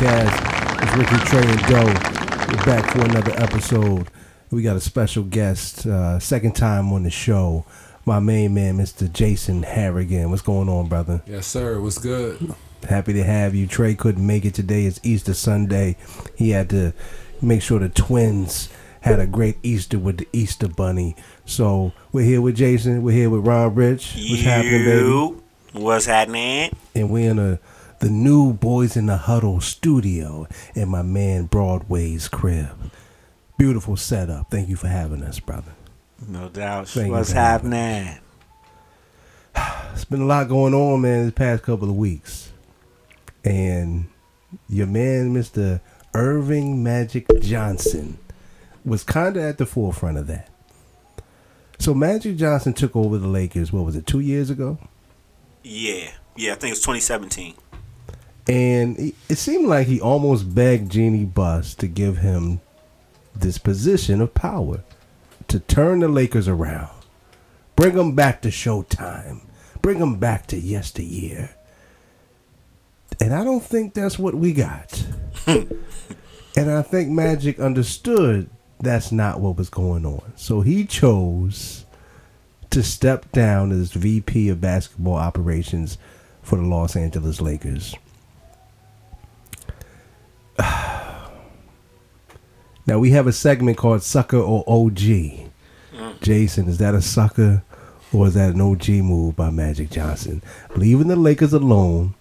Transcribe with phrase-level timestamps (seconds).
[0.00, 0.82] podcast.
[0.82, 1.84] It's Ricky Trey and Doe.
[2.48, 4.08] We're back for another episode.
[4.50, 7.66] We got a special guest, uh, second time on the show.
[8.06, 9.12] My main man, Mr.
[9.12, 10.30] Jason Harrigan.
[10.30, 11.22] What's going on, brother?
[11.26, 11.82] Yes, sir.
[11.82, 12.54] What's good?
[12.88, 13.66] Happy to have you.
[13.66, 14.86] Trey couldn't make it today.
[14.86, 15.96] It's Easter Sunday.
[16.34, 16.94] He had to
[17.42, 18.70] make sure the twins
[19.02, 21.14] had a great Easter with the Easter Bunny.
[21.44, 23.02] So we're here with Jason.
[23.02, 24.14] We're here with Ron Rich.
[24.16, 25.40] What's happening, baby?
[25.72, 26.70] What's happening?
[26.94, 27.60] and we're in a
[28.00, 32.90] the new Boys in the Huddle studio in my man Broadway's crib.
[33.58, 34.50] Beautiful setup.
[34.50, 35.72] Thank you for having us, brother.
[36.26, 36.88] No doubt.
[36.88, 38.18] Thank What's happening?
[39.92, 42.52] It's been a lot going on, man, this past couple of weeks.
[43.44, 44.06] And
[44.68, 45.80] your man, Mr.
[46.14, 48.16] Earvin Magic Johnson,
[48.84, 50.48] was kind of at the forefront of that.
[51.78, 54.78] So Magic Johnson took over the Lakers, what was it, two years ago?
[55.62, 56.12] Yeah.
[56.36, 57.54] Yeah, I think it's 2017.
[58.48, 62.60] And it seemed like he almost begged Jeanie Buss to give him
[63.34, 64.82] this position of power
[65.48, 66.90] to turn the Lakers around,
[67.76, 69.40] bring them back to Showtime,
[69.82, 71.50] bring them back to yesteryear.
[73.20, 75.04] And I don't think that's what we got.
[75.46, 75.70] and
[76.56, 80.32] I think Magic understood that's not what was going on.
[80.36, 81.84] So he chose
[82.70, 85.98] to step down as VP of basketball operations
[86.42, 87.94] for the Los Angeles Lakers.
[92.86, 94.98] Now we have a segment called Sucker or OG.
[94.98, 96.20] Mm.
[96.22, 97.62] Jason, is that a sucker
[98.12, 100.42] or is that an OG move by Magic Johnson?
[100.74, 102.14] Leaving the Lakers alone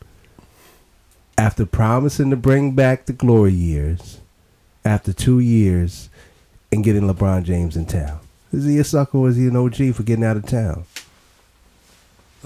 [1.40, 4.20] after promising to bring back the glory years
[4.86, 6.10] after two years
[6.72, 8.20] and getting LeBron James in town.
[8.52, 10.86] Is he a sucker or is he an OG for getting out of town?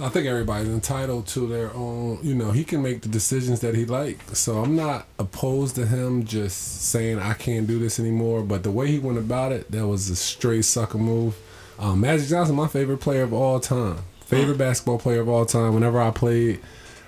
[0.01, 2.17] I think everybody's entitled to their own.
[2.23, 4.19] You know, he can make the decisions that he like.
[4.35, 8.41] So I'm not opposed to him just saying I can't do this anymore.
[8.41, 11.35] But the way he went about it, that was a straight sucker move.
[11.77, 15.75] Um, Magic Johnson, my favorite player of all time, favorite basketball player of all time.
[15.75, 16.59] Whenever I played,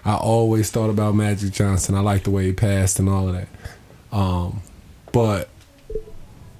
[0.03, 1.95] I always thought about Magic Johnson.
[1.95, 3.47] I like the way he passed and all of that.
[4.11, 4.61] Um,
[5.11, 5.49] but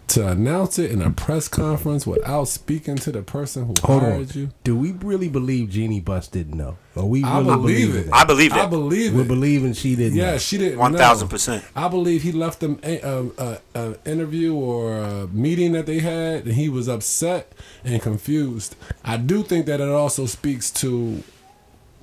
[0.08, 4.30] to announce it in a press conference without speaking to the person who Hold hired
[4.32, 4.40] on.
[4.40, 6.78] you, Do we really believe Jeanie Buss didn't know?
[6.96, 8.14] Or we I really believe believe it.
[8.14, 8.70] I believe I that.
[8.70, 10.38] believe We're believing she didn't Yeah, know.
[10.38, 10.94] she didn't.
[10.96, 11.64] Thousand percent.
[11.76, 16.00] I believe he left them a, a, a, a interview or a meeting that they
[16.00, 17.52] had, and he was upset
[17.84, 18.76] and confused.
[19.04, 21.24] I do think that it also speaks to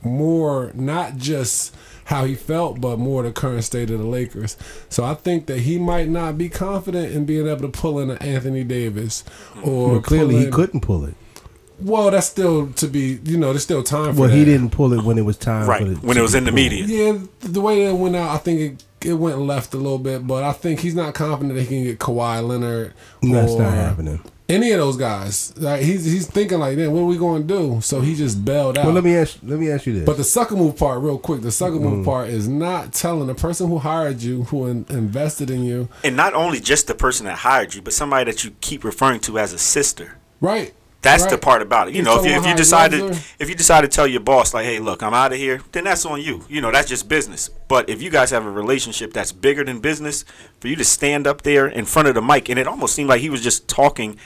[0.02, 1.74] more not just
[2.06, 4.56] how he felt, but more the current state of the Lakers.
[4.88, 8.10] So I think that he might not be confident in being able to pull in
[8.10, 9.24] an Anthony Davis
[9.62, 11.14] or Well, clearly pull he couldn't pull it.
[11.80, 13.18] Well, that's still to be.
[13.24, 14.36] You know, there's still time for Well, that.
[14.36, 15.68] he didn't pull it when it was time.
[15.68, 15.82] Right.
[15.84, 16.54] For it When it was in the pulled.
[16.70, 16.84] media.
[16.84, 20.24] Yeah, the way that went out, I think it it went left a little bit,
[20.28, 22.94] but I think he's not confident that he can get Kawhi Leonard.
[23.20, 24.20] That's or not happening.
[24.52, 27.48] Any of those guys, like he's he's thinking like, then what are we going to
[27.48, 27.80] do?
[27.80, 28.84] So he just bailed out.
[28.84, 29.38] Well, let me ask.
[29.42, 30.04] Let me ask you this.
[30.04, 31.82] but the sucker move part, real quick, the sucker Mm.
[31.82, 35.88] move part is not telling the person who hired you, who in, invested in you,
[36.04, 39.20] And not only just the person that hired you, but somebody that you keep referring
[39.20, 40.16] to as a sister.
[40.40, 40.74] right?
[41.02, 41.32] That's right.
[41.32, 41.94] the part about it.
[41.94, 43.00] You He's know, if you, if you how he decided
[43.40, 45.82] if you decide to tell your boss like, "Hey, look, I'm out of here," then
[45.82, 46.44] that's on you.
[46.48, 47.50] You know, that's just business.
[47.66, 50.24] But if you guys have a relationship that's bigger than business,
[50.60, 53.08] for you to stand up there in front of the mic, and it almost seemed
[53.08, 54.16] like he was just talking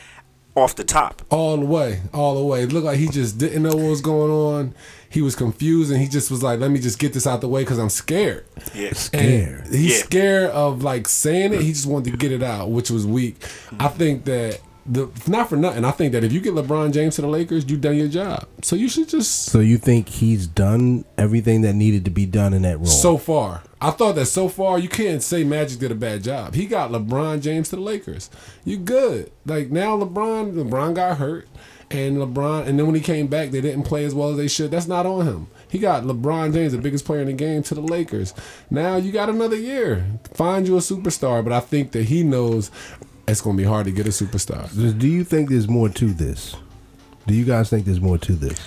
[0.57, 1.23] off the top.
[1.31, 2.63] all the way, all the way.
[2.63, 4.75] It looked like he just didn't know what was going on.
[5.09, 7.49] He was confused, and he just was like, "Let me just get this out the
[7.49, 8.45] way because I'm scared."
[8.75, 8.93] Yeah.
[8.95, 9.65] Scared.
[9.67, 10.05] And he's Yeah.
[10.05, 11.61] scared of like saying it.
[11.63, 13.37] He just wanted to get it out, which was weak.
[13.79, 15.85] I think that the not for nothing.
[15.85, 18.47] I think that if you get LeBron James to the Lakers, you've done your job.
[18.63, 22.55] So you should just so you think he's done everything that needed to be done
[22.55, 22.87] in that role?
[22.87, 23.63] so far.
[23.81, 26.55] I thought that so far you can't say Magic did a bad job.
[26.55, 28.31] He got LeBron James to the Lakers.
[28.65, 29.31] You good.
[29.45, 31.49] Like now LeBron LeBron got hurt
[31.91, 34.49] and LeBron and then when he came back they didn't play as well as they
[34.49, 34.71] should.
[34.71, 35.47] That's not on him.
[35.69, 38.33] He got LeBron James, the biggest player in the game, to the Lakers.
[38.71, 40.07] Now you got another year.
[40.33, 42.71] Find you a superstar, but I think that he knows
[43.29, 44.69] it's gonna be hard to get a superstar.
[44.99, 46.57] Do you think there's more to this?
[47.27, 48.59] Do you guys think there's more to this?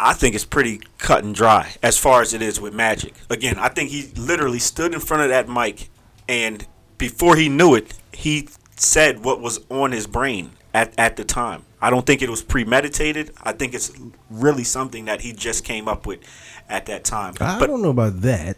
[0.00, 3.14] I think it's pretty cut and dry as far as it is with Magic.
[3.30, 5.88] Again, I think he literally stood in front of that mic,
[6.28, 6.66] and
[6.98, 11.64] before he knew it, he said what was on his brain at, at the time.
[11.80, 13.32] I don't think it was premeditated.
[13.42, 13.92] I think it's
[14.30, 16.20] really something that he just came up with
[16.68, 17.34] at that time.
[17.40, 18.56] I but don't know about that.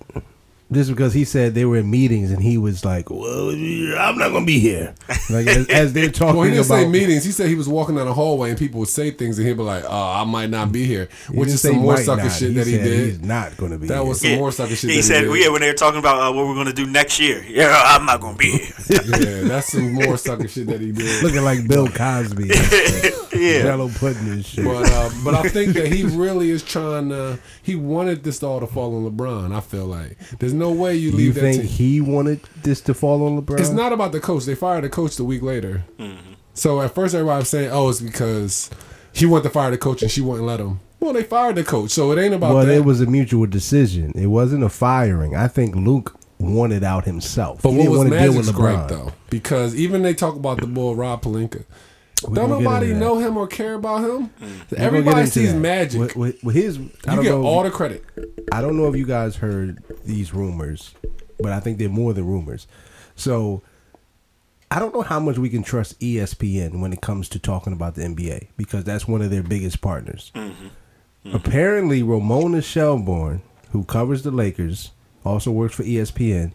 [0.73, 4.33] Just because he said they were in meetings and he was like, "Well, I'm not
[4.33, 4.97] gonna be here."
[5.31, 7.23] Like as, as they're talking Well, he didn't about say meetings.
[7.25, 9.57] He said he was walking down the hallway and people would say things and he'd
[9.57, 12.25] be like, "Oh, I might not be here," which didn't is some more might sucker
[12.25, 12.33] not.
[12.33, 13.87] shit that he said He's not gonna be.
[13.87, 14.05] That here.
[14.05, 14.91] was some more sucker shit.
[14.91, 15.45] He that said, he did.
[15.45, 17.45] yeah, when they were talking about uh, what we're going to do next year.
[17.49, 18.73] Yeah, I'm not going to be here.
[18.89, 21.23] yeah, that's some more sucker shit that he did.
[21.23, 22.49] looking like Bill Cosby.
[23.41, 23.63] Yeah.
[23.63, 24.65] Jello pudding and shit.
[24.65, 27.39] But uh, but I think that he really is trying to.
[27.63, 29.55] He wanted this all to fall on LeBron.
[29.55, 31.41] I feel like there's no way you you leave that.
[31.41, 31.71] think team.
[31.71, 33.61] he wanted this to fall on LeBron?
[33.61, 34.45] It's not about the coach.
[34.45, 35.85] They fired the coach the week later.
[35.99, 36.33] Mm-hmm.
[36.55, 38.71] So at first everybody was saying, "Oh, it's because
[39.13, 41.65] he wanted to fire the coach and she wouldn't let him." Well, they fired the
[41.65, 42.75] coach, so it ain't about Well, that.
[42.75, 44.13] it was a mutual decision.
[44.17, 45.37] It wasn't a firing.
[45.37, 47.61] I think Luke wanted out himself.
[47.63, 49.13] But he what didn't was want to deal Magic's with gripe though?
[49.29, 51.65] Because even they talk about the bull Rob Pelinka.
[52.27, 54.29] We Don't nobody know him or care about him.
[54.29, 54.41] Mm.
[54.41, 55.59] We're gonna get Everybody sees that.
[55.59, 56.01] Magic.
[56.01, 57.45] With, with, with his, I you don't get know.
[57.45, 58.05] all the credit.
[58.53, 60.95] I don't know if you guys heard these rumors,
[61.39, 62.67] but I think they're more than rumors.
[63.17, 63.63] So
[64.71, 67.95] I don't know how much we can trust ESPN when it comes to talking about
[67.97, 70.33] the NBA because that's one of their biggest partners.
[70.35, 70.67] Mm-hmm.
[71.27, 71.37] Mm-hmm.
[71.37, 73.43] Apparently, Ramona Shelburne,
[73.73, 74.91] who covers the Lakers,
[75.25, 76.53] also works for ESPN,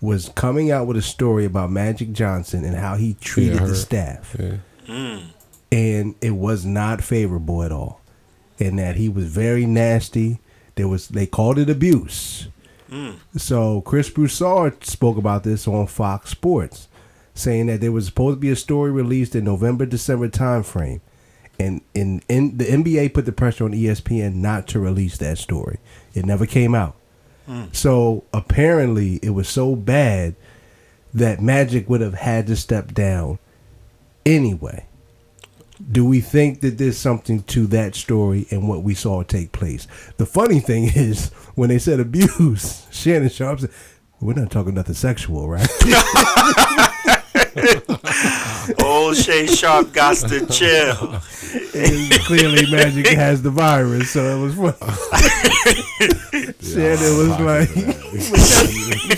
[0.00, 3.74] was coming out with a story about Magic Johnson and how he treated Yeah, the
[3.74, 4.56] staff Yeah.
[4.88, 5.26] Mm.
[5.70, 8.00] and it was not favorable at all.
[8.58, 10.40] And that he was very nasty.
[10.74, 12.48] There was they called it abuse.
[12.90, 13.16] Mm.
[13.36, 16.88] So Chris Broussard spoke about this on Fox Sports,
[17.34, 21.00] saying that there was supposed to be a story released in November December timeframe,
[21.60, 25.78] and in, in the NBA put the pressure on ESPN not to release that story.
[26.14, 26.96] It never came out.
[27.48, 27.74] Mm.
[27.74, 30.34] So apparently it was so bad
[31.14, 33.38] that Magic would have had to step down
[34.28, 34.84] anyway.
[35.90, 39.86] Do we think that there's something to that story and what we saw take place?
[40.16, 43.70] The funny thing is, when they said abuse, Shannon Sharpe said,
[44.20, 45.68] "We're not talking nothing sexual, right?"
[48.84, 51.20] Old Shay Sharpe got to chill.
[51.74, 54.72] And clearly, Magic has the virus, so it was funny.
[56.60, 57.68] Shannon was like,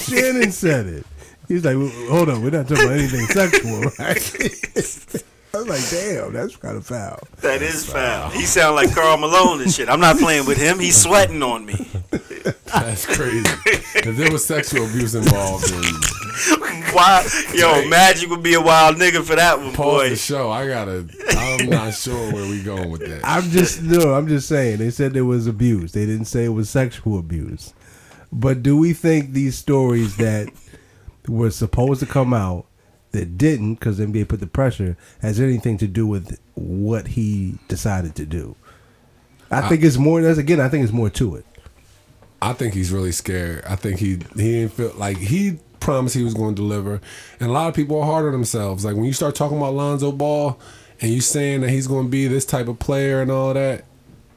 [0.01, 1.05] Shannon said it.
[1.51, 1.75] He's like,
[2.09, 3.99] "Hold on, we're not talking about anything sexual, right?"
[5.53, 8.31] I was like, "Damn, that's kind of foul." That is foul.
[8.31, 9.89] He sound like Karl Malone and shit.
[9.89, 10.79] I'm not playing with him.
[10.79, 11.75] He's sweating on me.
[12.67, 13.45] That's crazy.
[13.67, 15.83] if there was sexual abuse involved, then
[16.93, 17.27] Why?
[17.53, 20.09] Yo, Magic would be a wild nigga for that one, pause boy.
[20.11, 20.51] the show.
[20.51, 21.09] I gotta.
[21.37, 23.23] I'm not sure where we going with that.
[23.25, 24.15] I'm just no.
[24.15, 24.79] I'm just saying.
[24.79, 25.91] They said there was abuse.
[25.91, 27.75] They didn't say it was sexual abuse.
[28.33, 30.49] But do we think these stories that
[31.31, 32.67] were supposed to come out
[33.13, 38.15] that didn't because NBA put the pressure has anything to do with what he decided
[38.17, 38.57] to do?
[39.51, 40.23] I think it's more.
[40.23, 40.61] That's again.
[40.61, 41.45] I think it's more to it.
[42.41, 43.65] I think he's really scared.
[43.65, 47.01] I think he he didn't feel like he promised he was going to deliver,
[47.41, 48.85] and a lot of people are hard on themselves.
[48.85, 50.61] Like when you start talking about Lonzo Ball,
[51.01, 53.85] and you saying that he's going to be this type of player and all that,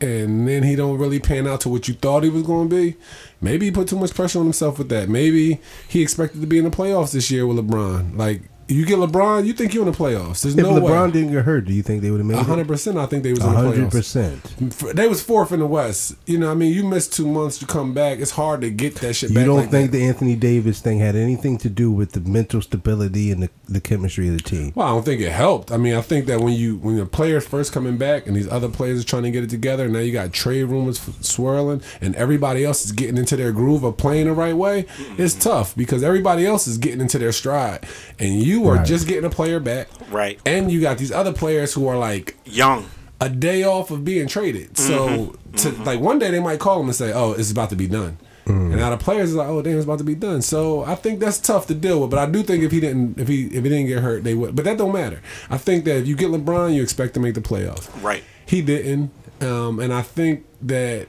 [0.01, 2.75] and then he don't really pan out to what you thought he was going to
[2.75, 2.95] be.
[3.43, 5.09] Maybe he put too much pressure on himself with that.
[5.09, 8.17] Maybe he expected to be in the playoffs this year with LeBron.
[8.17, 8.41] Like
[8.73, 10.41] you get LeBron, you think you're in the playoffs.
[10.43, 11.11] There's If no LeBron way.
[11.11, 12.67] didn't get hurt, do you think they would have made hundred it?
[12.67, 13.91] percent, I think they was in the hundred playoffs.
[13.91, 14.95] percent.
[14.95, 16.15] They was fourth in the West.
[16.25, 18.19] You know, I mean, you missed two months to come back.
[18.19, 19.97] It's hard to get that shit You don't like think that.
[19.97, 23.81] the Anthony Davis thing had anything to do with the mental stability and the, the
[23.81, 24.71] chemistry of the team?
[24.75, 25.71] Well, I don't think it helped.
[25.71, 28.47] I mean, I think that when you when the players first coming back and these
[28.49, 31.81] other players are trying to get it together, and now you got trade rumors swirling,
[32.01, 34.85] and everybody else is getting into their groove of playing the right way.
[35.17, 37.85] It's tough because everybody else is getting into their stride,
[38.19, 38.85] and you are Right.
[38.85, 40.39] just getting a player back, Right.
[40.45, 42.85] and you got these other players who are like Young.
[43.21, 44.77] a day off of being traded.
[44.77, 45.55] So, mm-hmm.
[45.57, 45.83] to, mm-hmm.
[45.83, 48.17] like one day they might call him and say, "Oh, it's about to be done,"
[48.45, 48.49] mm.
[48.71, 50.95] and now the players are like, "Oh, damn, it's about to be done." So I
[50.95, 52.09] think that's tough to deal with.
[52.09, 54.33] But I do think if he didn't, if he if he didn't get hurt, they
[54.33, 54.55] would.
[54.55, 55.21] But that don't matter.
[55.49, 57.87] I think that if you get LeBron, you expect to make the playoffs.
[58.03, 58.23] Right.
[58.45, 61.07] He didn't, um, and I think that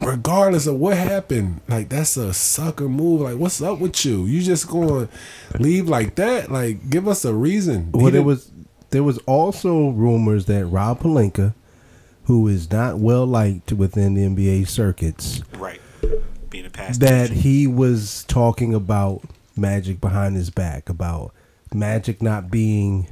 [0.00, 3.22] regardless of what happened, like that's a sucker move.
[3.22, 4.24] Like, what's up with you?
[4.26, 6.50] You just going to leave like that?
[6.50, 7.90] Like, give us a reason.
[7.94, 8.50] He Well, there was
[8.90, 11.54] there was also rumors that Rob Pelinka,
[12.24, 15.80] who is not well liked within the NBA circuits, Right.
[16.50, 19.22] Being a past that he was talking about
[19.56, 21.32] Magic behind his back, about
[21.74, 23.08] Magic not being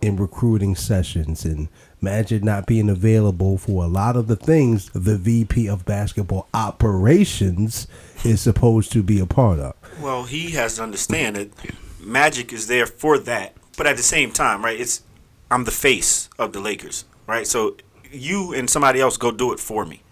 [0.00, 1.68] in recruiting sessions and
[2.00, 7.88] Magic not being available for a lot of the things the VP of basketball operations
[8.24, 9.74] is supposed to be a part of.
[10.00, 11.50] Well, he has to understand that
[12.00, 14.78] Magic is there for that, but at the same time, right?
[14.78, 15.02] It's
[15.50, 17.46] I'm the face of the Lakers, right?
[17.46, 17.76] So
[18.10, 20.02] you and somebody else go do it for me.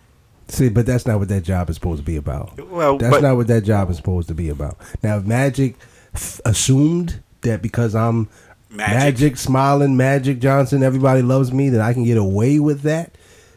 [0.49, 2.61] See, but that's not what that job is supposed to be about.
[2.69, 4.77] Well, That's but not what that job is supposed to be about.
[5.03, 5.75] Now, Magic
[6.15, 8.29] f- assumed that because I'm
[8.77, 8.95] Magic.
[8.97, 9.37] Magic.
[9.37, 13.17] smiling Magic Johnson, everybody loves me, that I can get away with that,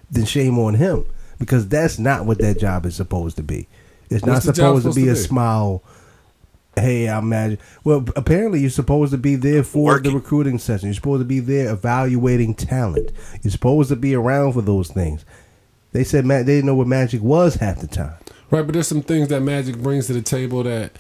[0.10, 1.06] then shame on him.
[1.38, 3.68] Because that's not what that job is supposed to be.
[4.10, 5.20] It's not What's the job supposed to supposed be to a be?
[5.20, 5.84] smile.
[6.76, 7.60] Hey, I'm Magic.
[7.84, 10.12] Well, apparently you're supposed to be there for Working.
[10.12, 10.88] the recruiting session.
[10.88, 13.12] You're supposed to be there evaluating talent.
[13.42, 15.26] You're supposed to be around for those things.
[15.92, 18.14] They said Ma- they didn't know what Magic was half the time.
[18.52, 20.92] Right, but there's some things that Magic brings to the table that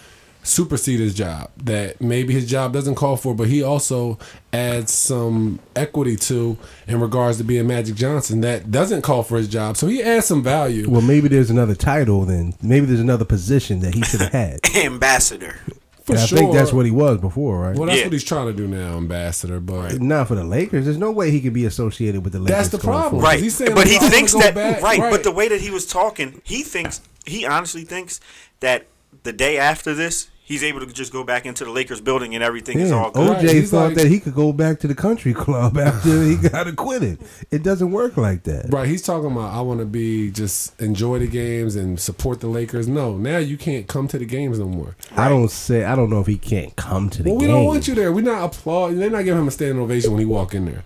[0.49, 4.17] supersede his job that maybe his job doesn't call for, but he also
[4.51, 9.47] adds some equity to in regards to being Magic Johnson that doesn't call for his
[9.47, 9.77] job.
[9.77, 10.89] So he adds some value.
[10.89, 12.53] Well, maybe there's another title then.
[12.61, 14.59] Maybe there's another position that he should have had.
[14.75, 15.59] ambassador.
[16.03, 16.37] For And I sure.
[16.39, 17.75] think that's what he was before, right?
[17.77, 18.05] Well, that's Yeah.
[18.05, 19.59] what he's trying to do now, ambassador.
[19.59, 20.85] But Not for the Lakers.
[20.85, 22.55] There's no way he could be associated with the Lakers.
[22.57, 23.21] That's the problem.
[23.21, 25.11] Right, He's saying, but he thinks that right, Right.
[25.11, 28.19] But the way that he was talking, he thinks he honestly thinks
[28.61, 28.87] that
[29.21, 32.43] the day after this, he's able to just go back into the Lakers building and
[32.43, 33.37] everything is Yeah, all good.
[33.37, 36.35] OJ he's thought like- that he could go back to the country club after he
[36.49, 37.19] got acquitted.
[37.51, 38.65] It doesn't work like that.
[38.73, 42.47] Right, he's talking about I want to be just enjoy the games and support the
[42.47, 42.87] Lakers.
[42.87, 44.95] No, now you can't come to the games no more.
[45.15, 45.83] I don't say.
[45.85, 47.55] I don't know if he can't come to the Well, we game.
[47.55, 48.11] don't want you there.
[48.11, 48.99] We're not applauding.
[48.99, 50.83] They're not giving him a standing ovation when he walk in there.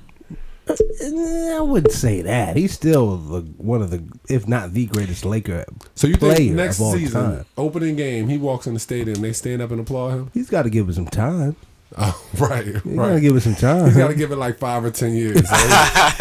[0.67, 2.55] I wouldn't say that.
[2.55, 5.65] He's still the, one of the, if not the greatest Laker.
[5.95, 7.45] So you player think next season, time.
[7.57, 10.31] opening game, he walks in the stadium, they stand up and applaud him?
[10.33, 11.55] He's got to give it some time.
[11.95, 13.21] Oh, right, He's got to right.
[13.21, 13.85] give it some time.
[13.85, 15.41] He's got to give it like five or ten years.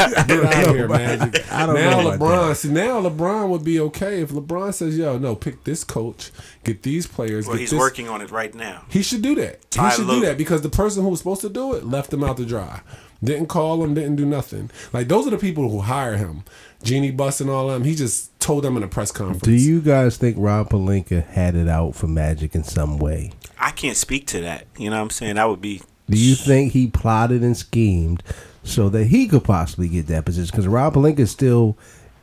[0.02, 1.50] So Get out of here, Magic.
[1.52, 5.16] I don't now know LeBron, see now LeBron would be okay if LeBron says, "Yo,
[5.16, 6.30] no, pick this coach,
[6.64, 7.78] get these players." Well, get he's this.
[7.78, 8.82] working on it right now.
[8.88, 9.70] He should do that.
[9.70, 10.20] Ty he should Lue.
[10.20, 12.44] do that because the person who was supposed to do it left him out to
[12.44, 12.80] dry.
[13.24, 14.70] Didn't call him, didn't do nothing.
[14.92, 16.44] Like those are the people who hire him.
[16.82, 17.84] Jeanie Buss and all of them.
[17.84, 19.42] He just told them in a press conference.
[19.42, 23.30] Do you guys think Rob Pelinka had it out for Magic in some way?
[23.58, 24.66] I can't speak to that.
[24.76, 25.36] You know what I'm saying?
[25.36, 28.24] That would be Do you think he plotted and schemed
[28.64, 30.50] so that he could possibly get that position?
[30.50, 31.76] Because Rob Pelinka is still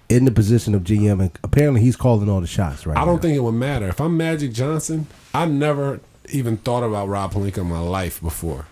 [0.10, 3.16] in the position of GM, and apparently he's calling all the shots right I don't
[3.18, 3.22] now.
[3.22, 3.88] think it would matter.
[3.88, 6.02] If I'm Magic Johnson, I never
[6.34, 8.66] even thought about Rob Pelinka in my life before.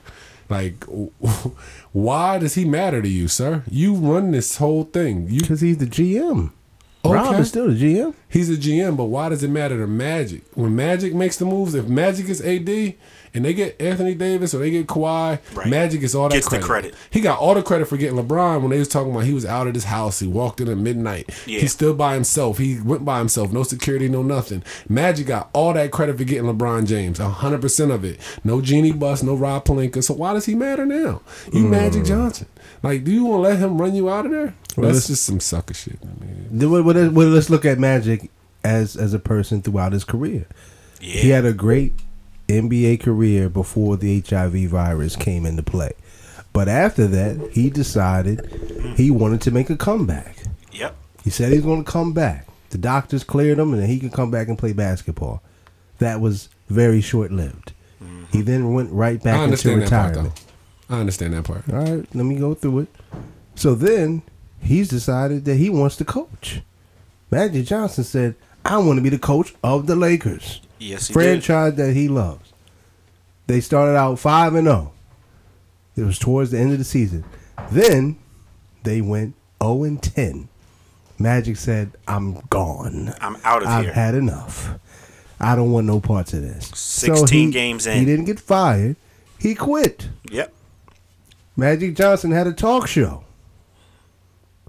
[0.49, 0.83] Like,
[2.03, 3.63] why does he matter to you, sir?
[3.69, 5.27] You run this whole thing.
[5.29, 6.51] You because he's the GM.
[7.05, 7.39] Rob Okay.
[7.41, 8.13] is still the GM.
[8.27, 10.43] He's a GM, but why does it matter to Magic?
[10.55, 12.95] When Magic makes the moves, if Magic is AD
[13.37, 15.67] and they get Anthony Davis or they get Kawhi, Right.
[15.67, 16.91] Magic gets all that Gets the credit.
[16.91, 16.95] credit.
[17.11, 19.45] He got all the credit for getting LeBron when they was talking about he was
[19.45, 20.19] out of his house.
[20.19, 21.29] He walked in at midnight.
[21.45, 21.59] Yeah.
[21.59, 22.57] He's still by himself.
[22.57, 23.53] He went by himself.
[23.53, 24.63] No security, no nothing.
[24.89, 27.19] Magic got all that credit for getting LeBron James.
[27.19, 28.19] hundred percent of it.
[28.43, 30.03] No Jeanie Buss, no Rob Pelinka.
[30.03, 31.21] So why does he matter now?
[31.53, 31.71] You hmm.
[31.71, 32.47] Magic Johnson.
[32.83, 34.53] Like, do you want to let him run you out of there?
[34.75, 36.47] Well, That's just some sucker shit, man.
[36.51, 38.29] Then what- what- what- let's look at Magic
[38.63, 40.45] as as a person throughout his career.
[40.99, 41.21] yeah.
[41.21, 41.93] He had a great
[42.47, 45.93] NBA career before the HIV virus came into play.
[46.53, 50.37] But after that, he decided he wanted to make a comeback.
[50.71, 50.95] Yep.
[51.23, 52.47] He said he's going to come back.
[52.69, 55.41] The doctors cleared him, and he could come back and play basketball.
[55.99, 57.73] That was very short lived.
[58.03, 58.23] Mm-hmm.
[58.31, 60.45] He then went right back I into understand that part, retirement.
[60.89, 61.69] I understand that part.
[61.69, 62.95] All right, let me go through it.
[63.55, 64.21] So then
[64.61, 66.61] he's decided that he wants to coach.
[67.29, 71.19] Magic Johnson said, I want to be the coach of the Lakers Yes, he did.
[71.19, 72.53] franchise that he loves.
[73.47, 74.91] They started out five and zero.
[75.95, 77.23] It was towards the end of the season.
[77.71, 78.17] Then
[78.83, 80.49] they went zero and ten.
[81.19, 83.13] Magic said, "I'm gone.
[83.21, 83.89] I'm out of here.
[83.89, 84.75] I've had enough.
[85.39, 88.95] I don't want no parts of this." 16 he- games in, He didn't get fired.
[89.39, 90.09] He quit.
[90.29, 90.53] Yep.
[91.55, 93.23] Magic Johnson had a talk show.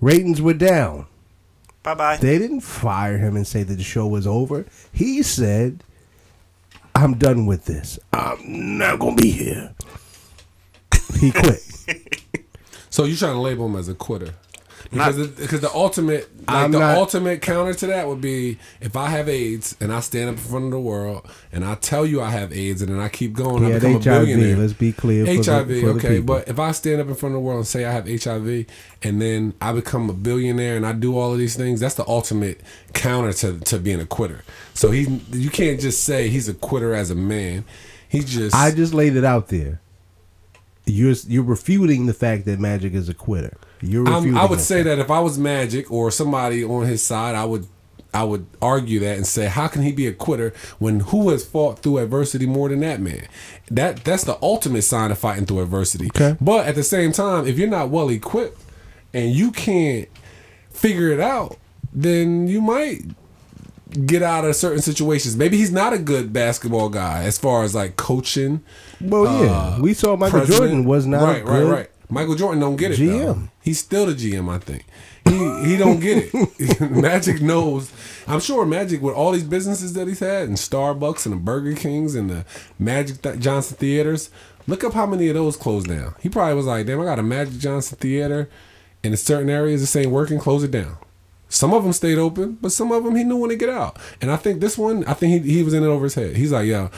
[0.01, 1.07] Ratings were down.
[1.83, 2.17] Bye bye.
[2.17, 4.65] They didn't fire him and say that the show was over.
[4.93, 5.83] He said,
[6.99, 7.97] I'm done with this.
[8.13, 9.73] I'm not to be here.
[11.21, 11.63] He quit.
[12.91, 14.33] So you're trying to label him as a quitter.
[14.91, 18.59] Not- Because, because the ultimate, like I'm the not- ultimate counter to that would be
[18.81, 21.75] if I have AIDS and I stand up in front of the world and I
[21.75, 24.57] tell you I have AIDS and then I keep going, He I become a billionaire.
[24.57, 25.27] Let's be clear.
[25.27, 27.67] For HIV, the, okay, but if I stand up in front of the world and
[27.67, 28.65] say I have HIV,
[29.03, 32.07] and then I become a billionaire and I do all of these things, that's the
[32.09, 32.61] ultimate
[32.95, 34.43] counter to, to being a quitter.
[34.73, 37.65] So he, you can't just say he's a quitter as a man.
[38.09, 39.81] He just, I just laid it out there.
[40.87, 43.59] You're you're refuting the fact that Magic is a quitter.
[43.81, 44.09] You're.
[44.09, 47.45] I'm, I would say that if I was Magic or somebody on his side, I
[47.45, 47.67] would
[48.13, 51.45] I would argue that and say, how can he be a quitter when who has
[51.45, 53.29] fought through adversity more than that man?
[53.71, 56.07] That that's the ultimate sign of fighting through adversity.
[56.07, 56.37] Okay.
[56.41, 58.61] But at the same time, if you're not well equipped
[59.13, 60.09] and you can't
[60.71, 61.59] figure it out,
[61.93, 63.03] then you might
[64.07, 65.37] get out of certain situations.
[65.37, 68.63] Maybe he's not a good basketball guy as far as like coaching.
[69.01, 70.59] Well, yeah, uh, we saw Michael president.
[70.59, 71.69] Jordan was not right, a good.
[71.69, 71.91] right, right.
[72.11, 72.99] Michael Jordan don't get it.
[72.99, 73.19] GM.
[73.21, 73.49] Though.
[73.63, 74.85] He's still the GM, I think.
[75.27, 76.81] He he don't get it.
[76.91, 77.93] Magic knows.
[78.27, 81.75] I'm sure Magic with all these businesses that he's had, and Starbucks and the Burger
[81.75, 82.45] Kings and the
[82.79, 84.31] Magic Th- Johnson theaters.
[84.67, 86.15] Look up how many of those closed down.
[86.21, 88.49] He probably was like, "Damn, I got a Magic Johnson theater
[89.03, 89.81] in certain areas.
[89.83, 90.39] This ain't working.
[90.39, 90.97] Close it down."
[91.51, 93.99] Some of them stayed open, but some of them he knew when to get out.
[94.21, 96.37] And I think this one, I think he, he was in it over his head.
[96.37, 96.91] He's like, "Yo,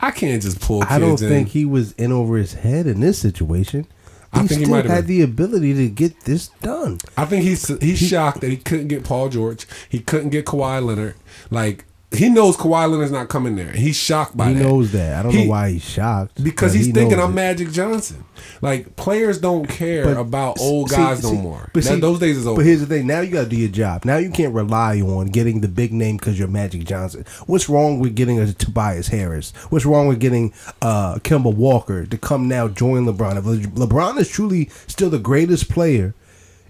[0.00, 1.28] I can't just pull." Kids I don't in.
[1.28, 3.86] think he was in over his head in this situation.
[4.36, 5.16] He I think he still might have had been.
[5.16, 6.98] the ability to get this done.
[7.16, 9.66] I think he's he's shocked that he couldn't get Paul George.
[9.88, 11.14] He couldn't get Kawhi Leonard.
[11.50, 13.72] Like he knows Kawhi Leonard's not coming there.
[13.72, 14.54] He's shocked by it.
[14.54, 14.62] He that.
[14.64, 15.18] knows that.
[15.18, 16.42] I don't He- know why he's shocked.
[16.42, 17.34] because he's he thinking I'm it.
[17.34, 18.24] Magic Johnson.
[18.62, 21.68] Like players don't care But about old see- guys no more.
[21.74, 22.56] But That- see, those days is over.
[22.58, 24.04] But here's the thing: now you got to do your job.
[24.04, 27.24] Now you can't rely on getting the big name because you're Magic Johnson.
[27.46, 29.52] What's wrong with getting a Tobias Harris?
[29.70, 33.36] What's wrong with getting uh, Kemba Walker to come now join LeBron?
[33.38, 33.44] If
[33.74, 36.14] LeBron is truly still the greatest player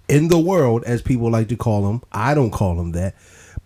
[0.08, 3.14] in the world, as people like to call him, I don't call him that.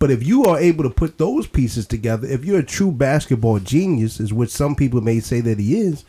[0.01, 3.61] But if you are able to put those pieces together, if you're a true basketball
[3.61, 6.05] genius, is what some people may say that he is,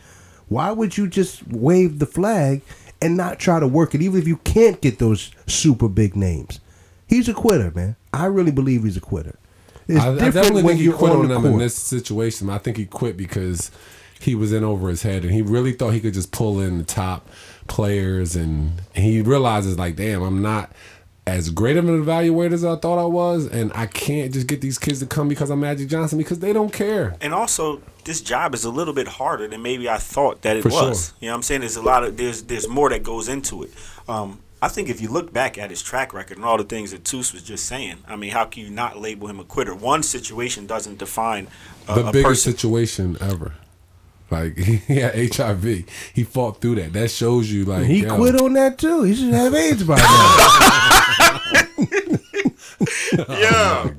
[0.48, 2.62] why would you just wave the flag
[3.02, 6.58] and not try to work it, even if you can't get those super big names?
[7.06, 7.96] He's a quitter, man.
[8.14, 9.38] I really believe he's a quitter.
[9.86, 12.48] It's I, I definitely when think he quit on on the them in this situation.
[12.48, 13.70] I think he quit because
[14.20, 16.78] he was in over his head and he really thought he could just pull in
[16.78, 17.28] the top
[17.66, 20.72] players and he realizes like, damn, I'm not
[21.26, 24.60] as great of an evaluator as I thought I was, and I can't just get
[24.60, 27.14] these kids to come because I'm Magic Johnson because they don't care.
[27.20, 30.62] And also, this job is a little bit harder than maybe I thought that it
[30.62, 31.06] For was.
[31.08, 31.16] sure.
[31.20, 31.60] You know what I'm saying?
[31.60, 33.70] There's a lot of there's there's more that goes into it.
[34.08, 36.92] Um, I think if you look back at his track record and all the things
[36.92, 39.74] that Toos was just saying, I mean, how can you not label him a quitter?
[39.74, 41.48] One situation doesn't define
[41.88, 42.52] a, The biggest person.
[42.52, 43.54] situation ever.
[44.32, 44.56] Like
[44.88, 45.64] he had HIV,
[46.14, 46.92] he fought through that.
[46.94, 49.02] That shows you like he yo, quit on that too.
[49.04, 50.08] He should have AIDS by now.
[53.28, 53.90] Oh, yeah,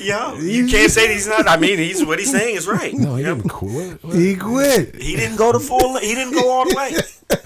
[0.00, 0.34] yeah.
[0.40, 1.48] You can't say he's not.
[1.48, 2.94] I mean, he's what he's saying is right.
[2.94, 3.34] No, he You know?
[3.36, 4.02] didn't quit.
[4.04, 4.14] What?
[4.16, 4.94] he quit.
[4.94, 5.98] He didn't go to full.
[5.98, 6.90] He didn't go all the way.
[6.90, 7.02] You know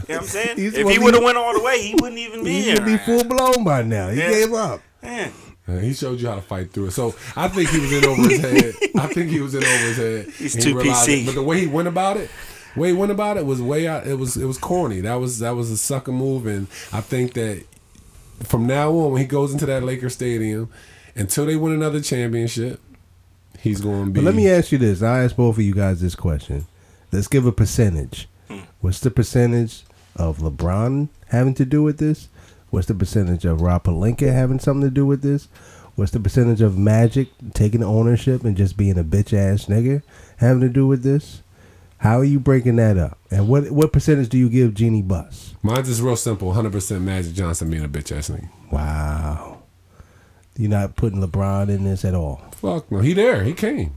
[0.06, 0.56] what I'm saying?
[0.58, 2.74] He's if he he- would have went all the way, he wouldn't even be here.
[2.74, 4.10] He would be full blown by now.
[4.10, 4.30] He Yeah.
[4.30, 4.82] gave up.
[5.02, 5.32] Man.
[5.68, 6.90] Uh, he showed you how to fight through it.
[6.92, 8.74] So I think he was in over his head.
[8.96, 10.26] I think he was in over his head.
[10.34, 11.22] He's he too PC.
[11.22, 11.26] it.
[11.26, 12.30] But the way he went about it,
[12.76, 14.06] way he went about it was way out.
[14.06, 15.00] It was it was corny.
[15.00, 16.46] That was that was a sucker move.
[16.46, 17.64] And I think that
[18.44, 20.70] from now on, when he goes into that Laker stadium,
[21.16, 22.80] until they win another championship,
[23.58, 24.20] he's going to be.
[24.20, 25.02] But let me ask you this.
[25.02, 26.66] I ask both of you guys this question.
[27.10, 28.28] Let's give a percentage.
[28.80, 32.28] What's the percentage of LeBron having to do with this?
[32.70, 35.48] What's the percentage of Rob Pelinka having something to do with this?
[35.94, 40.02] What's the percentage of Magic taking ownership and just being a bitch ass nigga
[40.38, 41.42] having to do with this?
[41.98, 43.18] How are you breaking that up?
[43.30, 45.54] And what what percentage do you give Jeanie Buss?
[45.62, 46.52] Mine's is real simple.
[46.52, 48.50] 100% Magic Johnson being a bitch ass nigga.
[48.70, 49.62] Wow.
[50.56, 52.42] You're not putting LeBron in this at all.
[52.52, 52.98] Fuck no.
[52.98, 53.44] He there.
[53.44, 53.94] He came.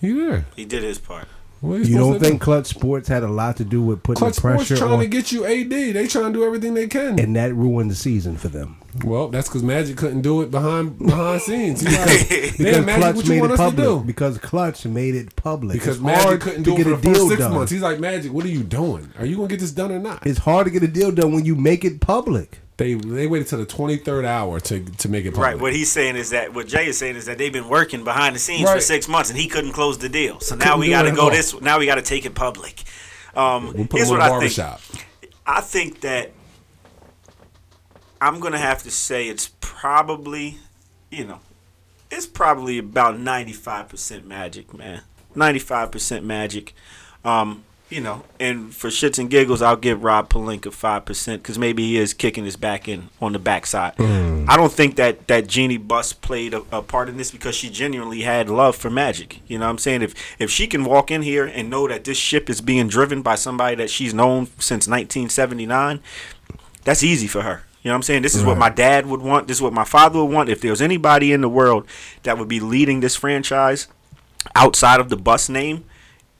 [0.00, 0.46] He there.
[0.54, 1.26] He did his part.
[1.60, 2.24] You don't to do?
[2.24, 4.92] think Clutch Sports had a lot to do with putting Clutch the Sports pressure trying
[4.92, 5.70] on, to get you AD.
[5.70, 7.18] They trying to do everything they can.
[7.18, 8.76] and that ruined the season for them?
[9.04, 11.80] Well, that's because Magic couldn't do it behind behind scenes.
[11.80, 13.86] He's like, Because Magic, Clutch what you made want it us to public.
[13.86, 14.00] do?
[14.06, 15.72] Because Clutch made it public.
[15.74, 17.54] Because it's Magic couldn't do it a for the first deal six done.
[17.54, 17.72] months.
[17.72, 19.12] He's like, Magic, what are you doing?
[19.18, 20.26] Are you gonna get this done or not?
[20.26, 22.60] It's hard to get a deal done when you make it public.
[22.78, 25.46] They they waited till the twenty third hour to to make it public.
[25.46, 25.60] Right.
[25.60, 28.36] What he's saying is that what Jay is saying is that they've been working behind
[28.36, 30.38] the scenes for six months and he couldn't close the deal.
[30.40, 31.60] So now we got to go this.
[31.60, 32.84] Now we got to take it public.
[33.34, 34.58] Um, We'll put here's what I think.
[35.46, 36.30] I think that
[38.20, 40.58] I'm gonna have to say it's probably,
[41.10, 41.40] you know,
[42.10, 45.02] it's probably about 95% magic, man.
[45.34, 46.74] 95% magic.
[47.24, 51.84] Um, you know, and for shits and giggles, I'll give Rob Pelinka 5% because maybe
[51.84, 53.94] he is kicking his back in on the backside.
[53.96, 54.44] Hmm.
[54.46, 57.70] I don't think that, that Jeanie Buss played a, a part in this because she
[57.70, 59.40] genuinely had love for magic.
[59.46, 60.02] You know what I'm saying?
[60.02, 63.22] If, if she can walk in here and know that this ship is being driven
[63.22, 66.00] by somebody that she's known since 1979,
[66.84, 67.62] that's easy for her.
[67.82, 68.22] You know what I'm saying?
[68.22, 69.46] This is what my dad would want.
[69.46, 70.48] This is what my father would want.
[70.48, 71.86] If there was anybody in the world
[72.24, 73.86] that would be leading this franchise
[74.54, 75.84] outside of the Buss name,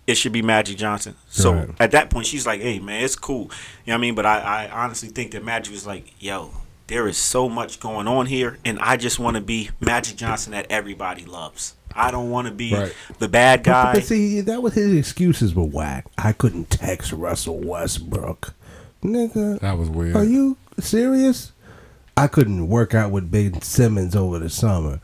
[0.09, 1.15] it should be Magic Johnson.
[1.29, 1.69] So Right.
[1.79, 3.43] at that point, she's like, hey, man, it's cool.
[3.45, 3.51] You know
[3.93, 4.15] what I mean?
[4.17, 6.51] But I, I honestly think that Magic was like, yo,
[6.89, 10.53] there is so much going on here, and I just want to be Magic Johnson
[10.53, 11.75] that everybody loves.
[11.95, 12.95] I don't want to be Right.
[13.19, 13.93] the bad But, guy.
[13.95, 16.07] but see, that was his excuses were whack.
[16.17, 18.55] I couldn't text Russell Westbrook.
[19.05, 20.17] Nigga, That was weird.
[20.17, 21.53] are you serious?
[22.17, 25.01] I couldn't work out with Ben Simmons over the summer.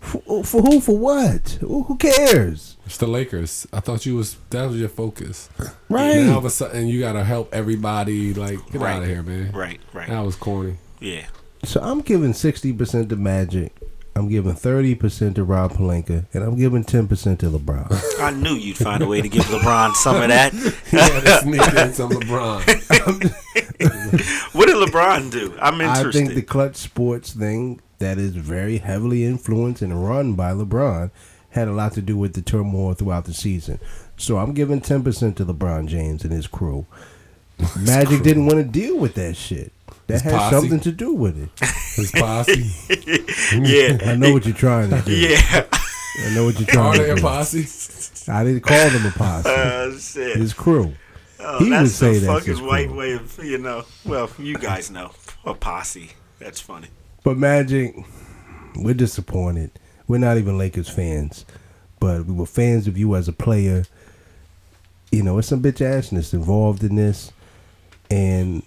[0.00, 0.80] For, for who?
[0.80, 1.58] For what?
[1.60, 2.75] Who who cares?
[2.86, 3.66] It's the Lakers.
[3.72, 5.48] I thought you was that was your focus.
[5.88, 6.16] Right.
[6.16, 8.34] Now all of a sudden you gotta help everybody.
[8.34, 8.96] Like get Right.
[8.96, 9.52] out of here, man.
[9.52, 10.08] Right, right.
[10.08, 10.78] That was corny.
[11.00, 11.26] Yeah.
[11.64, 13.72] So I'm giving sixty percent to Magic.
[14.16, 18.18] I'm giving thirty percent to Rob Pelinka, and I'm giving ten percent to LeBron.
[18.20, 20.52] I knew you'd find a way to give LeBron some of that.
[20.90, 22.64] He had to sneak in some LeBron.
[24.54, 25.54] what did LeBron do?
[25.60, 25.84] I'm interested.
[25.84, 26.12] I interested.
[26.12, 31.10] think the clutch sports thing that is very heavily influenced and run by LeBron
[31.56, 33.80] had a lot to do with the turmoil throughout the season.
[34.16, 36.86] So I'm giving ten percent to LeBron James and his crew.
[37.80, 39.72] Magic didn't want to deal with that shit.
[40.08, 40.56] That His has posse.
[40.56, 41.48] something to do with it.
[41.96, 42.70] His posse.
[43.58, 43.98] yeah.
[44.12, 45.12] I know what you're trying to do.
[45.16, 45.66] Yeah.
[45.72, 47.22] I know what you're Are trying they to a do.
[47.22, 48.30] posse?
[48.30, 49.48] I didn't call them a posse.
[49.48, 50.36] Uh, shit.
[50.36, 50.92] His crew.
[51.40, 52.98] Oh, he would that's say the that's fucking white crew.
[52.98, 53.84] way of, you know.
[54.04, 55.12] Well, you guys know.
[55.44, 56.10] A posse.
[56.38, 56.88] That's funny.
[57.24, 57.94] But Magic,
[58.76, 59.70] we're disappointed.
[60.08, 61.44] We're not even Lakers fans,
[62.00, 63.84] but we were fans of you as a player.
[65.10, 67.32] You know, it's some bitch assness involved in this,
[68.10, 68.62] and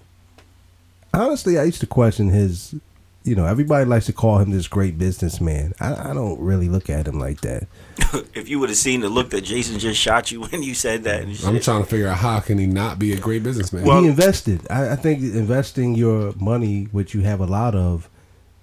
[1.13, 2.75] honestly, I used to question his.
[3.23, 5.73] You know, everybody likes to call him this great businessman.
[5.79, 7.67] I, I don't really look at him like that.
[8.33, 11.03] if you would have seen the look that Jason just shot you when you said
[11.03, 11.45] that and shit.
[11.45, 13.83] I'm trying to figure out how can he not be a great businessman.
[13.83, 14.65] Well- he invested.
[14.69, 18.09] I, I think investing your money, which you have a lot of,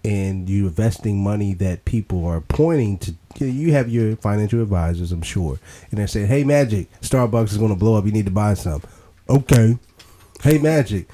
[0.07, 3.15] and you're investing money that people are pointing to.
[3.45, 5.59] you have your financial advisors, I'm sure,
[5.91, 8.07] and they're saying, "Hey, Magic, Starbucks is going to blow up.
[8.07, 8.83] You need to buy some."
[9.29, 9.79] Okay.
[10.43, 11.09] Hey, Magic,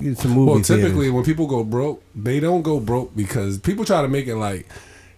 [0.00, 1.12] get some movie Well, typically theaters.
[1.12, 4.68] when people go broke, they don't go broke because people try to make it like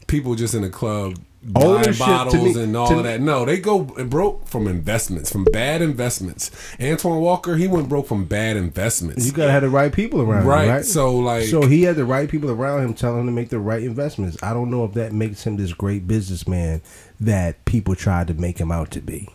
[0.07, 1.19] people just in the club
[1.55, 3.21] Ownership bottles me- and all of that.
[3.21, 6.51] No, they go broke from investments, from bad investments.
[6.81, 9.25] Antoine Walker, he went broke from bad investments.
[9.25, 10.69] You gotta have the right people around, right?
[10.69, 10.85] right?
[10.85, 13.61] So like, So he had the right people around him telling him to make the
[13.61, 14.37] right investments.
[14.43, 16.83] I don't know if that makes him this great businessman
[17.21, 19.29] that people tried to make him out to be.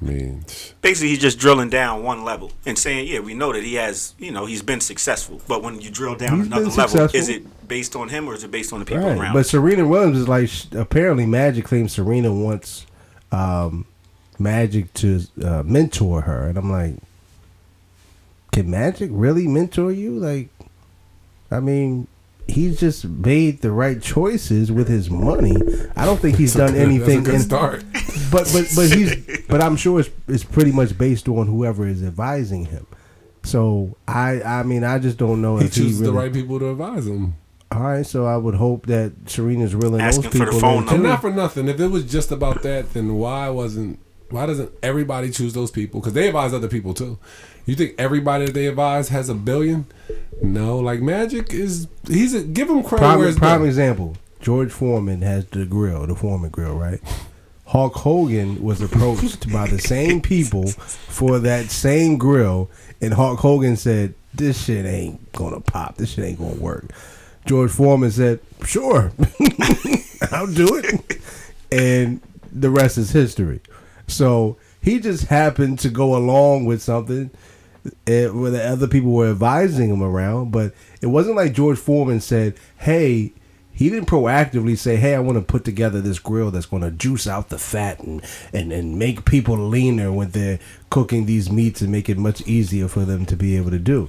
[0.00, 0.44] I mean,
[0.82, 4.14] Basically, he's just drilling down one level and saying, yeah, we know that he has,
[4.18, 5.40] you know, he's been successful.
[5.48, 7.18] But when you drill down He's another been level, successful.
[7.18, 9.18] is it based on him or is it based on the people Right.
[9.18, 9.32] around?
[9.32, 12.84] But Serena Williams is like sh- apparently Magic claims Serena wants
[13.32, 13.86] um,
[14.38, 16.96] Magic to uh, mentor her, and I'm like,
[18.52, 20.18] can Magic really mentor you?
[20.18, 20.48] Like,
[21.50, 22.06] I mean,
[22.48, 25.56] he's just made the right choices with his money.
[25.96, 27.22] I don't think he's done anything.
[27.22, 27.84] That's a good in- start.
[28.30, 32.02] but but but he's but I'm sure it's it's pretty much based on whoever is
[32.02, 32.86] advising him.
[33.42, 36.04] So I I mean I just don't know He if he really.
[36.06, 37.34] the right people to advise him.
[37.72, 40.82] All right, so I would hope that Serena's reeling those Asking for the people phone
[40.84, 41.02] in And too.
[41.02, 41.66] not for nothing.
[41.68, 43.98] If it was just about that, then why wasn't
[44.30, 46.00] why doesn't everybody choose those people?
[46.00, 47.18] Because they advise other people too.
[47.64, 49.86] You think everybody that they advise has a billion?
[50.42, 55.22] No, like Magic is he's a give him credit where Prime, prime example: George Foreman
[55.22, 57.00] has the grill, the Foreman grill, right?
[57.66, 63.76] Hulk Hogan was approached by the same people for that same grill, and Hulk Hogan
[63.76, 65.96] said, "This shit ain't gonna pop.
[65.96, 66.92] This shit ain't gonna work."
[67.46, 69.12] George Foreman said, "Sure,
[70.30, 71.20] I'll do it,"
[71.72, 72.20] and
[72.52, 73.60] the rest is history.
[74.06, 77.30] So he just happened to go along with something
[78.06, 82.20] eh, where the other people were advising him around, but it wasn't like George Foreman
[82.20, 83.32] said, "Hey."
[83.72, 86.90] He didn't proactively say, "Hey, I want to put together this grill that's going to
[86.90, 91.82] juice out the fat and, and and make people leaner when they're cooking these meats
[91.82, 94.08] and make it much easier for them to be able to do."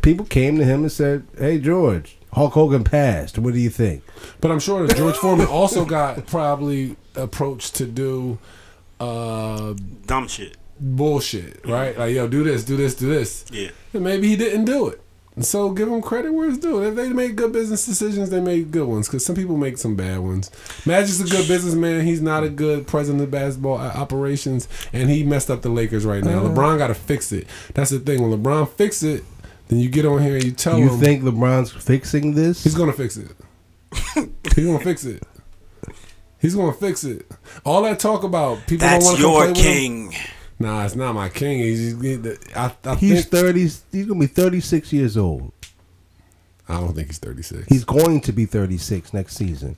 [0.00, 3.38] People came to him and said, "Hey, George, Hulk Hogan passed.
[3.38, 4.02] What do you think?"
[4.40, 8.38] But I'm sure that George Foreman also got probably approached to do
[9.06, 9.74] uh
[10.06, 10.56] Dumb shit.
[10.80, 11.96] bullshit, right?
[11.98, 13.44] Like, yo, do this, do this, do this.
[13.50, 13.70] Yeah.
[13.92, 15.00] And maybe he didn't do it.
[15.34, 16.82] And so give him credit where it's due.
[16.82, 19.08] If they make good business decisions, they make good ones.
[19.08, 20.50] Because some people make some bad ones.
[20.84, 22.04] Magic's a good businessman.
[22.04, 26.04] He's not a good president of basketball uh, operations, and he messed up the Lakers
[26.04, 26.40] right now.
[26.42, 27.46] LeBron got to fix it.
[27.72, 28.20] That's the thing.
[28.20, 29.24] When LeBron fix it,
[29.68, 32.62] then you get on here and you tell You him You think LeBron's fixing this?
[32.62, 33.30] he's gonna fix it.
[34.54, 35.22] he's gonna fix it.
[36.42, 37.24] He's gonna fix it.
[37.64, 39.62] All that talk about people don't want to your play with him.
[40.10, 40.14] king.
[40.58, 41.58] Nah, it's not my king.
[41.60, 42.14] He's, he,
[42.54, 43.60] I, I He's think, thirty.
[43.60, 45.52] He's gonna be thirty six years old.
[46.68, 47.66] I don't think he's 36.
[47.68, 49.76] He's going to be thirty six next season.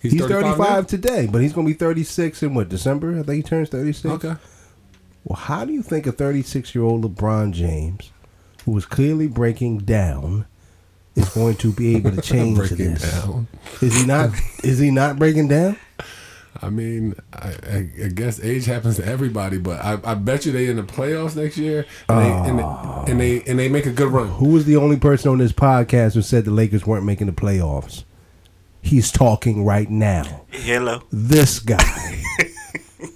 [0.00, 3.18] He's, thirty 35 five today, but he's gonna be thirty six in what December?
[3.18, 4.14] I think he turns thirty six.
[4.14, 4.34] Okay.
[5.24, 8.12] Well, how do you think a thirty six year old LeBron James,
[8.64, 10.46] who is clearly breaking down,
[11.14, 13.12] is going to be able to change Breaking this?
[13.22, 13.46] down.
[13.80, 14.30] Is he not?
[14.62, 15.76] is he not breaking down?
[16.62, 20.52] I mean, I, I, I guess age happens to everybody, but I, I bet you
[20.52, 23.86] they in the playoffs next year, and, they, and, they, and they and they make
[23.86, 24.28] a good run.
[24.28, 27.32] Who was the only person on this podcast who said the Lakers weren't making the
[27.32, 28.04] playoffs?
[28.82, 30.44] He's talking right now.
[30.50, 31.02] Hello.
[31.12, 32.22] This guy.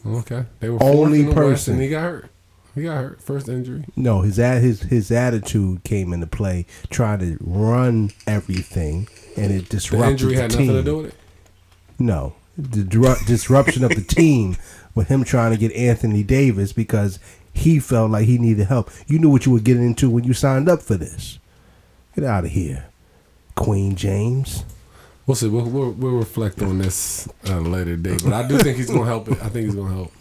[0.07, 1.35] Okay, they were Only only person.
[1.35, 1.75] person.
[1.75, 2.31] and he got hurt.
[2.79, 3.21] He got hurt.
[3.23, 3.85] First injury.
[3.97, 9.65] no, his ad, his his attitude came into play, trying to run everything, and it
[9.65, 10.67] The disrupted injury the had team.
[10.69, 11.15] nothing to do with it.
[11.99, 14.57] No, the dru- disruption of the team
[14.95, 17.19] with him trying to get Anthony Davis because
[17.53, 18.91] he felt like he needed help.
[19.07, 21.39] You knew what you were getting into when you signed up for this.
[22.15, 22.87] Get out of here,
[23.55, 24.65] Queen James.
[25.27, 25.49] We'll see.
[25.49, 28.89] We'll, we'll, we'll reflect on this at a later date, but I do think he's
[28.91, 29.43] gonna help it.
[29.43, 30.13] I think he's gonna help.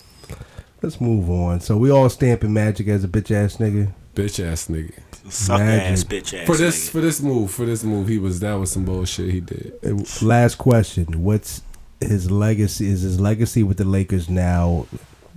[0.81, 1.59] Let's move on.
[1.59, 3.93] So we all stamping Magic as a bitch ass nigga.
[4.15, 4.93] Bitch ass nigga.
[5.31, 6.45] Suck ass, bitch ass.
[6.47, 6.91] For this nigga.
[6.91, 9.73] for this move, for this move, he was that was some bullshit he did.
[9.85, 11.61] Uh, Last question: What's
[11.99, 12.87] his legacy?
[12.87, 14.85] Is his legacy with the Lakers now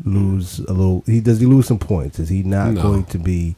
[0.04, 1.02] lose a little?
[1.06, 2.18] He does he lose some points?
[2.18, 2.82] Is he not No.
[2.82, 3.56] going to be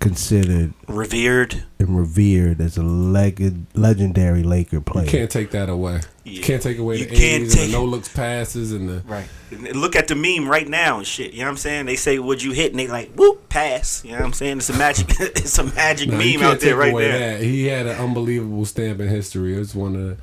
[0.00, 1.64] considered Revered.
[1.78, 5.04] and revered as a leg- legendary Laker player?
[5.04, 6.00] You can't take that away.
[6.24, 6.32] Yeah.
[6.32, 8.88] You can't take away You the can't 80s take- and the no looks passes and
[8.88, 9.26] the Right.
[9.74, 11.32] Look at the meme right now and shit.
[11.32, 11.86] You know what I'm saying?
[11.86, 14.58] They say, "Would you hit?" And they like, "Whoop, pass." You know what I'm saying?
[14.58, 15.06] It's a magic.
[15.20, 17.18] it's a magic Nah, you meme out there right there.
[17.38, 17.42] That.
[17.42, 19.54] He had an unbelievable stamp in history.
[19.56, 20.16] It's one of the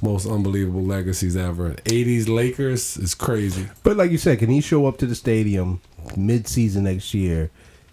[0.00, 1.70] most unbelievable legacies ever.
[1.86, 3.66] 80s Lakers is crazy.
[3.82, 5.80] But like you said, can he show up to the stadium
[6.16, 7.50] mid-season next year,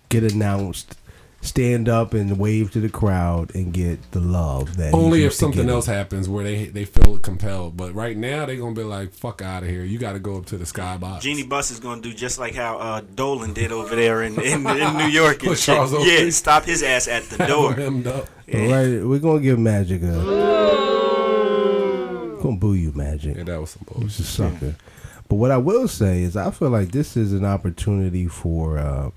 [0.09, 0.95] get announced,
[1.45, 5.65] stand up and wave to the crowd, and get the love that Only if something
[5.65, 5.71] get?
[5.71, 7.77] else happens where they they feel compelled.
[7.77, 9.83] But right now they're gonna be like, "Fuck out of here!
[9.83, 12.55] You got to go up to the skybox." Jeanie Buss is gonna do just like
[12.55, 15.41] how uh, Dolan did over there in, in, in New York.
[15.41, 15.75] And With shit.
[15.75, 17.73] Charles Yeah, stop his ass at the door.
[17.73, 18.27] him hemmed up.
[18.53, 21.25] All right, we're gonna give Magic a.
[22.41, 23.37] Gonna boo you, Magic.
[23.37, 24.19] Yeah, that was some He's bullshit.
[24.19, 24.75] a sucker.
[25.27, 29.09] But what I will say is, I feel like this is an opportunity for uh,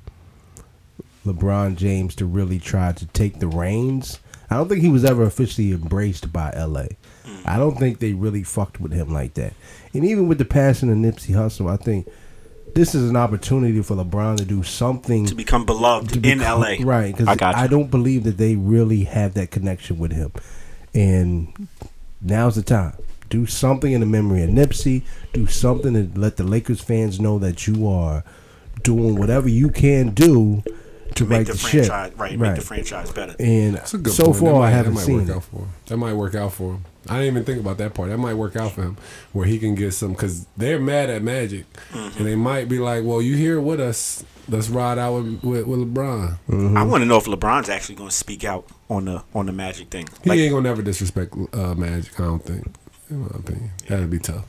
[1.29, 4.21] LeBron James to really try to take the reins.
[4.51, 6.87] I don't think he was ever officially embraced by LA.
[7.45, 9.53] I don't think they really fucked with him like that.
[9.93, 12.09] And even with the passing of Nipsey Hussle, I think
[12.75, 16.77] this is an opportunity for LeBron to do something To become beloved to in LA.
[16.81, 17.55] Right, because I got.
[17.55, 20.33] I don't believe that they really have that connection with him.
[20.95, 21.69] And
[22.21, 22.95] now's the time.
[23.29, 25.03] Do something in the memory of Nipsey.
[25.33, 28.25] Do something to let the Lakers fans know that you are
[28.83, 30.63] doing whatever you can do
[31.17, 31.87] to, Make right the the, ship.
[31.87, 33.35] franchise right, Make the franchise better.
[33.39, 34.37] And That's a good so point.
[34.39, 35.33] Far, might- I haven't might seen work it.
[35.37, 35.69] out for him.
[35.87, 36.85] That might work out for him.
[37.09, 38.11] I didn't even think about that part.
[38.11, 38.97] That might work out for him,
[39.33, 42.19] where he can get some because they're mad at Magic, Mm-hmm.
[42.19, 44.25] and they might be like, "Well, you here with us?
[44.47, 46.37] Let's ride out with with, with LeBron.
[46.51, 46.77] Mm-hmm.
[46.77, 49.53] I want to know if LeBron's actually going to speak out on the on the
[49.53, 50.07] Magic thing.
[50.23, 52.19] He Like, ain't gonna never disrespect uh, Magic.
[52.21, 52.67] I don't think.
[53.09, 54.45] In my opinion, that'd be tough.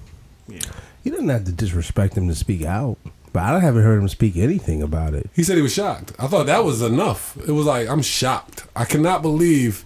[0.49, 0.59] yeah.
[1.01, 2.97] He doesn't have to disrespect him to speak out.
[3.31, 5.29] But I haven't heard him speak anything about it.
[5.35, 6.13] He said he was shocked.
[6.17, 7.37] I thought that was enough.
[7.47, 8.65] It was like I'm shocked.
[8.75, 9.83] I cannot believe.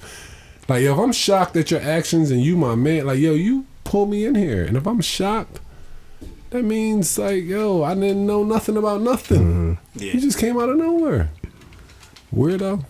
[0.69, 3.65] Like yo, if I'm shocked at your actions and you my man, like yo, you
[3.83, 5.59] pull me in here, and if I'm shocked,
[6.51, 9.77] that means like yo, I didn't know nothing about nothing.
[9.95, 10.13] Yeah.
[10.13, 11.29] You just came out of nowhere.
[12.33, 12.85] Weirdo.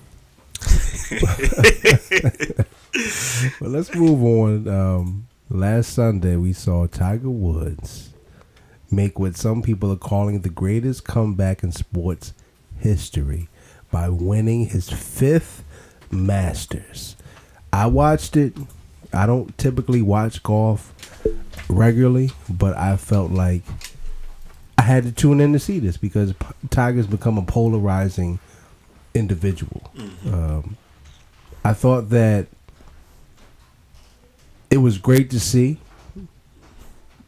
[3.60, 4.68] Well, let's move on.
[4.68, 8.13] Um, last Sunday, we saw Tiger Woods
[8.96, 12.34] make what some people are calling the greatest comeback in sports
[12.80, 13.50] history
[13.92, 15.64] by winning his fifth
[16.12, 17.16] Masters.
[17.72, 18.54] I watched it.
[19.12, 20.94] I don't typically watch golf
[21.68, 23.64] regularly, but I felt like
[24.78, 26.34] I had to tune in to see this because
[26.70, 28.40] Tiger's become a polarizing
[29.14, 29.92] individual.
[30.28, 30.78] Um,
[31.64, 32.48] I thought that
[34.70, 35.78] it was great to see.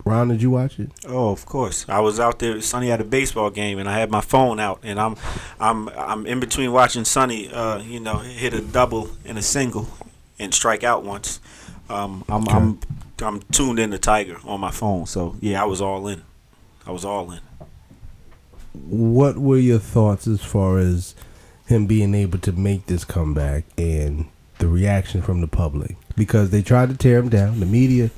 [0.06, 0.92] Ron, did you watch it?
[1.08, 1.84] Oh, of course.
[1.90, 2.62] I was out there.
[2.62, 5.16] Sonny had a baseball game, and I had my phone out, and I'm,
[5.60, 9.88] I'm, I'm in between watching Sonny, uh, you know, hit a double and a single,
[10.38, 11.40] and strike out once.
[11.90, 12.80] Um, I'm, I'm,
[13.20, 15.08] I'm tuned in to Tiger on my phone.
[15.08, 16.22] So yeah, I was all in.
[16.86, 17.40] I was all in.
[18.74, 21.16] What were your thoughts as far as
[21.68, 24.28] him being able to make this comeback and
[24.60, 25.96] the reaction from the public?
[26.16, 27.60] Because they tried to tear him down.
[27.60, 28.12] The media,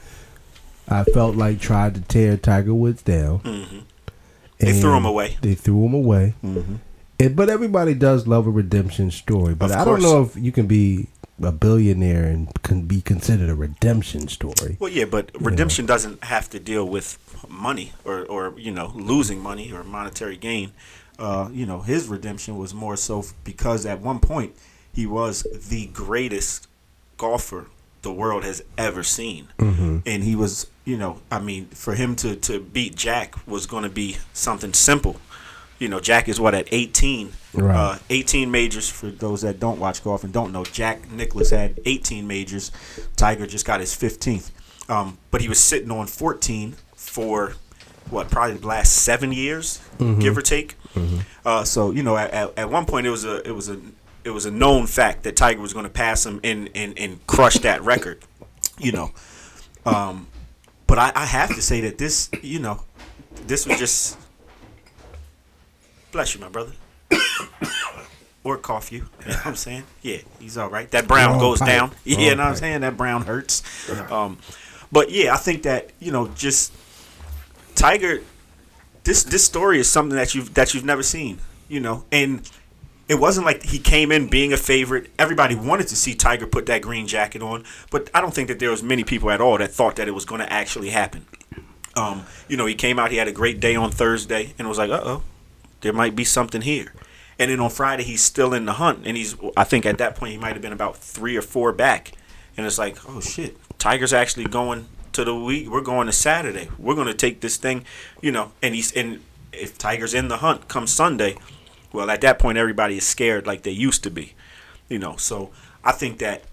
[0.88, 3.40] I felt like, tried to tear Tiger Woods down.
[3.40, 3.80] hmm
[4.60, 5.38] They threw him away.
[5.42, 6.36] They threw him away.
[6.44, 6.76] Mm-hmm.
[7.20, 9.56] It, but everybody does love a redemption story.
[9.56, 11.08] But I don't know if you can be
[11.42, 14.78] a billionaire and can be considered a redemption story.
[14.80, 19.40] Well, yeah, but redemption doesn't have to deal with money or, or you know losing
[19.40, 20.72] money or monetary gain.
[21.20, 24.56] Uh, you know, his redemption was more so because at one point
[24.94, 26.68] he was the greatest
[27.18, 27.68] golfer
[28.08, 29.50] the world has ever seen.
[29.60, 29.98] Mm-hmm.
[30.06, 33.84] And he was, you know, I mean, for him to to beat Jack was going
[33.84, 35.18] to be something simple.
[35.78, 37.34] You know, Jack is what at 18.
[37.54, 37.76] Right.
[37.76, 40.64] Uh, 18 majors for those that don't watch golf and don't know.
[40.64, 42.72] Jack Nicklaus had 18 majors.
[43.18, 44.52] Tiger just got his 15th.
[44.90, 47.56] Um, but he was sitting on 14 for
[48.10, 49.82] what probably the last seven years,
[50.22, 50.76] give or take.
[51.46, 53.78] Uh, so you know, at, at, at one point it was a it was a
[54.28, 57.26] it was a known fact that Tiger was going to pass him and, and and
[57.28, 58.24] crush that record.
[58.78, 59.12] You know,
[59.86, 60.28] um,
[60.86, 62.84] but I, I have to say that this you know
[63.48, 64.18] this was just
[66.12, 66.74] bless you, my brother.
[68.44, 69.10] Or cough you.
[69.26, 69.84] You know what I'm saying?
[70.02, 70.90] Yeah, he's all right.
[70.92, 71.68] That brown goes pipe.
[71.68, 71.92] down.
[72.06, 72.80] Yeah, you know what I'm saying?
[72.80, 73.62] That brown hurts.
[74.10, 74.38] Um,
[74.90, 76.72] but yeah, I think that, you know, just
[77.76, 78.22] Tiger
[79.08, 82.04] this this story is something that you've that you've never seen, you know.
[82.12, 82.50] And
[83.08, 85.10] it wasn't like he came in being a favorite.
[85.18, 88.60] Everybody wanted to see Tiger put that green jacket on, but I don't think that
[88.60, 91.26] there was many people at all that thought that it was going to actually happen.
[91.96, 94.78] Um, you know, he came out, he had a great day on Thursday, and was
[94.78, 95.24] like, "Uh oh,
[95.82, 96.94] there might be something here."
[97.40, 100.16] And then on Friday, he's still in the hunt, and he's I think at that
[100.16, 102.12] point he might have been about three or four back,
[102.58, 105.70] and it's like, "Oh shit, Tiger's actually going to the week.
[105.70, 106.70] We're going to Saturday.
[106.78, 107.86] We're going to take this thing,
[108.22, 111.38] you know." And he's and if Tiger's in the hunt come Sunday,
[111.94, 114.34] well, at that point everybody is scared like they used to be,
[114.90, 115.16] you know.
[115.18, 115.52] So
[115.84, 116.44] I think that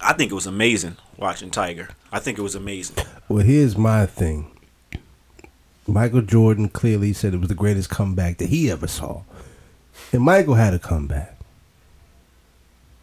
[0.00, 1.88] I think it was amazing watching Tiger.
[2.12, 2.96] I think it was amazing.
[3.28, 4.50] Well, here's my thing.
[5.86, 9.22] Michael Jordan clearly said it was the greatest comeback that he ever saw.
[10.12, 11.36] And Michael had a comeback.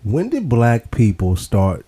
[0.04, 1.86] When did black people start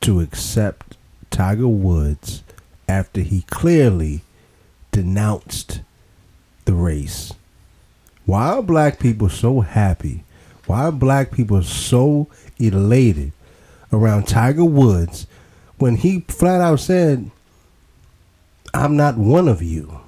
[0.00, 0.96] to accept
[1.30, 2.42] Tiger Woods
[2.88, 4.22] after he clearly
[4.90, 5.82] denounced
[6.64, 7.34] the race?
[8.26, 10.24] Why are black people so happy?
[10.66, 13.32] Why are black people so elated
[13.92, 15.26] around Tiger Woods
[15.78, 17.30] when he flat out said,
[18.74, 20.00] I'm not one of you?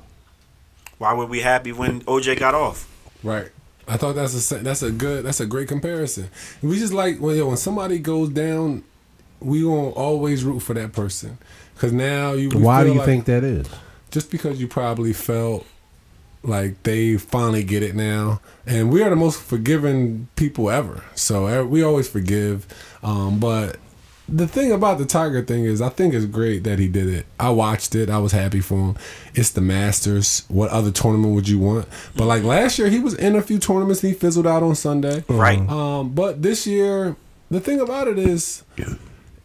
[0.98, 2.88] Why were we happy when OJ got off?
[3.22, 3.50] Right.
[3.86, 6.28] I thought that's a that's a good that's a great comparison.
[6.60, 8.82] We just like when yo, when somebody goes down,
[9.40, 11.38] we gonna always root for that person
[11.74, 12.50] because now you.
[12.50, 13.66] we Why do you like- think that is?
[14.10, 15.64] Just because you probably felt
[16.42, 21.04] like they finally get it now, and we are the most forgiving people ever.
[21.14, 22.66] So we always forgive.
[23.02, 23.76] Um, but
[24.28, 27.26] the thing about the Tiger thing is, I think it's great that he did it.
[27.40, 28.10] I watched it.
[28.10, 28.96] I was happy for him.
[29.34, 30.44] It's the Masters.
[30.48, 31.88] What other tournament would you want?
[32.14, 34.02] But like last year, he was in a few tournaments.
[34.02, 35.24] He fizzled out on Sunday.
[35.28, 35.66] Right.
[35.68, 37.16] Um, but this year,
[37.50, 38.64] the thing about it is,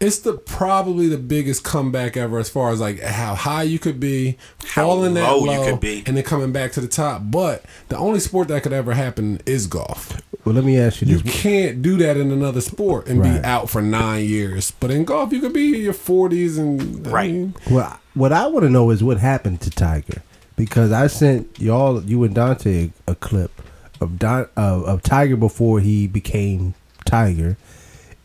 [0.04, 4.00] it's the probably the biggest comeback ever as far as like how high you could
[4.00, 6.04] be, How falling that low low, you could be.
[6.06, 7.22] and then coming back to the top.
[7.26, 10.22] But the only sport that could ever happen is golf.
[10.46, 11.42] Well, let me ask you You this.
[11.42, 13.40] can't do that in another sport and Right.
[13.42, 14.72] be out for nine years.
[14.80, 17.32] But in golf, you could be in your forties and I Right.
[17.32, 20.22] mean, Well, what I want to know is what happened to Tiger,
[20.58, 23.62] because I sent y'all, you and Dante, a, a clip
[24.02, 26.74] of Don, of, of Tiger before he became
[27.06, 27.56] Tiger,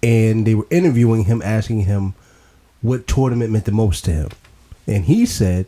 [0.03, 2.15] and they were interviewing him, asking him
[2.83, 4.29] what tournament meant the most to him,
[4.87, 5.67] and he said,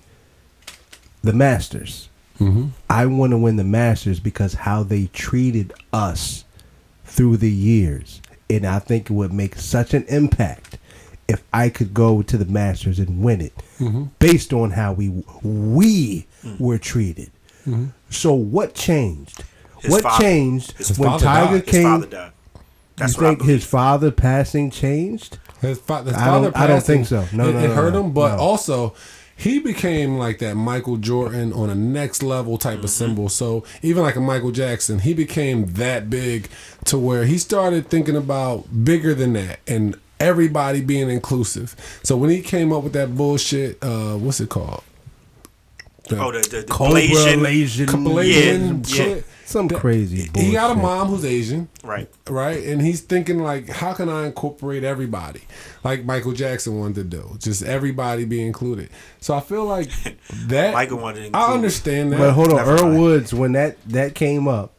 [1.23, 2.69] "The Masters." Mm-hmm.
[2.88, 6.45] I want to win the Masters because how they treated us
[7.05, 8.23] through the years.
[8.49, 10.79] And I think it would make such an impact
[11.29, 14.05] if I could go to the Masters and win it mm-hmm.
[14.19, 15.11] based on how we
[15.43, 16.59] we mm.
[16.59, 17.31] were treated.
[17.66, 17.87] Mm-hmm.
[18.09, 19.45] So what changed?
[19.81, 21.69] His what father- changed his when Tiger died.
[21.69, 22.33] His came?
[23.01, 23.13] Father.
[23.13, 25.39] That's you think his father passing changed?
[25.61, 27.27] his, fa- his I father don't- I don't think so.
[27.33, 28.13] No, it, no, it hurt no, him.
[28.13, 28.43] But no.
[28.43, 28.95] also,
[29.37, 32.85] he became like that Michael Jordan on a next level type Mm-hmm.
[32.85, 33.29] of symbol.
[33.29, 36.49] So even like a Michael Jackson, he became that big
[36.87, 41.75] to where he started thinking about bigger than that and everybody being inclusive.
[42.03, 44.83] So when he came up with that bullshit, uh, what's it called?
[46.13, 49.27] Oh, the, the, the Cobra, Blasian- Asian, Blasian Yeah, shit.
[49.51, 50.29] Some crazy.
[50.29, 50.49] Bullshit.
[50.49, 51.69] He got a mom who's Asian.
[51.83, 52.09] Right.
[52.29, 52.63] right?
[52.65, 55.43] And he's thinking like, how can I incorporate everybody,
[55.85, 58.91] like Michael Jackson wanted to do, just everybody be included.
[59.20, 59.91] So I feel like
[60.47, 60.72] that.
[60.72, 62.18] Michael wanted to I understand that.
[62.18, 63.01] But hold on, Never Earl mind.
[63.01, 64.72] Woods when that that came up,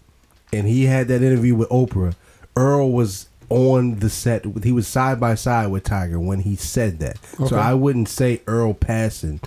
[0.54, 2.16] and he had that interview with Oprah.
[2.56, 4.46] Earl was on the set.
[4.64, 7.18] He was side by side with Tiger when he said that.
[7.36, 7.48] Okay.
[7.48, 9.42] So I wouldn't say Earl passing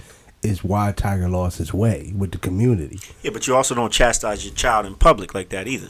[0.44, 3.00] is why Tiger lost his way with the community.
[3.22, 5.86] Yeah, but you also don't chastise your child in public like that either.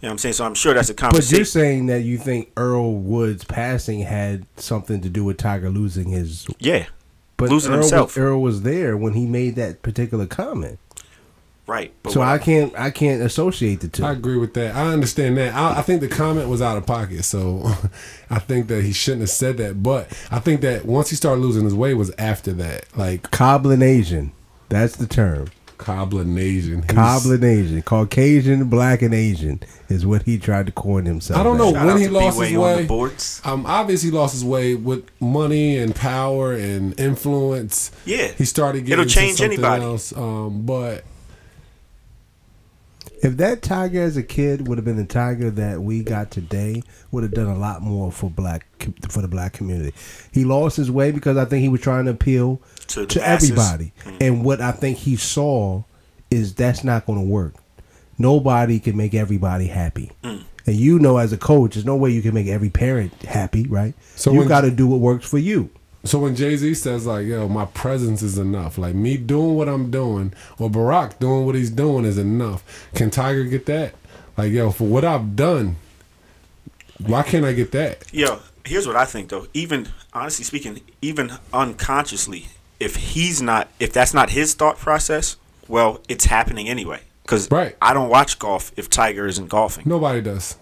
[0.00, 0.32] You know what I'm saying?
[0.34, 1.30] So I'm sure that's a conversation.
[1.32, 5.68] But you're saying that you think Earl Woods passing had something to do with Tiger
[5.70, 6.46] losing his.
[6.58, 6.86] yeah.
[7.36, 8.18] But Losing Earl himself.
[8.18, 10.78] Earl was there when he made that particular comment.
[11.70, 11.92] Right.
[12.02, 14.04] But So what I can't I can't associate the two.
[14.04, 14.74] I agree with that.
[14.74, 15.54] I understand that.
[15.54, 17.62] I, I think the comment was out of pocket, so
[18.30, 19.80] I think that he shouldn't have said that.
[19.82, 24.32] But I think that once he started losing his way was after that, like Cablinasian.
[24.68, 25.46] That's the term.
[25.78, 26.82] Cablinasian.
[26.82, 27.82] He's- Coblin Asian.
[27.82, 31.40] Caucasian, black, and Asian is what he tried to coin himself.
[31.40, 31.72] I don't know.
[31.72, 32.82] Shout when he lost B-Way his on way.
[32.82, 33.40] the boards.
[33.44, 37.90] Um, obviously he lost his way with money and power and influence.
[38.04, 38.28] Yeah.
[38.28, 39.82] he started getting It'll into change something anybody.
[39.84, 40.16] Else.
[40.16, 41.04] Um, but
[43.22, 46.82] If that tiger as a kid would have been the tiger that we got today,
[47.10, 48.66] would have done a lot more for black
[49.10, 49.92] for the black community.
[50.32, 53.20] He lost his way because I think he was trying to appeal To to, the
[53.24, 53.50] masses.
[53.50, 55.82] everybody, and what I think he saw
[56.30, 57.54] is that's not going to work.
[58.18, 60.42] Nobody can make everybody happy, Mm.
[60.66, 63.66] and you know, as a coach, there's no way you can make every parent happy,
[63.66, 63.94] right?
[64.16, 65.70] So So you when- got to do what works for you.
[66.04, 69.68] So when Jay Z says like, "Yo, my presence is enough," like me doing what
[69.68, 72.64] I'm doing, or Barack doing what he's doing is enough.
[72.94, 73.94] Can Tiger get that?
[74.36, 75.76] Like, yo, for what I've done,
[76.98, 78.04] why can't I get that?
[78.12, 79.46] Yo, here's what I think though.
[79.52, 82.46] Even honestly speaking, even unconsciously,
[82.78, 85.36] if he's not, if that's not his thought process,
[85.68, 87.00] well, it's happening anyway.
[87.22, 87.76] Because Right.
[87.80, 89.84] I don't watch golf if Tiger isn't golfing.
[89.86, 90.56] Nobody does.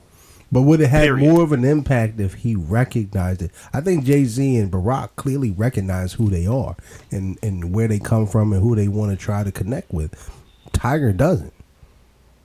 [0.51, 1.29] But would it have Period.
[1.29, 3.51] more of an impact if he recognized it?
[3.73, 6.75] I think Jay Z and Barack clearly recognize who they are
[7.11, 10.31] and, and where they come from and who they want to try to connect with.
[10.73, 11.53] Tiger doesn't.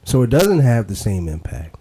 [0.03, 1.77] So it doesn't have the same impact.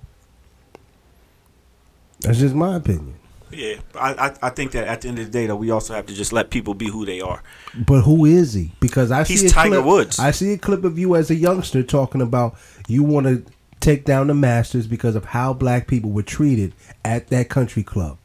[2.20, 3.16] That's just my opinion.
[3.50, 5.92] Yeah, I, I I think that at the end of the day, though, we also
[5.92, 7.42] have to just let people be who they are.
[7.74, 8.72] But who is he?
[8.80, 10.18] Because I see a Tiger clip, Woods.
[10.18, 12.56] I see a clip of you as a youngster talking about
[12.88, 13.44] you want to
[13.82, 16.72] take down the Masters because of how black people were treated
[17.04, 18.18] at that country club,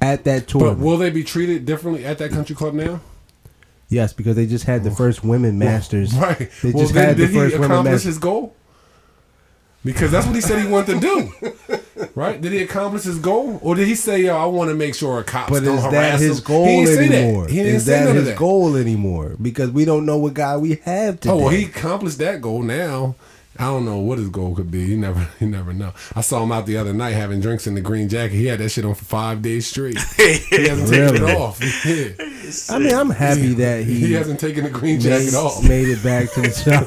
[0.00, 0.74] at that tour.
[0.74, 3.00] But will they be treated differently at that country club now?
[3.88, 6.14] Yes, because they just had the first women masters.
[6.14, 6.50] Right.
[6.62, 8.04] They well, just then, had the did he first women accomplish masters.
[8.06, 8.54] his goal?
[9.84, 12.10] Because that's what he said he wanted to do.
[12.16, 12.40] right?
[12.40, 13.60] Did he accomplish his goal?
[13.62, 15.84] Or did he say, yo, I want to make sure a cop But don't is
[15.84, 16.44] that harass his him?
[16.44, 17.46] goal he didn't say anymore?
[17.46, 18.36] He didn't Is say that his that.
[18.36, 19.36] goal anymore?
[19.40, 21.32] Because we don't know what guy we have today.
[21.32, 22.62] Oh well, he accomplished that goal.
[22.62, 23.14] Now
[23.58, 24.80] I don't know what his goal could be.
[24.80, 25.92] You never, you never know.
[26.14, 28.34] I saw him out the other night having drinks in the green jacket.
[28.36, 29.98] He had that shit on for five days straight.
[30.16, 31.60] he hasn't taken it off.
[31.84, 32.12] Yeah.
[32.70, 35.62] I mean, I'm happy that he, He hasn't taken the green made, jacket off.
[35.68, 36.86] made it back to the job.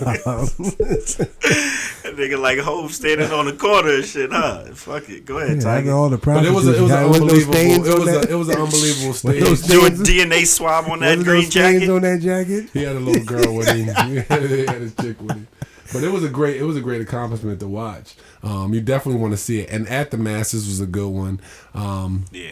[2.04, 4.66] That nigga like Hove standing on the corner and shit, huh?
[4.74, 5.90] Fuck it, go ahead, Yeah, Tiger.
[5.90, 7.56] after all the But it was a, it was an unbelievable.
[7.56, 9.70] It was a, it was an unbelievable Wasn't stage.
[9.70, 11.90] Do a DNA swab on that green those stains jacket.
[11.94, 12.70] on that jacket.
[12.74, 13.86] He had a little girl with him.
[14.10, 14.42] he had
[14.82, 15.48] his chick with him.
[15.94, 18.16] But it was a great it was a great accomplishment to watch.
[18.44, 19.70] Um, you definitely want to see it.
[19.70, 21.40] And at the Masters was a good one.
[21.74, 22.52] Um, Yeah.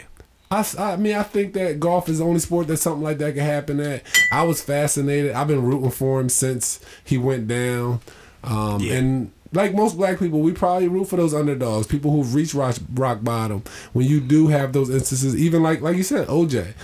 [0.50, 3.42] I mean, I think that golf is the only sport that something like that could
[3.42, 4.02] happen at.
[4.32, 5.32] I was fascinated.
[5.32, 8.00] I've been rooting for him since he went down.
[8.42, 8.94] Um, Yeah.
[8.94, 12.76] And like most black people, we probably root for those underdogs, people who've reached rock,
[12.94, 13.62] rock bottom.
[13.92, 16.74] When you do have those instances, even like like you said, OJ,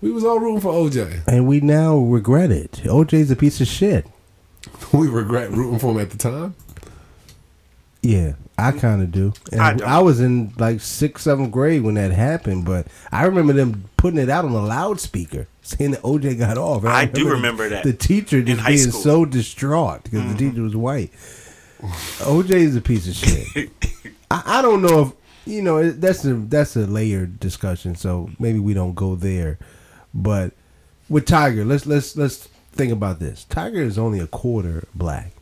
[0.00, 1.22] we was all rooting for OJ.
[1.26, 2.72] And we now regret it.
[2.84, 4.06] OJ's a piece of shit.
[4.92, 6.54] We regret rooting for him at the time.
[8.02, 9.32] Yeah, I kind of do.
[9.52, 13.52] And I I, was in like sixth, seventh grade when that happened, but I remember
[13.52, 16.82] them putting it out on a loudspeaker saying that OJ got off.
[16.84, 18.92] And I do remember the- that The teacher just being school.
[18.92, 19.02] Mm-hmm.
[19.02, 21.12] so distraught because the teacher was white.
[21.82, 23.70] OJ is a piece of shit.
[24.30, 25.12] I, I don't know if
[25.46, 29.58] you know that's a that's a layered discussion, so maybe we don't go there.
[30.14, 30.52] But
[31.08, 33.44] with Tiger, let's let's let's think about this.
[33.44, 35.32] Tiger is only a quarter black.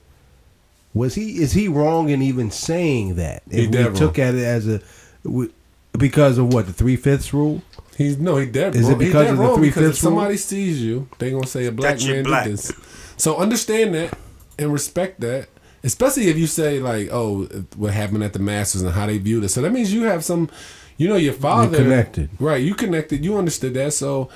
[0.95, 3.43] Was he is he wrong in even saying that?
[3.51, 3.95] He If dead we wrong.
[3.95, 4.81] took at it as a
[5.25, 5.53] w-
[5.97, 7.63] because of what the three fifths rule.
[7.97, 9.01] He's no, he dead Is it wrong.
[9.01, 10.13] He because of the three fifths rule?
[10.13, 12.45] somebody sees you, they gonna say a black man black.
[12.45, 12.73] did this.
[13.17, 14.17] So understand that
[14.59, 15.49] and respect that.
[15.85, 17.45] Especially if you say like, "Oh,
[17.77, 20.25] what happened at the Masters and how they viewed it." So that means you have
[20.25, 20.51] some,
[20.97, 22.31] you know, your father connected.
[22.41, 22.63] right?
[22.63, 23.25] You connected.
[23.25, 23.93] You understood that.
[23.93, 24.29] So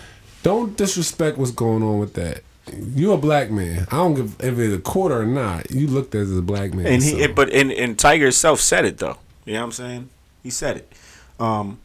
[0.44, 2.42] don't disrespect what's going on with that.
[2.70, 3.86] You a black man.
[3.90, 5.70] I don't give if it's a quarter or not.
[5.70, 6.86] You looked as a black man.
[6.86, 7.16] And so.
[7.16, 9.18] he, but and, and Tiger himself said it though.
[9.44, 10.08] You know what I'm saying?
[10.42, 10.92] He said it.
[11.40, 11.80] Um,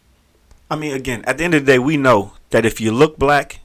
[0.69, 3.17] I mean, again, at the end of the day, we know that if you look
[3.17, 3.59] black,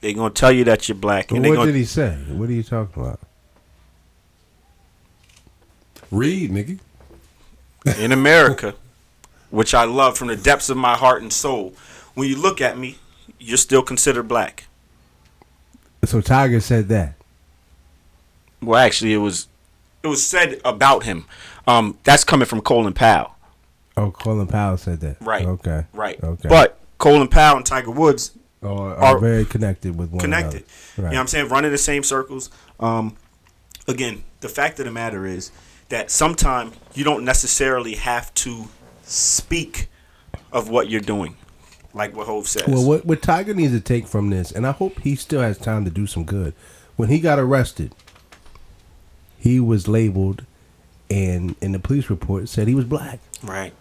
[0.00, 2.16] they're gonna tell you that you're black, and what gonna did he say?
[2.28, 3.20] What are you talking about?
[6.12, 6.78] read, nigga.
[7.98, 8.74] in America,
[9.50, 11.74] which I love from the depths of my heart and soul.
[12.14, 12.98] When you look at me,
[13.40, 14.66] you're still considered black.
[16.04, 17.14] So Tiger said that.
[18.60, 19.48] Well, actually, it was
[20.02, 21.24] it was said about him.
[21.66, 23.36] Um, that's coming from Colin Powell,
[23.96, 25.16] Oh, Colin Powell said that.
[25.20, 25.46] right?
[25.46, 25.84] Okay.
[25.92, 26.22] right.
[26.22, 26.48] Okay.
[26.48, 28.32] But Colin Powell and Tiger Woods
[28.62, 30.64] are, are very connected with one connected.
[30.64, 30.66] another.
[30.96, 31.48] You know what I'm saying?
[31.48, 32.50] Running the same circles.
[32.80, 33.16] Um,
[33.86, 35.52] again, the fact of the matter is
[35.88, 38.64] that sometimes you don't necessarily have to
[39.04, 39.88] speak
[40.52, 41.36] of what you're doing,
[41.94, 42.64] like what Hove says.
[42.66, 45.58] Well, what what Tiger needs to take from this, and I hope he still has
[45.58, 46.54] time to do some good.
[46.96, 47.94] When he got arrested,
[49.38, 50.44] he was labeled,
[51.10, 53.20] and in the police report said he was black.
[53.42, 53.72] right.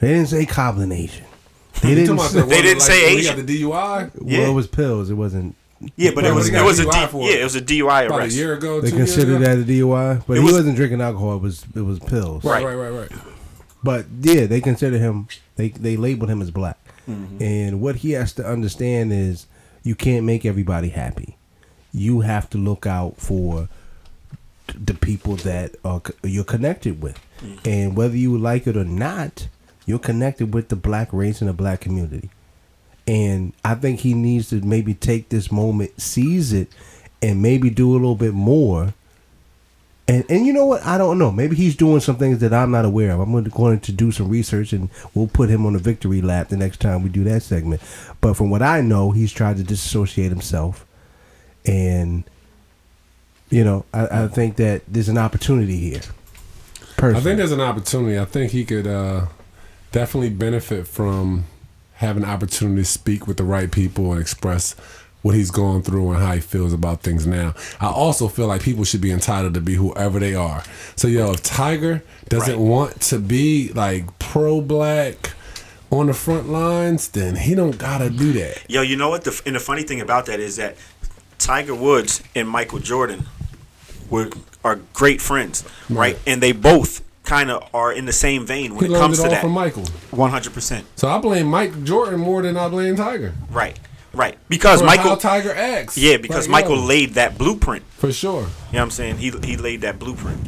[0.00, 1.24] They didn't say Cablinasian.
[1.82, 2.14] They didn't.
[2.14, 3.36] about Say, They didn't that, say like, when Asian.
[3.36, 3.70] got the DUI
[4.14, 4.48] well, Yeah.
[4.48, 5.10] it was pills.
[5.10, 5.54] It wasn't.
[5.96, 7.40] Yeah, but it was it was a DUI yeah, it.
[7.40, 8.80] it was a DUI about a year ago.
[8.80, 9.44] They two years considered ago?
[9.44, 11.36] that a DUI, but It he was- wasn't drinking alcohol.
[11.36, 12.42] It was it was pills.
[12.44, 12.74] Right, Right.
[12.74, 13.20] right, right, right.
[13.84, 15.28] But yeah, they consider him.
[15.56, 16.78] They they labeled him as black,
[17.08, 17.42] Mm-hmm.
[17.42, 19.46] and what he has to understand is
[19.82, 21.36] you can't make everybody happy.
[21.92, 23.68] You have to look out for
[24.74, 27.68] the people that are you're connected with, Mm-hmm.
[27.68, 29.46] and whether you like it or not,
[29.86, 32.30] you're connected with the black race and the black community.
[33.06, 36.68] And I think he needs to maybe take this moment, seize it,
[37.22, 38.92] and maybe do a little bit more.
[40.08, 40.84] And and you know what?
[40.86, 41.30] I don't know.
[41.30, 43.20] Maybe he's doing some things that I'm not aware of.
[43.20, 46.56] I'm going to, do some research, and we'll put him on a victory lap the
[46.56, 47.82] next time we do that segment.
[48.22, 50.86] But from what I know, he's tried to disassociate himself,
[51.66, 52.24] and
[53.50, 56.00] you know, I, I think that there's an opportunity here.
[57.00, 58.18] I think there's an opportunity.
[58.18, 59.26] I think he could uh,
[59.92, 61.44] definitely benefit from
[61.94, 64.74] having an opportunity to speak with the right people and express
[65.28, 67.54] what he's going through and how he feels about things now.
[67.80, 70.62] I also feel like people should be entitled to be whoever they are.
[70.96, 72.58] So yo, if Tiger doesn't Right.
[72.74, 75.32] want to be like pro black
[75.90, 78.62] on the front lines, then he don't gotta do that.
[78.68, 79.24] Yo, you know what?
[79.24, 80.76] The, and the funny thing about that is that
[81.38, 83.26] Tiger Woods and Michael Jordan
[84.10, 84.30] were
[84.64, 86.18] are great friends, right?
[86.26, 89.24] And they both kind of are in the same vein when He it comes it
[89.24, 89.42] to that.
[89.42, 89.84] from Michael.
[90.10, 93.34] One hundred percent, So I blame Mike Jordan more than I blame Tiger.
[93.50, 93.78] right,
[94.18, 94.36] right.
[94.48, 95.96] Because For Michael, Tiger acts.
[95.96, 97.84] yeah, because Like, Michael yo, laid that blueprint.
[97.96, 98.42] for sure.
[98.42, 99.18] You know what I'm saying?
[99.18, 100.38] He he laid that blueprint.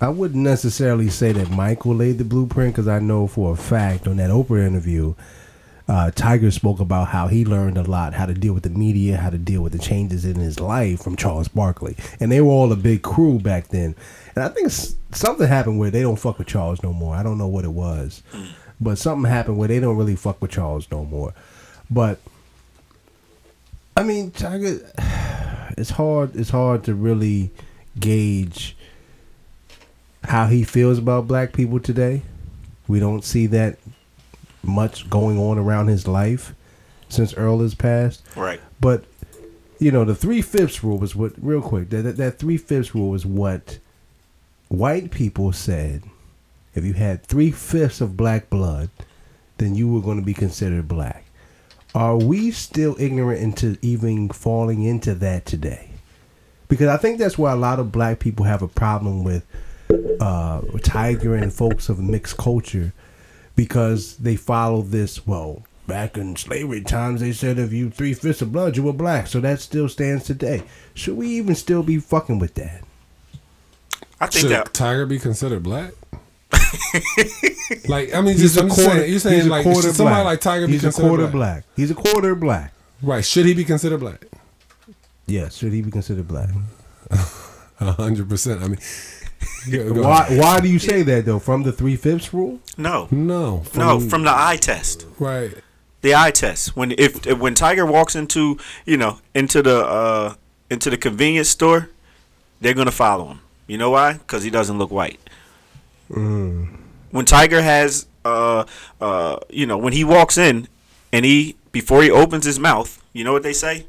[0.00, 4.06] I wouldn't necessarily say that Michael laid the blueprint because I know for a fact
[4.06, 5.14] on that Oprah interview,
[5.88, 9.16] uh, Tiger spoke about how he learned a lot how to deal with the media,
[9.16, 12.50] how to deal with the changes in his life from Charles Barkley, and they were
[12.50, 13.94] all a big crew back then.
[14.34, 17.14] And I think s- something happened where they don't fuck with Charles no more.
[17.16, 18.22] I don't know what it was,
[18.80, 21.32] but something happened where they don't really fuck with Charles no more.
[21.90, 22.18] But
[23.96, 24.80] I mean, Tiger,
[25.78, 26.36] it's hard.
[26.36, 27.50] It's hard to really
[27.98, 28.76] gauge
[30.24, 32.22] how he feels about black people today.
[32.88, 33.78] We don't see that
[34.62, 36.54] much going on around his life
[37.08, 38.22] since Earl has passed.
[38.36, 38.60] Right.
[38.80, 39.04] But
[39.78, 41.32] you know, the three fifths rule was what.
[41.38, 43.78] Real quick, that that, that three fifths rule was what
[44.68, 46.02] white people said.
[46.74, 48.90] If you had three fifths of black blood,
[49.56, 51.25] then you were going to be considered black.
[51.96, 55.88] Are we still ignorant into even falling into that today?
[56.68, 59.46] Because I think that's why a lot of black people have a problem with
[60.20, 62.92] uh, Tiger and folks of mixed culture
[63.54, 65.26] because they follow this.
[65.26, 68.92] Well, back in slavery times, they said if you three fifths of blood, you were
[68.92, 69.26] black.
[69.26, 70.64] So that still stands today.
[70.92, 72.82] Should we even still be fucking with that?
[74.20, 75.94] I think Should that Tiger be considered black?
[77.88, 78.98] like I mean, He's just, a I'm just quarter.
[79.00, 80.24] saying, you're saying he's a like quarter should somebody black.
[80.24, 81.32] like Tiger be He's a quarter black?
[81.32, 81.64] black.
[81.76, 82.72] He's a quarter black.
[83.02, 83.24] Right?
[83.24, 84.24] Should he be considered black?
[85.26, 85.56] Yes.
[85.56, 86.48] Should he be considered black?
[87.80, 88.62] A hundred percent.
[88.62, 88.78] I mean,
[89.70, 90.26] go- go Why?
[90.30, 91.38] Why do you say that though?
[91.38, 92.60] From the three fifths rule?
[92.78, 95.06] no, No, no, from the eye test.
[95.18, 95.52] right.
[96.00, 100.34] the eye test when if, if when Tiger walks into you know into the uh
[100.70, 101.90] into the convenience store,
[102.60, 103.40] they're gonna follow him.
[103.66, 104.14] You know why?
[104.14, 105.20] Because he doesn't look white.
[106.08, 108.64] When Tiger has uh
[109.00, 110.68] uh you know when he walks in
[111.12, 113.86] and he before he opens his mouth, you know what they say?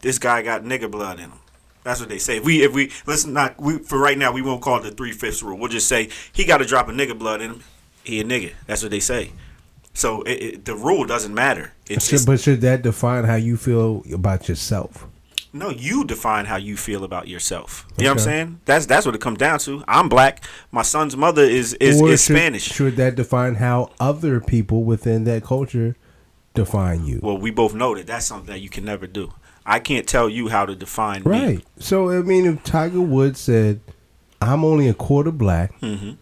[0.00, 1.38] This guy got nigger blood in him.
[1.82, 2.36] That's what they say.
[2.38, 4.90] If we if we let's not we for right now we won't call it the
[4.90, 5.58] three fifths rule.
[5.58, 7.64] We'll just say he got to drop a nigger blood in him.
[8.04, 8.52] He a nigga.
[8.66, 9.32] That's what they say.
[9.92, 11.72] So it, it, the rule doesn't matter.
[11.88, 15.06] It's, Should, it's but should that define how you feel about yourself?
[15.52, 17.86] No, you define how you feel about yourself.
[17.96, 18.60] You know what I'm saying?
[18.64, 19.82] That's that's what it comes down to.
[19.88, 20.44] I'm black.
[20.70, 22.62] My son's mother is is, Or is should, Spanish.
[22.64, 25.96] Should that define how other people within that culture
[26.54, 27.20] define you?
[27.22, 29.32] Well, we both know that that's something that you can never do.
[29.66, 31.30] I can't tell you how to define me.
[31.30, 31.64] Right.
[31.78, 33.80] So I mean, if Tiger Woods said,
[34.40, 36.16] "I'm only a quarter black," Mhm.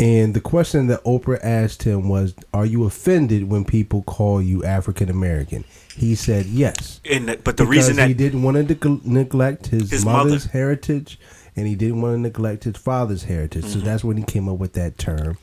[0.00, 4.64] And the question that Oprah asked him was, "Are you offended when people call you
[4.64, 5.64] African American?"
[5.96, 9.90] He said, "Yes." And but the reason that he didn't want to neg- neglect his,
[9.90, 10.58] His mother's mother.
[10.58, 11.18] heritage,
[11.56, 13.64] and he didn't want to neglect his father's heritage.
[13.64, 13.80] Mm-hmm.
[13.80, 15.38] So that's when he came up with that term,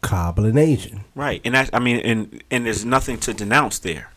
[0.00, 1.04] cobbling Asian.
[1.14, 4.10] right, and that I mean, and and there's nothing to denounce there.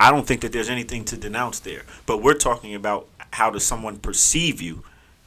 [0.00, 1.82] I don't think that there's anything to denounce there.
[2.06, 4.82] But we're talking about how does someone perceive you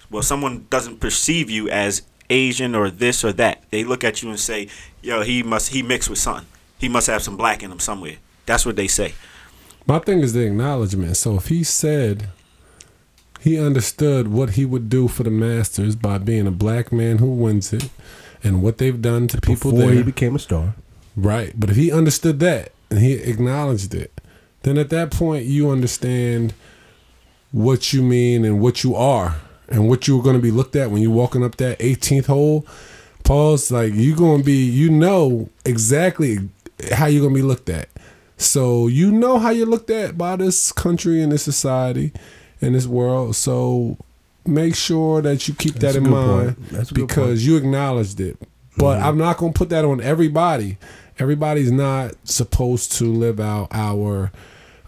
[0.09, 3.63] Well, someone doesn't perceive you as Asian or this or that.
[3.71, 4.67] They look at you and say,
[5.01, 6.47] "Yo, he must he mixed with something.
[6.77, 8.15] He must have some black in him somewhere."
[8.45, 9.13] That's what they say.
[9.87, 11.17] My thing is the acknowledgement.
[11.17, 12.29] So if he said
[13.39, 17.25] he understood what he would do for the Masters by being a black man who
[17.25, 17.89] wins it
[18.43, 19.95] and what they've done to people Before there.
[19.95, 20.75] he became a star.
[21.15, 21.51] Right.
[21.59, 24.21] But if he understood that and he acknowledged it,
[24.61, 26.53] then at that point you understand
[27.51, 29.37] what you mean and what you are
[29.71, 32.65] and what you're going to be looked at when you're walking up that 18th hole.
[33.23, 36.49] Paul's like, you're going to be, you know exactly
[36.91, 37.87] how you're going to be looked at.
[38.37, 42.11] So you know how you're looked at by this country and this society
[42.59, 43.35] and this world.
[43.35, 43.97] So
[44.45, 46.55] make sure that you keep That's that in mind.
[46.71, 48.37] That's because you acknowledged it.
[48.77, 50.77] But I'm not going to put that on everybody.
[51.19, 54.31] Everybody's not supposed to live out our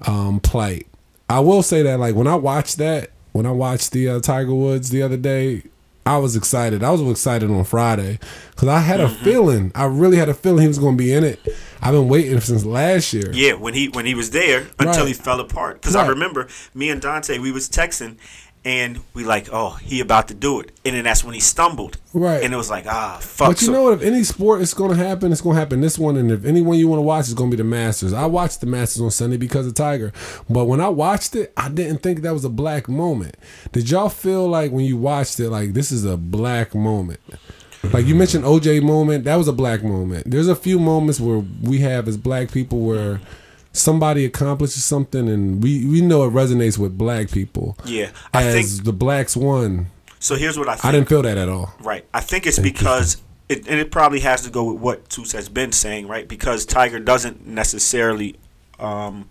[0.07, 0.87] um, plight.
[1.29, 4.53] I will say that, like when I watched that, when I watched the uh, Tiger
[4.55, 5.63] Woods the other day,
[6.05, 6.83] I was excited.
[6.83, 8.19] I was excited on Friday
[8.51, 9.71] because I had a feeling.
[9.73, 11.39] I really had a feeling he was going to be in it.
[11.81, 13.31] I've been waiting since last year.
[13.33, 15.07] Yeah, when he when he was there until Right.
[15.07, 15.81] he fell apart.
[15.81, 18.17] Because I remember me and Dante, we was texting,
[18.65, 21.97] and we like, oh, he about to do it, and then that's when he stumbled.
[22.13, 22.41] Right.
[22.43, 23.49] And it was like, ah, fuck.
[23.49, 23.93] But you So- know what?
[23.95, 26.15] If any sport is going to happen, it's going to happen this one.
[26.15, 28.13] And if anyone you want to watch is going to be the Masters.
[28.13, 30.13] I watched the Masters on Sunday because of Tiger.
[30.49, 33.35] But when I watched it, I didn't think that was a black moment.
[33.71, 37.19] Did y'all feel like when you watched it, like this is a black moment?
[37.91, 40.31] Like you mentioned OJ moment, that was a black moment.
[40.31, 43.19] There's a few moments where we have as black people where
[43.73, 47.77] somebody accomplishes something and we, we know it resonates with black people.
[47.83, 48.85] Yeah, I As think.
[48.85, 49.87] the blacks won.
[50.19, 50.85] So here's what I think.
[50.85, 51.73] I didn't feel that at all.
[51.81, 52.05] Right.
[52.13, 55.49] I think it's because it, and it probably has to go with what Toots has
[55.49, 56.27] been saying, right?
[56.27, 58.37] Because Tiger doesn't necessarily,
[58.79, 59.27] um,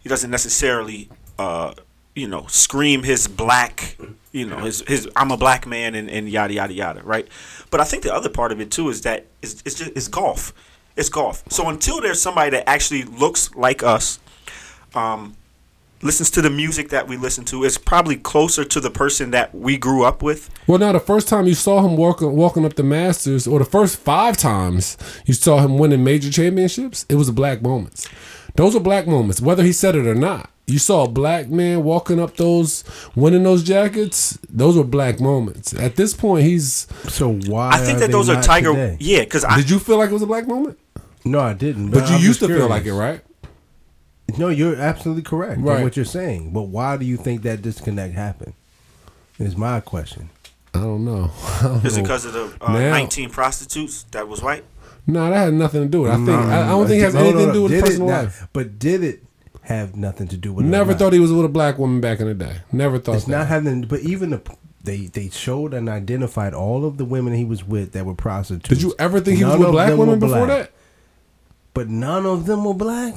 [0.00, 1.08] he doesn't necessarily,
[1.38, 1.72] uh,
[2.14, 3.96] you know, scream his black,
[4.32, 7.26] you know, his his I'm a black man and, and yada yada yada, right?
[7.70, 10.08] But I think the other part of it too is that it's it's just it's
[10.08, 10.52] golf,
[10.96, 11.42] it's golf.
[11.48, 14.18] So until there's somebody that actually looks like us,
[14.94, 15.36] um,
[16.02, 19.54] listens to the music that we listen to, is probably closer to the person that
[19.54, 20.50] we grew up with.
[20.66, 23.64] Well, now the first time you saw him walking walking up the Masters, or the
[23.64, 28.08] first five times you saw him winning major championships, it was black moments.
[28.56, 30.50] Those are black moments, whether he said it or not.
[30.66, 32.84] You saw a black man walking up those,
[33.16, 34.38] winning those jackets.
[34.48, 35.74] Those were black moments.
[35.74, 36.86] At this point, he's.
[37.08, 37.70] So why?
[37.70, 38.68] I think are that they those are Tiger.
[38.70, 38.96] today?
[39.00, 40.78] Yeah, because Did you feel like it was a black moment?
[41.24, 41.90] No, I didn't.
[41.90, 43.20] But you I'm used to just feel like it, right?
[44.38, 46.52] No, you're absolutely correct in what you're saying.
[46.52, 48.54] But why do you think that disconnect happened?
[49.38, 50.30] Is my question.
[50.74, 51.30] I don't know.
[51.60, 54.64] I don't is it because of the uh, Now- 19 prostitutes that was white?
[55.06, 56.14] No, that had nothing to do with it.
[56.14, 57.52] I think I, I don't think it has No, no, anything no.
[57.52, 58.48] to do with Did it personal not- life.
[58.52, 59.22] But did it
[59.62, 60.64] have nothing to do with?
[60.64, 60.98] it Never not?
[60.98, 62.58] thought he was with a black woman back in the day.
[62.70, 63.30] Never thought It's that.
[63.32, 63.82] not having.
[63.82, 64.40] But even the
[64.84, 68.68] they they showed and identified all of the women he was with that were prostitutes.
[68.68, 70.70] Did you ever think he was with of black them women before black.
[70.70, 70.72] that?
[71.74, 73.16] But none of them were black.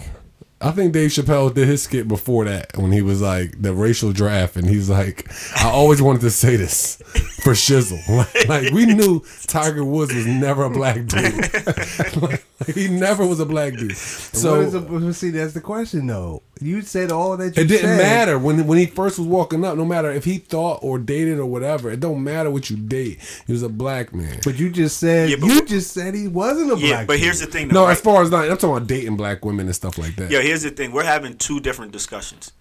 [0.62, 4.14] I think Dave Chappelle did his skit before that when he was like the racial
[4.14, 6.95] draft, and he's like, "I always wanted to say this
[7.43, 11.53] for shizzle." Like, like, we knew Tiger Woods was never a black dude.
[12.22, 12.43] like,
[12.74, 13.95] he never was a black dude.
[13.97, 16.41] So So what is the, see, that's the question though.
[16.62, 17.58] You said all that.
[17.58, 17.97] You it didn't said.
[17.97, 19.76] matter when when he first was walking up.
[19.76, 23.20] No matter if he thought or dated or whatever, it don't matter what you date.
[23.45, 24.39] He was a black man.
[24.45, 27.08] But you just said Yeah, you just said he wasn't a black Yeah, black.
[27.08, 27.68] but here's the thing.
[27.68, 27.91] Though, No, right?
[27.91, 30.32] as far as not, I'm talking about dating black women and stuff like that.
[30.32, 30.91] Yeah, here's the thing.
[30.91, 32.52] We're having two different discussions.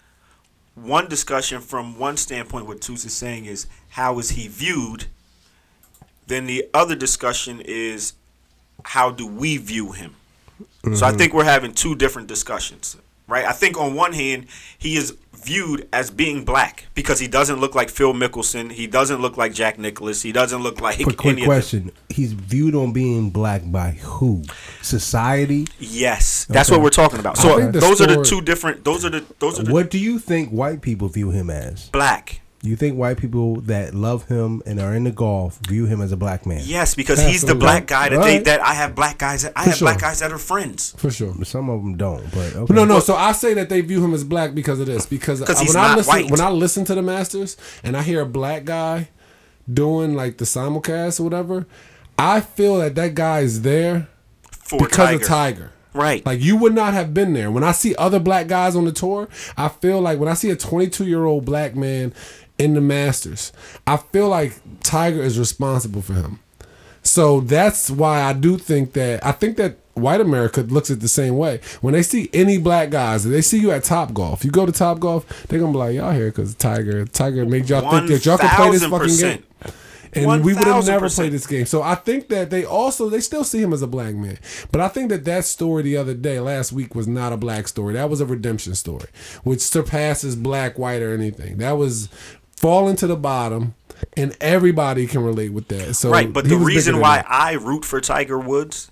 [0.74, 5.06] One discussion from one standpoint, what Toots is saying is how is he viewed?
[6.26, 8.14] Then the other discussion is
[8.84, 10.16] how do we view him?
[10.58, 11.18] So I mm-hmm.
[11.18, 13.44] think we're having two different discussions, right?
[13.44, 14.46] I think on one hand,
[14.78, 18.72] he is viewed as being black because he doesn't look like Phil Mickelson.
[18.72, 20.22] He doesn't look like Jack Nicklaus.
[20.22, 24.42] He doesn't look like Quick, quick question: He's viewed on being black by who?
[24.82, 25.66] Society.
[25.78, 26.76] Yes, that's Okay.
[26.76, 27.36] what we're talking about.
[27.38, 28.84] So those are the two different.
[28.84, 31.88] Those are the those are the What do you think white people view him as?
[31.90, 32.40] black.
[32.64, 36.16] You think white people that love him and are into golf view him as a
[36.16, 36.62] black man?
[36.64, 39.64] Yes, because he's the black guy that they that I have black guys that I
[39.64, 39.84] have sure.
[39.86, 40.94] black guys that are friends.
[40.96, 41.34] for sure.
[41.44, 42.64] Some of them don't, but okay.
[42.66, 43.00] But no, no.
[43.00, 45.04] So I say that they view him as black because of this.
[45.04, 46.30] Because I- he's when I not listen, white.
[46.30, 49.10] when I listen to the Masters and I hear a black guy
[49.70, 51.66] doing like the simulcast or whatever,
[52.18, 54.08] I feel that that guy is there
[54.50, 55.16] For because Tiger.
[55.22, 55.70] of Tiger.
[55.92, 56.24] Right.
[56.26, 57.50] Like you would not have been there.
[57.52, 60.50] When I see other black guys on the tour, I feel like when I see
[60.50, 62.12] a 22 year old black man
[62.58, 63.52] in the Masters,
[63.86, 66.40] I feel like Tiger is responsible for him.
[67.02, 71.08] So that's why I do think that I think that white America looks at the
[71.08, 71.60] same way.
[71.80, 74.72] When they see any black guys, they see you at Top Golf, you go to
[74.72, 78.24] Top Golf, they're gonna be like, y'all here because Tiger, Tiger made y'all think that
[78.24, 79.20] y'all can play this fucking 1000%.
[79.20, 79.44] game.
[80.16, 81.14] And we would have never 1000%.
[81.16, 81.66] played this game.
[81.66, 84.38] So I think that they also they still see him as a black man.
[84.70, 87.66] But I think that that story the other day, last week, was not a black
[87.66, 87.94] story.
[87.94, 89.08] That was a redemption story,
[89.42, 91.58] which surpasses black, white, or anything.
[91.58, 92.08] That was
[92.64, 93.74] falling to the bottom,
[94.16, 95.94] and everybody can relate with that.
[95.96, 97.30] So Right, but the reason why that.
[97.30, 98.90] I root for Tiger Woods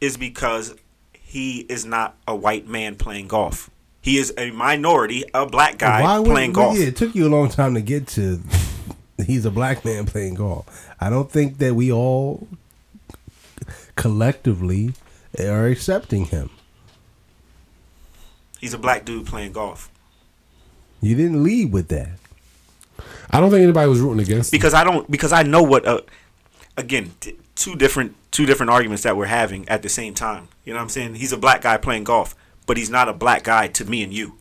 [0.00, 0.74] is because
[1.12, 3.68] he is not a white man playing golf.
[4.00, 6.78] He is a minority, a black guy Why would playing golf.
[6.78, 8.40] Yeah, it took you a long time to get to.
[9.26, 10.88] He's a black man playing golf.
[10.98, 12.48] I don't think that we all
[13.96, 14.94] collectively
[15.38, 16.48] are accepting him.
[18.58, 19.90] He's a black dude playing golf.
[21.02, 22.18] You didn't lead with that.
[23.34, 24.56] I don't think anybody was rooting against him.
[24.58, 26.00] Because I don't because I know what uh,
[26.76, 30.48] again, t- two different two different arguments that we're having at the same time.
[30.64, 31.14] You know what I'm saying?
[31.16, 32.34] He's a black guy playing golf,
[32.66, 34.38] but he's not a black guy to me and you.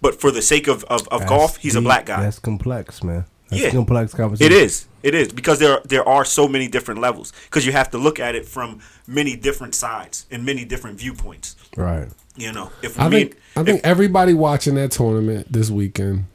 [0.00, 2.22] But for the sake of, of, of golf, he's a black guy.
[2.22, 3.24] That's complex, man.
[3.48, 3.68] That's Yeah.
[3.68, 4.52] a complex conversation.
[4.52, 4.86] It is.
[5.02, 8.18] It is because there there are so many different levels because you have to look
[8.20, 11.56] at it from many different sides and many different viewpoints.
[11.76, 12.08] Right.
[12.36, 16.26] You know, if I we think I think everybody watching that tournament this weekend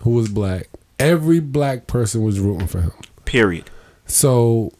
[0.00, 0.68] who was black,
[1.00, 2.92] every black person was rooting for him.
[3.24, 3.70] period.
[4.06, 4.72] So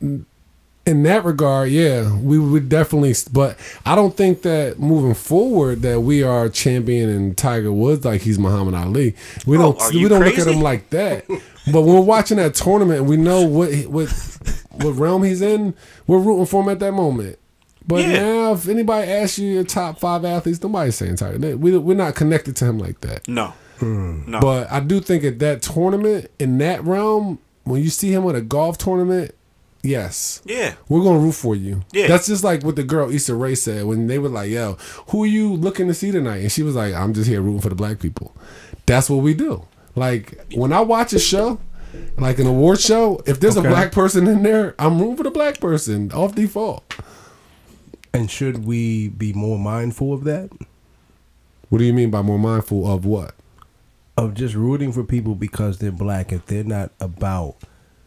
[0.00, 6.00] in that regard, yeah, we would definitely but I don't think that moving forward that
[6.02, 9.16] we are championing Tiger Woods like he's Muhammad Ali.
[9.46, 11.26] We Oh, don't are we don't look at him like that.
[11.28, 14.08] but when we're watching that tournament, we know what what
[14.72, 15.74] what realm he's in.
[16.06, 17.38] We're rooting for him at that moment.
[17.88, 18.20] But Yeah.
[18.22, 21.56] now, if anybody asks you your top five athletes, nobody's saying Tiger.
[21.56, 23.26] We, we're not connected to him like that.
[23.28, 24.26] No, Mm.
[24.28, 24.40] no.
[24.40, 28.34] But I do think at that tournament, in that realm, when you see him at
[28.34, 29.34] a golf tournament,
[29.82, 30.40] yes.
[30.44, 31.82] yeah, We're gonna root for you.
[31.92, 32.06] Yeah.
[32.08, 34.74] That's just like what the girl Issa Rae said when they were like, "Yo,
[35.08, 37.60] who are you looking to see tonight?" And she was like, "I'm just here rooting
[37.60, 38.34] for the black people."
[38.86, 39.66] That's what we do.
[39.94, 41.58] Like when I watch a show,
[42.18, 43.66] like an award show, if there's Okay.
[43.66, 46.82] a black person in there, I'm rooting for the black person off default.
[48.12, 50.50] And should we be more mindful of that?
[51.68, 53.34] What do you mean by more mindful of what?
[54.18, 57.56] Of just rooting for people because they're black if they're not about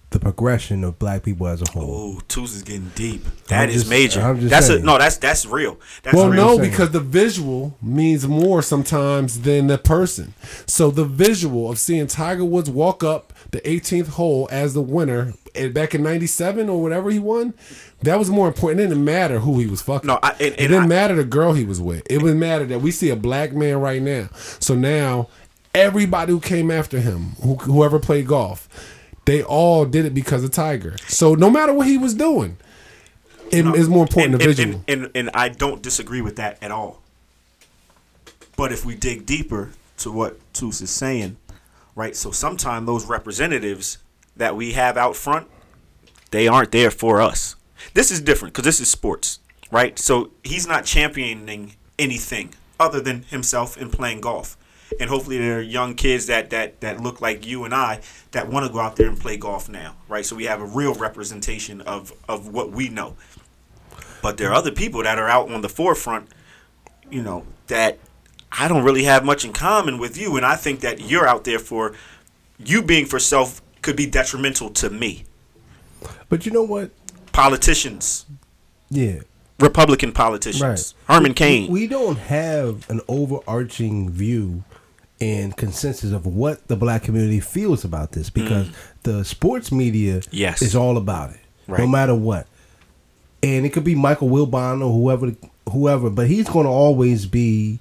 [0.10, 2.16] the progression of black people as a whole.
[2.18, 3.24] Oh, twos is getting deep.
[3.50, 4.22] That I'm is just- major.
[4.22, 4.82] I'm just that's saying.
[4.82, 4.98] a no.
[4.98, 5.78] That's that's real.
[6.02, 6.58] That's Well, real.
[6.58, 10.34] no, because the visual means more sometimes than the person.
[10.66, 15.34] So the visual of seeing Tiger Woods walk up the 18th hole as the winner
[15.74, 17.54] back in '97 or whatever he won,
[18.02, 18.80] that was more important.
[18.82, 20.08] It didn't matter who he was fucking.
[20.08, 22.02] No, I- and- it didn't I- matter the girl he was with.
[22.10, 24.30] It would matter that we see a black man right now.
[24.60, 25.28] So now
[25.74, 28.68] everybody who came after him, who, whoever played golf,
[29.26, 30.96] they all did it because of Tiger.
[31.08, 32.58] So no matter what he was doing,
[33.52, 36.72] it is more important and, and- And, and, and I don't disagree with that at
[36.72, 37.02] all.
[38.56, 41.38] But if we dig deeper to what Toos is saying,
[41.96, 42.16] right?
[42.16, 43.98] So sometimes those representatives
[44.36, 45.48] that we have out front,
[46.32, 47.56] they aren't there for us.
[47.94, 49.40] This is different because this is sports,
[49.72, 49.98] right?
[49.98, 54.58] So he's not championing anything other than himself and playing golf.
[55.00, 58.48] And hopefully there are young kids that that that look like you and I that
[58.48, 60.26] want to go out there and play golf now, right?
[60.26, 63.16] So we have a real representation of of what we know.
[64.22, 66.28] But there are other people that are out on the forefront,
[67.10, 68.00] you know, that
[68.52, 70.36] I don't really have much in common with you.
[70.36, 71.94] And I think that you're out there for
[72.58, 75.24] you being for self could be detrimental to me.
[76.28, 76.92] But you know what?
[77.32, 78.26] Politicians,
[78.90, 79.20] Yeah.
[79.60, 80.62] Republican politicians,
[81.08, 81.14] Right.
[81.16, 81.72] Herman Cain.
[81.72, 84.64] We don't have an overarching view
[85.22, 88.70] and consensus of what the black community feels about this because
[89.04, 90.28] the sports media Mm.
[90.32, 90.62] Yes.
[90.62, 92.48] is all about it, no matter what.
[93.44, 95.34] And it could be Michael Wilbon or whoever,
[95.72, 97.80] whoever, but he's going to always be,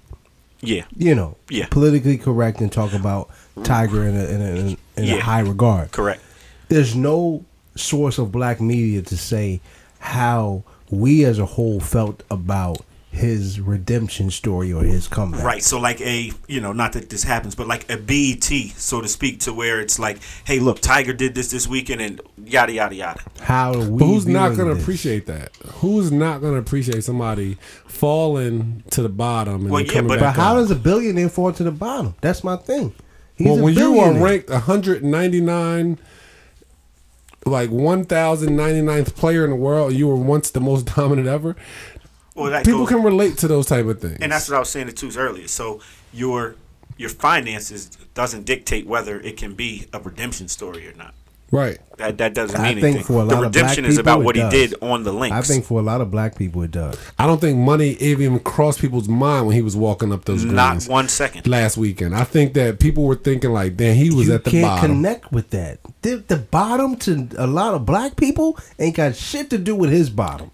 [0.60, 0.84] yeah.
[0.96, 1.66] you know, Yeah.
[1.70, 3.28] politically correct and talk about
[3.64, 5.20] Tiger in a, in a, in a Yeah.
[5.20, 5.90] high regard.
[5.92, 6.20] Correct.
[6.68, 7.44] There's no
[7.76, 9.60] source of black media to say
[10.00, 12.78] how we as a whole felt about
[13.18, 15.42] his redemption story or his comeback.
[15.44, 15.62] Right.
[15.62, 18.44] So like a you know, not that this happens, but like a BET,
[18.76, 22.20] so to speak, to where it's like, hey, look, Tiger did this this weekend, and
[22.44, 23.20] yada yada yada.
[23.40, 24.82] How are we But who's not going to this?
[24.82, 25.54] appreciate that?
[25.80, 30.20] Who's not going to appreciate somebody falling to the bottom and Well, yeah, coming but-
[30.20, 30.58] back But how up?
[30.62, 32.14] does a billionaire fall to the bottom?
[32.20, 32.94] That's my thing.
[33.36, 35.98] He's well, a when you are ranked 199,
[37.46, 41.56] like 1,099th player in the world, you were once the most dominant ever.
[42.38, 44.18] Well, that People goes- can relate to those type of things.
[44.20, 45.48] and that's what I was saying to twos earlier.
[45.48, 45.80] So
[46.12, 46.54] your
[46.96, 51.14] your finances doesn't dictate whether it can be a redemption story or not.
[51.50, 51.78] Right.
[51.96, 53.04] That that doesn't I mean think anything.
[53.04, 55.02] for a the lot of black redemption is people, about it what he did on
[55.02, 55.34] the links.
[55.34, 56.98] I think for a lot of black people it does.
[57.18, 60.72] I don't think money even crossed people's mind when he was walking up those not
[60.72, 61.46] greens one second.
[61.46, 62.14] last weekend.
[62.14, 64.90] I think that people were thinking like, damn, he was you at the can't bottom.
[64.96, 65.78] connect with that.
[66.02, 69.90] The, the bottom to a lot of black people ain't got shit to do with
[69.90, 70.50] his bottom.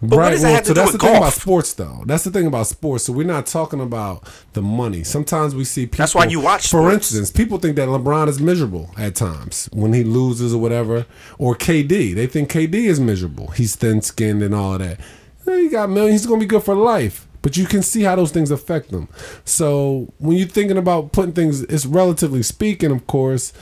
[0.00, 2.04] But what does that have to so do that's with the thing about sports, though.
[2.06, 3.04] That's the thing about sports.
[3.04, 5.02] So we're not talking about the money.
[5.02, 5.98] Sometimes we see people.
[5.98, 6.94] That's why you watch For sports.
[6.94, 11.56] instance, people think that LeBron is miserable at times when he loses or whatever, or
[11.56, 12.14] KD.
[12.14, 13.48] They think KD is miserable.
[13.48, 15.00] He's thin skinned and all of that.
[15.44, 16.20] He got millions.
[16.20, 17.26] He's gonna be good for life.
[17.40, 19.08] But you can see how those things affect them.
[19.44, 23.52] So when you're thinking about putting things, it's relatively speaking, of course.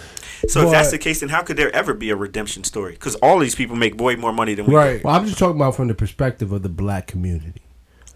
[0.48, 2.92] So if that's the case, then how could there ever be a redemption story?
[2.92, 4.76] Because all these people make way more money than we do.
[4.76, 5.04] right.
[5.04, 7.62] Well, I'm just talking about from the perspective of the black community.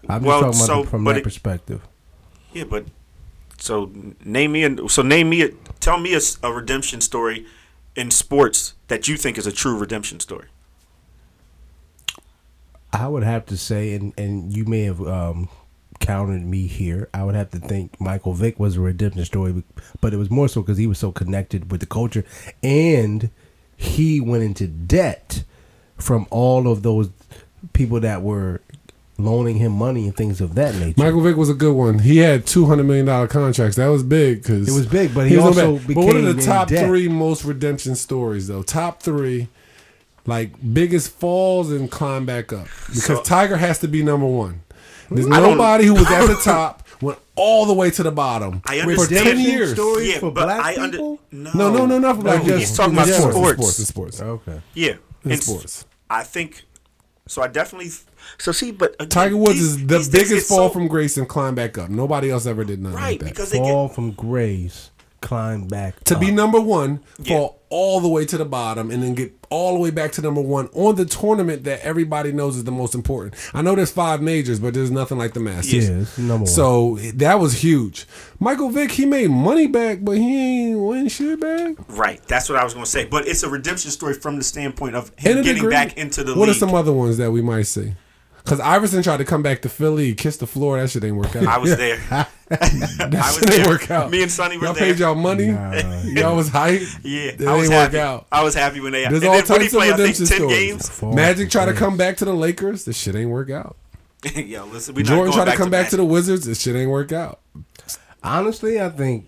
[0.09, 1.81] I'm just Well, talking about so- the- from but that it- perspective.
[2.53, 2.85] Yeah, but
[3.57, 3.91] so
[4.25, 5.49] name me a so name me a
[5.79, 6.13] tell me
[6.43, 7.45] a redemption story
[7.95, 10.47] in sports that you think is a true redemption story.
[12.93, 15.47] I would have to say, and, and you may have um,
[16.01, 17.07] countered me here.
[17.13, 19.63] I would have to think Michael Vick was a redemption story,
[20.01, 22.25] but it was more so because he was so connected with the culture,
[22.61, 23.29] and
[23.77, 25.43] he went into debt
[25.97, 27.09] from all of those
[27.73, 28.59] people that were
[29.17, 30.95] loaning him money and things of that nature.
[30.97, 31.99] Michael Vick was a good one.
[31.99, 33.75] He had two hundred million dollar contracts.
[33.77, 35.87] That was big because It was big, but he was also bad.
[35.87, 36.87] But what are the top debt.
[36.87, 38.63] three most redemption stories though?
[38.63, 39.47] Top three,
[40.25, 44.61] like biggest falls and climb back up because So- Tiger has to be number one.
[45.11, 48.81] There's nobody who was at the top went all the way to the bottom I
[48.95, 49.73] for ten years.
[49.73, 51.19] Stories yeah, for but black I under people?
[51.31, 52.45] no, No, no, no, not for black.
[52.45, 53.35] No, he's talking about in sports.
[53.35, 53.79] In sports.
[53.79, 54.21] In sports.
[54.21, 54.61] Okay.
[54.73, 54.95] Yeah,
[55.25, 55.85] In in sports.
[56.09, 56.63] I think
[57.27, 57.41] so.
[57.41, 57.89] I definitely
[58.37, 61.27] so see, but again, Tiger Woods these- is the biggest fall so- from grace and
[61.27, 61.89] climb back up.
[61.89, 63.29] Nobody else ever did nothing right like that.
[63.29, 64.91] because they get Fall from grace,
[65.21, 66.03] climb back up.
[66.05, 67.35] to be number one, Yeah.
[67.37, 70.21] fall all the way to the bottom, and then get all the way back to
[70.21, 73.33] number one on the tournament that everybody knows is the most important.
[73.53, 75.89] I know there's five majors, but there's nothing like the Masters.
[75.89, 76.47] Yeah, number one.
[76.47, 78.05] So that was huge.
[78.39, 81.75] Michael Vick, he made money back, but he ain't win shit back.
[81.89, 82.21] right.
[82.27, 83.05] That's what I was going to say.
[83.05, 85.71] But it's a redemption story from the standpoint of him getting degree.
[85.71, 86.55] back into the What league.
[86.55, 87.93] are some other ones that we might see?
[88.43, 90.79] Because Iverson tried to come back to Philly, he kissed the floor.
[90.79, 91.45] That shit ain't work out.
[91.45, 91.99] I was there.
[92.11, 93.67] I that was shit ain't there.
[93.67, 94.09] work out.
[94.11, 94.83] Me and Sonny were y'all there.
[94.91, 95.47] paid y'all money.
[95.51, 95.73] Nah.
[96.05, 96.81] y'all was hype.
[97.03, 97.97] Yeah, It I was ain't happy.
[97.97, 98.27] work out.
[98.31, 99.03] I was happy when they.
[99.07, 100.99] There's and all then what he types of play, think redemption ten stories.
[100.99, 101.15] games.
[101.15, 102.85] Magic tried to come back to the Lakers.
[102.85, 103.77] This shit ain't work out.
[104.35, 106.45] Yo, listen, we not Jordan going tried to back come back to the Wizards.
[106.45, 107.39] This shit ain't work out.
[108.23, 109.27] Honestly, I think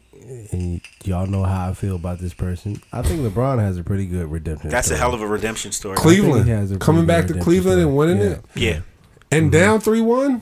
[0.51, 2.82] and y'all know how I feel about this person.
[2.91, 4.70] I think LeBron has a pretty good redemption.
[4.70, 5.97] That's a hell of a redemption story.
[5.97, 8.80] Cleveland he has a coming back to Cleveland and winning redemption it, Yeah,
[9.34, 9.60] and mm-hmm.
[9.60, 10.42] down three one.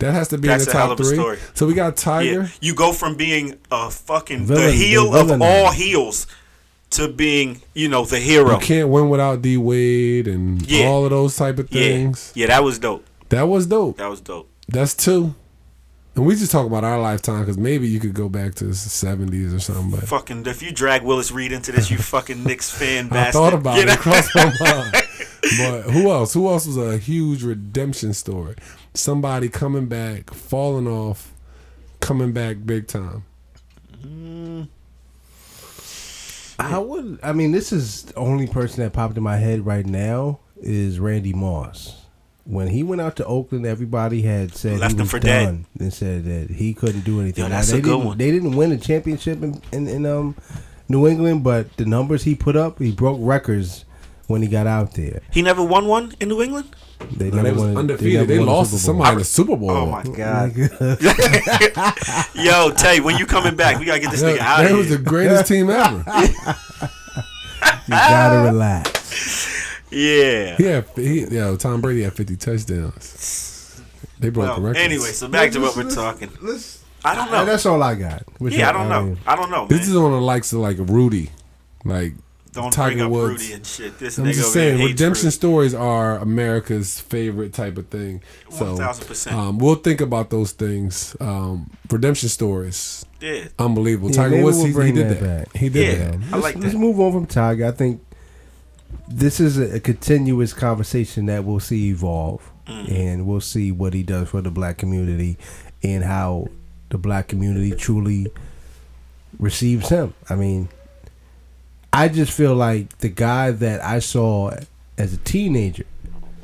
[0.00, 1.16] That has to be That's in a the hell top of a three.
[1.16, 1.38] story.
[1.54, 2.42] So we got Tiger.
[2.42, 2.48] yeah.
[2.60, 6.26] You go from being a fucking Villain- the heel the of all heels
[6.90, 8.54] to being, you know, the hero.
[8.54, 10.86] You can't win without D Wade and Yeah.
[10.86, 12.32] all of those type of Yeah, things.
[12.34, 13.04] yeah, that was dope.
[13.28, 13.96] That was dope.
[13.98, 14.48] That was dope.
[14.68, 15.34] That's two.
[16.16, 18.74] And we just talk about our lifetime because maybe you could go back to the
[18.74, 19.90] seventies or something.
[19.98, 23.28] But Fucking, if you drag Willis Reed into this, you fucking Knicks fan bastard.
[23.28, 23.86] I thought about You it.
[23.86, 23.92] know?
[23.94, 24.92] It crossed my mind.
[25.58, 26.32] But who else?
[26.32, 28.54] Who else was a huge redemption story?
[28.94, 31.32] Somebody coming back, falling off,
[32.00, 33.24] coming back big time.
[34.00, 34.68] Mm.
[36.60, 37.18] I would.
[37.22, 41.00] I mean, this is the only person that popped in my head right now is
[41.00, 42.03] Randy Moss.
[42.46, 45.44] When he went out to Oakland, everybody had said Left he him was for dead.
[45.46, 47.42] done and said that he couldn't do anything.
[47.42, 48.18] Yo, Now, that's they a good didn't, one.
[48.18, 50.36] They didn't win a championship in, in, in um
[50.88, 53.86] New England, but the numbers he put up, he broke records
[54.26, 55.22] when he got out there.
[55.32, 56.68] He never won one in New England.
[57.16, 58.28] They No, they was won- undefeated.
[58.28, 59.70] They, never won lost to somebody in the Super Bowl.
[59.70, 60.54] Oh my god.
[60.54, 60.68] you
[62.44, 64.90] Yo, Tay, when you coming back, we gotta get this nigga out That of was
[64.90, 66.04] the greatest team ever.
[67.86, 69.63] You gotta relax.
[69.94, 70.56] Yeah.
[70.56, 73.82] He had, he, yo, Tom Brady had 50 touchdowns.
[74.18, 74.76] They broke the record.
[74.78, 76.30] anyway, so back to what we're talking.
[76.40, 77.44] Let's, I don't know.
[77.44, 78.22] That's all I got.
[78.40, 79.02] Which Yeah, I don't know.
[79.04, 79.88] mean, I don't know, this man.
[79.90, 81.30] is on the likes of like Rudy,
[81.84, 82.14] like
[82.52, 83.42] Don't Tiger bring up Woods.
[83.42, 83.98] Rudy and shit.
[83.98, 85.34] This I'm nigga just saying, hates redemption Rudy.
[85.34, 88.22] stories are America's favorite type of thing.
[88.50, 89.32] So, 1000%.
[89.32, 91.14] um, we'll think about those things.
[91.20, 93.48] Um, redemption stories, Yeah.
[93.58, 94.10] unbelievable.
[94.10, 95.44] Yeah, Tiger Woods, we'll he, he did that that.
[95.52, 95.56] back.
[95.60, 96.04] He did Yeah.
[96.06, 96.14] that.
[96.14, 97.66] I let's, like let's move on from Tiger.
[97.66, 98.00] I think
[99.08, 102.90] this is a, a continuous conversation that we'll see evolve, Mm.
[102.90, 105.36] and we'll see what he does for the black community
[105.82, 106.48] and how
[106.88, 108.28] the black community truly
[109.38, 110.14] receives him.
[110.30, 110.70] I mean,
[111.92, 114.56] I just feel like the guy that I saw
[114.96, 115.84] as a teenager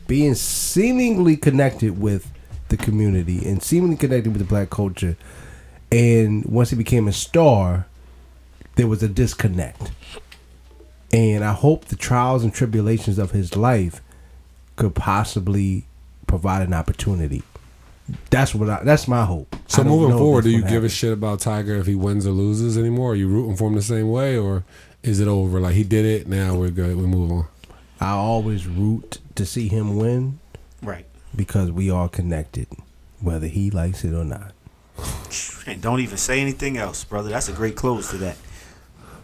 [0.09, 2.30] being seemingly connected with
[2.68, 5.16] the community and seemingly connected with the black culture,
[5.90, 7.86] and once he became a star,
[8.76, 9.90] there was a disconnect.
[11.12, 14.00] And I hope the trials and tribulations of his life
[14.76, 15.84] could possibly
[16.26, 17.42] provide an opportunity.
[18.30, 19.54] That's what I, that's my hope.
[19.68, 22.30] So moving forward, do you gonna give a shit about Tiger if he wins or
[22.30, 23.12] loses anymore?
[23.12, 24.64] Are you rooting for him the same way, or
[25.02, 25.61] is it over?
[25.61, 26.96] Like he did it, now we're good.
[26.96, 27.46] We move on.
[28.00, 30.38] I always root to see him win
[30.82, 31.06] Right.
[31.36, 32.66] because we are connected,
[33.20, 34.52] whether he likes it or not.
[35.66, 37.28] And don't even say anything else, brother.
[37.30, 38.36] That's a great close to that.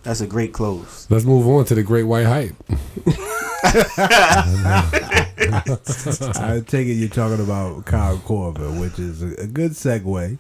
[0.07, 1.07] That's a great close.
[1.11, 2.55] Let's move on to the Great White Hype.
[5.29, 10.39] I take it you're talking about Kyle Korver, which is a, a good segue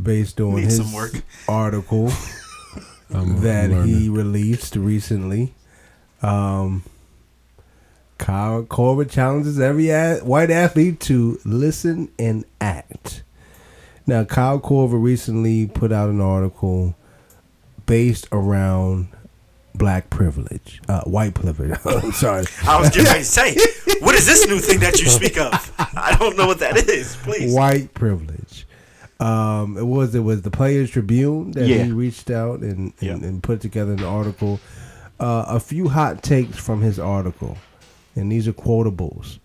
[0.00, 1.12] based on Needs his some work.
[1.48, 2.06] article
[3.10, 3.86] that learning.
[3.86, 5.52] he released recently.
[6.22, 6.82] Um,
[8.18, 13.22] Kyle Korver challenges every a- white athlete to listen and act.
[14.06, 16.94] Now, Kyle Korver recently put out an article
[17.86, 19.08] based around
[19.74, 21.78] black privilege, uh, white privilege.
[21.84, 23.54] I'm sorry, I was getting ready to say,
[24.00, 25.72] what is this new thing that you speak of?
[25.78, 27.16] I don't know what that is.
[27.16, 27.54] Please.
[27.54, 28.66] white privilege.
[29.18, 31.84] Um, it was it was the Players Tribune that Yeah.
[31.84, 33.22] he reached out and, and, Yep.
[33.22, 34.60] and put together an article.
[35.18, 37.56] Uh, a few hot takes from his article,
[38.14, 39.38] and these are quotables.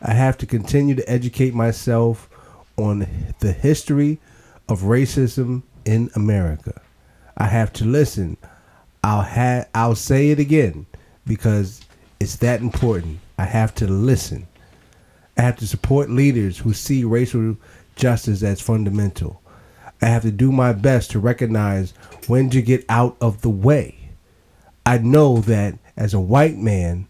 [0.00, 2.30] I have to continue to educate myself
[2.78, 3.06] on
[3.40, 4.18] the history
[4.70, 6.80] of racism in America.
[7.40, 8.36] I have to listen.
[9.02, 10.84] I'll ha- I'll say it again
[11.26, 11.80] because
[12.20, 13.18] it's that important.
[13.38, 14.46] I have to listen.
[15.38, 17.56] I have to support leaders who see racial
[17.96, 19.40] justice as fundamental.
[20.02, 21.92] I have to do my best to recognize
[22.26, 24.10] when to get out of the way.
[24.84, 27.08] I know that as a white man,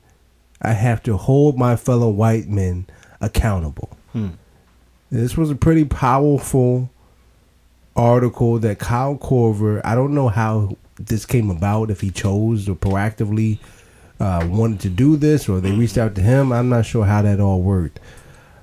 [0.62, 2.86] I have to hold my fellow white men
[3.20, 3.90] accountable.
[4.12, 4.28] Hmm.
[5.10, 6.88] This was a pretty powerful
[7.96, 12.74] article that Kyle Korver, I don't know how this came about, if he chose or
[12.74, 13.58] proactively
[14.18, 16.52] uh, wanted to do this or they reached out to him.
[16.52, 17.98] I'm not sure how that all worked.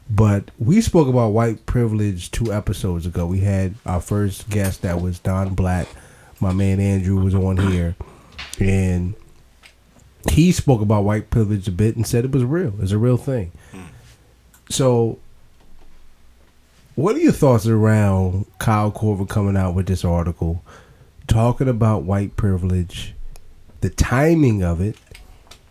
[0.09, 3.25] But we spoke about white privilege two episodes ago.
[3.25, 5.87] We had our first guest that was Don Black.
[6.39, 7.95] My man Andrew was on here.
[8.59, 9.15] And
[10.31, 12.73] he spoke about white privilege a bit and said it was real.
[12.81, 13.51] It's a real thing.
[14.69, 15.19] So,
[16.97, 20.63] what are your thoughts around Kyle Korver coming out with this article,
[21.27, 23.13] talking about white privilege,
[23.81, 24.97] the timing of it,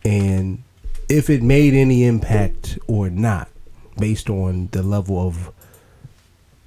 [0.05, 0.63] and
[1.09, 3.49] if it made any impact or not,
[3.99, 5.51] based on the level of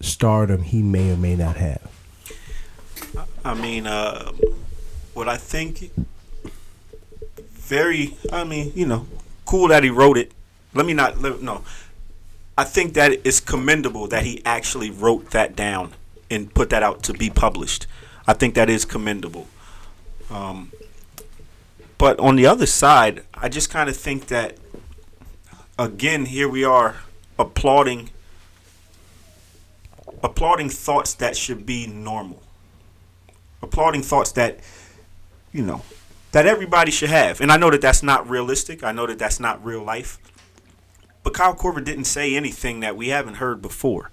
[0.01, 1.89] stardom he may or may not have?
[3.45, 4.33] I mean, uh,
[5.13, 5.89] what I think,
[7.53, 9.07] very, I mean, you know,
[9.45, 10.33] cool that he wrote it.
[10.73, 11.63] Let me not, let, no.
[12.59, 15.93] I think that it's commendable that he actually wrote that down
[16.29, 17.87] and put that out to be published.
[18.27, 19.47] I think that is commendable.
[20.29, 20.73] Um,
[21.97, 24.57] but on the other side, I just kind of think that,
[25.77, 26.97] again, here we are
[27.39, 28.09] applauding
[30.21, 32.43] applauding thoughts that should be normal
[33.61, 34.59] applauding thoughts that
[35.53, 35.81] you know
[36.33, 39.39] that everybody should have and i know that that's not realistic i know that that's
[39.39, 40.19] not real life
[41.29, 44.09] but kyle korver didn't say anything that we haven't heard before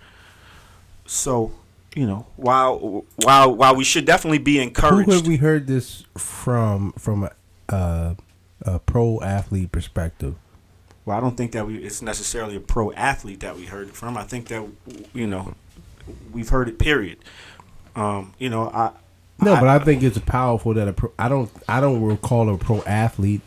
[1.06, 1.52] so
[1.94, 5.08] you know while while while we should definitely be encouraged.
[5.08, 7.32] Who have we heard this from from a,
[7.74, 8.14] uh,
[8.62, 10.34] a pro athlete perspective?
[11.04, 13.94] well i don't think that we it's necessarily a pro athlete that we heard it
[13.94, 14.68] from i think that
[15.14, 15.54] you know
[16.32, 17.18] we've heard it period
[17.94, 18.90] um you know i
[19.38, 22.58] No, but I think it's powerful that a pro, I don't I don't recall a
[22.58, 23.42] pro athlete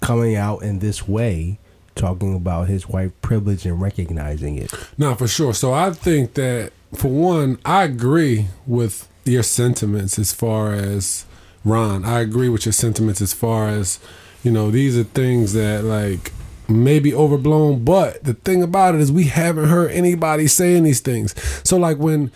[0.00, 1.58] coming out in this way
[1.94, 4.72] talking about his white privilege and recognizing it.
[4.98, 5.54] No, for sure.
[5.54, 11.24] So I think that for one, I agree with your sentiments as far as
[11.64, 12.04] Ron.
[12.04, 13.98] I agree with your sentiments as far as
[14.42, 16.32] you know these are things that like
[16.68, 17.84] may be overblown.
[17.84, 21.34] But the thing about it is we haven't heard anybody saying these things.
[21.66, 22.30] So like when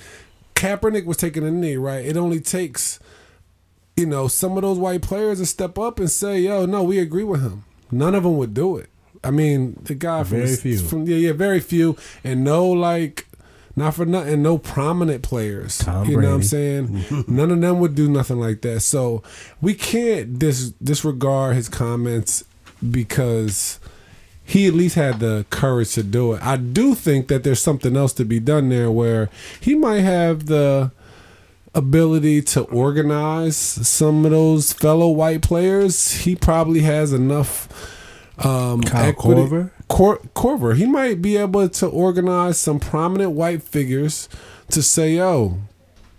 [0.55, 2.05] Kaepernick was taking a knee, right?
[2.05, 2.99] It only takes
[3.97, 6.99] you know some of those white players to step up and say, "Yo, no, we
[6.99, 8.89] agree with him." None of them would do it.
[9.25, 10.79] I mean, the guy from Very few.
[10.79, 13.27] from yeah, yeah, very few, and no like,
[13.77, 15.79] not for nothing, no prominent players.
[15.79, 17.05] Tom you know what I'm saying?
[17.29, 18.81] None of them would do nothing like that.
[18.81, 19.23] So
[19.61, 22.45] we can't dis- disregard his comments
[22.91, 23.79] because
[24.45, 26.43] he at least had the courage to do it.
[26.43, 29.29] I do think that there's something else to be done there where
[29.61, 30.91] he might have the
[31.75, 36.13] ability to organize some of those fellow white players.
[36.23, 37.69] He probably has enough
[38.45, 39.71] um Kyle equity- Korver?
[39.89, 44.29] Cor- Korver, he might be able to organize some prominent white figures
[44.71, 45.59] to say, "Yo,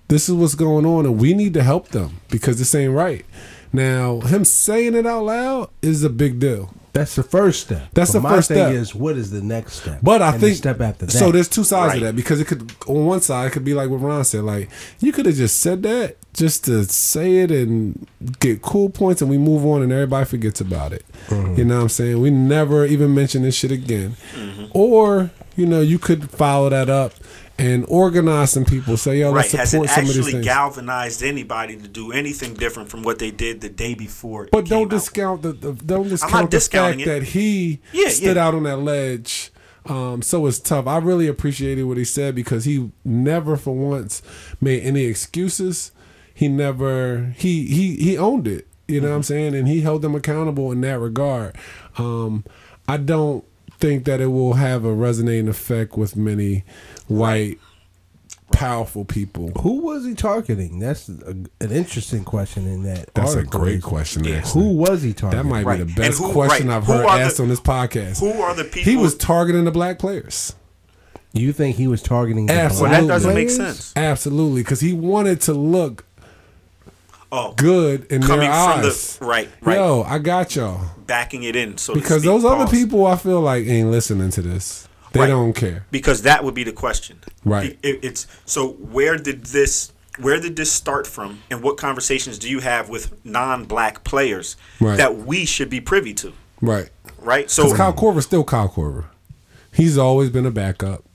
[0.08, 3.26] this is what's going on, and we need to help them because this ain't right."
[3.72, 6.74] Now, him saying it out loud is a big deal.
[6.94, 7.84] That's the first step.
[7.94, 8.74] That's But the my first thing step.
[8.74, 10.00] Is what is the next step?
[10.02, 11.12] But I And the think step after that.
[11.12, 11.98] So there's two sides Right.
[11.98, 14.44] of that because it could on one side it could be like what Ron said,
[14.44, 14.70] like
[15.00, 18.08] you could have just said that just to say it and
[18.40, 21.04] get cool points and we move on and everybody forgets about it.
[21.28, 21.56] Mm-hmm.
[21.56, 22.22] You know what I'm saying?
[22.22, 24.16] We never even mention this shit again.
[24.72, 27.14] Or, you know, you could follow that up
[27.60, 28.98] and organize some people.
[28.98, 29.52] Say, yo, Right.
[29.54, 30.18] let's support some of these things.
[30.18, 34.48] Has actually galvanized anybody to do anything different from what they did the day before?
[34.52, 37.06] But don't discount the, the don't discount the fact it.
[37.06, 38.48] that he Yeah, stood yeah.
[38.48, 39.52] out on that ledge.
[39.86, 40.88] Um, so it's tough.
[40.88, 44.22] I really appreciated what he said because he never for once
[44.62, 45.92] made any excuses.
[46.34, 48.68] He never he he he owned it.
[48.88, 49.54] You know what I'm saying?
[49.56, 51.56] And he held them accountable in that regard.
[51.98, 52.44] Um,
[52.88, 53.44] I don't
[53.80, 56.64] think that it will have a resonating effect with many
[57.10, 57.60] white
[58.52, 59.52] powerful people.
[59.62, 60.80] Who was he targeting?
[60.80, 61.30] That's a,
[61.62, 63.14] an interesting question in that.
[63.14, 64.24] That's a great question.
[64.24, 64.42] Yeah.
[64.42, 65.44] Who was he targeting?
[65.46, 65.78] That might Right.
[65.86, 66.78] be the best who- question right.
[66.78, 68.20] I've Who heard are the- asked on this podcast.
[68.20, 68.90] Who are the people?
[68.92, 70.54] He was targeting the black players.
[71.32, 72.48] You think he was targeting?
[72.48, 72.82] the Absolutely.
[72.82, 73.76] Well, black that doesn't make players?
[73.78, 73.94] sense.
[73.96, 76.06] Absolutely, because he wanted to look
[77.32, 79.18] Oh, good in coming their from eyes.
[79.18, 80.82] the right, right, Yo, I got y'all.
[81.06, 81.78] backing it in.
[81.78, 84.88] So Because speak, those other people, I feel like ain't listening to this.
[85.12, 85.28] They Right.
[85.28, 85.86] don't care.
[85.92, 87.18] because that would be the question.
[87.44, 87.78] Right.
[87.82, 92.50] It- it's so where did this where did this start from, and what conversations do
[92.50, 94.98] you have with non-black players Right.
[94.98, 96.34] that we should be privy to?
[96.62, 96.90] Right.
[97.22, 97.50] Right.
[97.50, 99.06] So Kyle Korver's still Kyle Korver.
[99.74, 101.06] He's always been a backup.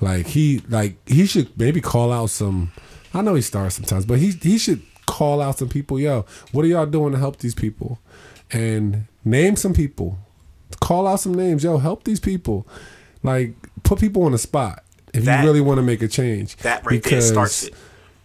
[0.00, 2.72] Like he like he should maybe call out some.
[3.14, 5.98] I know he starts sometimes, but he he should call out some people.
[5.98, 7.98] Yo, what are y'all doing to help these people?
[8.52, 10.18] And name some people.
[10.80, 11.64] Call out some names.
[11.64, 12.66] Yo, help these people.
[13.22, 14.82] Like put people on the spot
[15.14, 16.56] if That- you really want to make a change.
[16.58, 17.74] that right there starts it.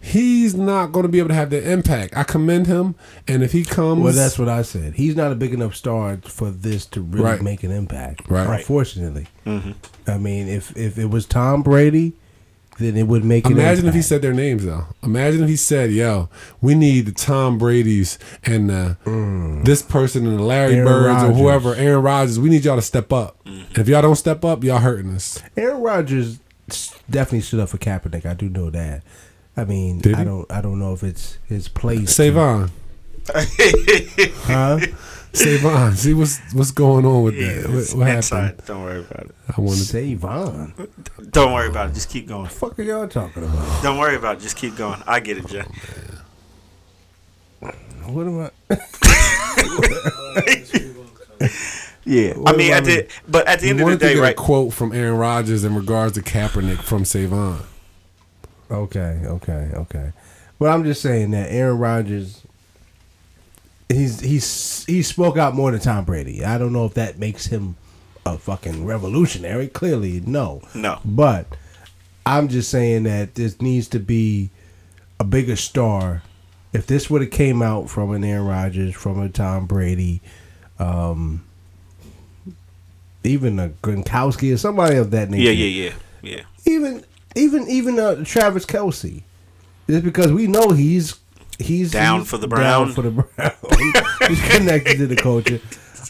[0.04, 2.16] He's not going to be able to have the impact.
[2.16, 2.96] I commend him,
[3.28, 4.94] and if he comes, Well, that's what I said.
[4.94, 7.40] He's not a big enough star for this to really Right.
[7.42, 8.22] make an impact.
[8.28, 8.48] Right.
[8.48, 8.58] Right.
[8.58, 9.70] Unfortunately, Mm-hmm.
[10.10, 12.14] I mean, if if it was Tom Brady,
[12.78, 13.46] then it would make.
[13.46, 14.86] An Imagine if he said their names though.
[15.02, 16.28] Imagine if he said, "Yo,
[16.60, 18.94] we need the Tom Brady's and uh,
[19.64, 20.76] this person and the Larry Mm.
[20.78, 22.38] Aaron Birds or whoever, Aaron Rodgers.
[22.40, 23.36] We need y'all to step up.
[23.44, 26.38] And if y'all don't step up, y'all hurting us." Aaron Rodgers
[27.10, 28.24] definitely stood up for Kaepernick.
[28.24, 29.02] I do know that.
[29.56, 30.24] I mean, Did I he?
[30.24, 30.50] don't.
[30.50, 32.14] I don't know if it's his place.
[32.14, 32.70] Savon,
[33.28, 34.80] huh?
[35.34, 37.70] Savon, see what's what's going on with Yeah, that?
[37.70, 38.42] What, what inside.
[38.44, 38.66] happened?
[38.66, 39.34] Don't worry about it.
[39.56, 39.76] I wanted.
[39.78, 40.74] Save on.
[41.30, 41.94] Don't worry about it.
[41.94, 42.48] Just keep going.
[42.48, 43.82] fuck are y'all talking about?
[43.82, 44.40] Don't worry about it.
[44.40, 45.00] Just keep going.
[45.06, 45.62] I get it, Jay.
[48.06, 48.76] What am I?
[52.04, 52.34] Yeah.
[52.46, 54.14] I mean, I at the, but at the We end of the wanted to day,
[54.14, 54.32] get right?
[54.32, 57.60] a quote from Aaron Rodgers in regards to Kaepernick from Savon.
[58.70, 60.12] Okay, okay, okay.
[60.58, 62.41] But I'm just saying that Aaron Rodgers,
[63.92, 66.44] he's he's he spoke out more than Tom Brady.
[66.44, 67.76] I don't know if that makes him
[68.24, 69.68] a fucking revolutionary.
[69.68, 70.62] Clearly, no.
[70.74, 71.00] No.
[71.04, 71.46] But
[72.24, 74.50] I'm just saying that this needs to be
[75.18, 76.22] a bigger star.
[76.72, 80.20] If this would have came out from an Aaron Rodgers, from a Tom Brady,
[80.78, 81.44] um,
[83.24, 86.42] even a Gronkowski or somebody of that nature Yeah, yeah, yeah, yeah.
[86.66, 89.22] even even even uh, Travis Kelce,
[89.88, 91.14] just because we know he's
[91.62, 92.58] he's Down he's for the down
[92.88, 92.92] Brown.
[92.92, 93.52] for the Brown.
[94.28, 95.60] he's connected to the culture,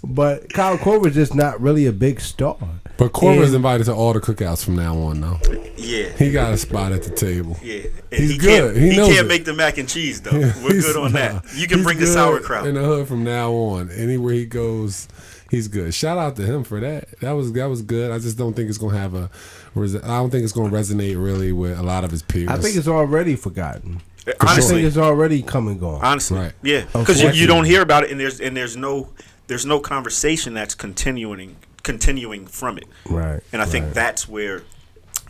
[0.04, 2.58] but Kyle Korver's just not really a big star.
[2.98, 5.40] But Korver's invited to all the cookouts from now on, though.
[5.76, 6.10] Yeah.
[6.10, 7.56] He got a spot at the table.
[7.62, 8.74] Yeah, and He's he good.
[8.74, 9.28] Can't, He he, knows can't it.
[9.28, 10.30] make the mac and cheese though.
[10.62, 11.18] We're good on nah.
[11.40, 11.44] that.
[11.54, 12.66] You can bring the sauerkraut.
[12.66, 13.90] in the hood from now on.
[13.90, 15.08] Anywhere he goes,
[15.50, 15.94] he's good.
[15.94, 17.18] Shout out to him for that.
[17.20, 18.12] That was that was good.
[18.12, 19.30] I just don't think it's gonna have a.
[19.74, 19.80] I
[20.18, 22.50] don't think it's gonna resonate really with a lot of his peers.
[22.50, 24.02] I think it's already forgotten.
[24.26, 26.00] I think honestly, it's already come and gone.
[26.02, 26.52] honestly, Right.
[26.62, 29.08] yeah, because you, you don't hear about it, and there's and there's no
[29.48, 32.84] there's no conversation that's continuing continuing from it.
[33.08, 33.94] Right, And I think right.
[33.94, 34.62] that's where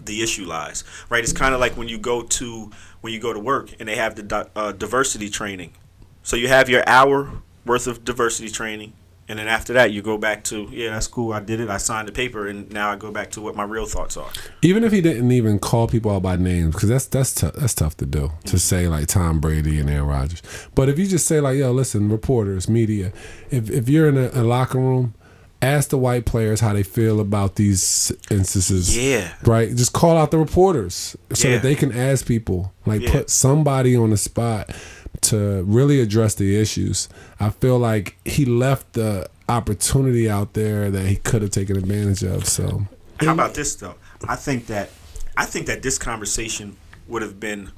[0.05, 0.85] the issue lies.
[1.09, 1.23] Right.
[1.24, 2.70] It's kind of like when you go to
[3.01, 5.73] when you go to work and they have the uh, diversity training.
[6.23, 7.31] So you have your hour
[7.64, 8.93] worth of diversity training.
[9.28, 11.32] And then after that, you go back to yeah, that's cool.
[11.32, 11.70] I did it.
[11.70, 14.28] I signed the paper, and now I go back to what my real thoughts are.
[14.62, 17.74] even if he didn't even call people out by names, because that's that's tou- that's
[17.74, 18.57] tough to do to mm-hmm.
[18.57, 20.43] say like Tom Brady and Aaron Rodgers.
[20.74, 23.12] But if you just say like, yo, listen, reporters, media,
[23.51, 25.15] if if you're in a, a locker room,
[25.62, 28.97] ask the white players how they feel about these instances.
[28.97, 29.32] Yeah.
[29.47, 29.74] Right.
[29.74, 31.55] Just call out the reporters so Yeah.
[31.55, 33.12] that they can ask people, like Yeah.
[33.12, 34.70] put somebody on the spot
[35.23, 37.09] to really address the issues.
[37.40, 42.23] I feel like he left the opportunity out there that he could have taken advantage
[42.23, 42.47] of.
[42.47, 42.86] So
[43.20, 43.94] How about this though?
[44.28, 44.90] I think that
[45.36, 46.77] I think that this conversation
[47.09, 47.70] would have been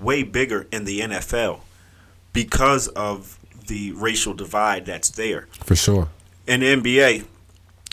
[0.00, 1.60] way bigger in the NFL
[2.32, 5.48] because of the racial divide that's there.
[5.64, 6.08] For sure.
[6.46, 7.24] In the NBA,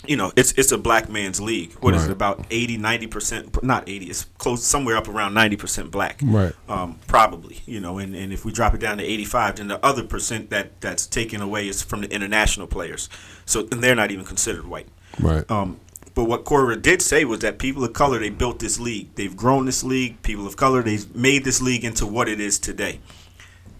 [0.06, 1.72] you know, it's it's a black man's league.
[1.74, 2.10] What is Right.
[2.10, 6.20] it about 80, 90%, not 80, it's close somewhere up around 90% black.
[6.22, 6.52] Right.
[6.68, 9.84] Um, probably, you know, and, and if we drop it down to 85, then the
[9.84, 13.08] other percent that that's taken away is from the international players.
[13.46, 14.88] So and they're not even considered white.
[15.20, 15.48] Right.
[15.50, 15.80] Um,
[16.14, 19.14] but what Cora did say was that people of color they built this league.
[19.16, 20.22] They've grown this league.
[20.22, 23.00] People of color they've made this league into what it is today.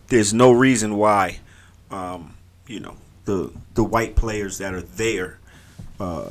[0.09, 1.39] There's no reason why,
[1.91, 2.35] um,
[2.67, 5.39] you know, the the white players that are there
[6.01, 6.31] uh,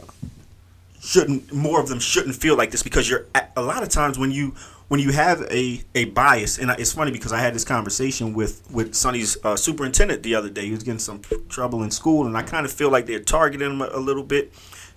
[1.01, 3.25] shouldn't more of them shouldn't feel like this because you're
[3.55, 4.53] a lot of times when you
[4.87, 8.69] when you have a, a bias and it's funny because I had this conversation with
[8.71, 10.65] with Sonny's uh, superintendent the other day.
[10.65, 13.69] He was getting some trouble in school and I kind of feel like they're targeting
[13.71, 14.53] him a, a little bit.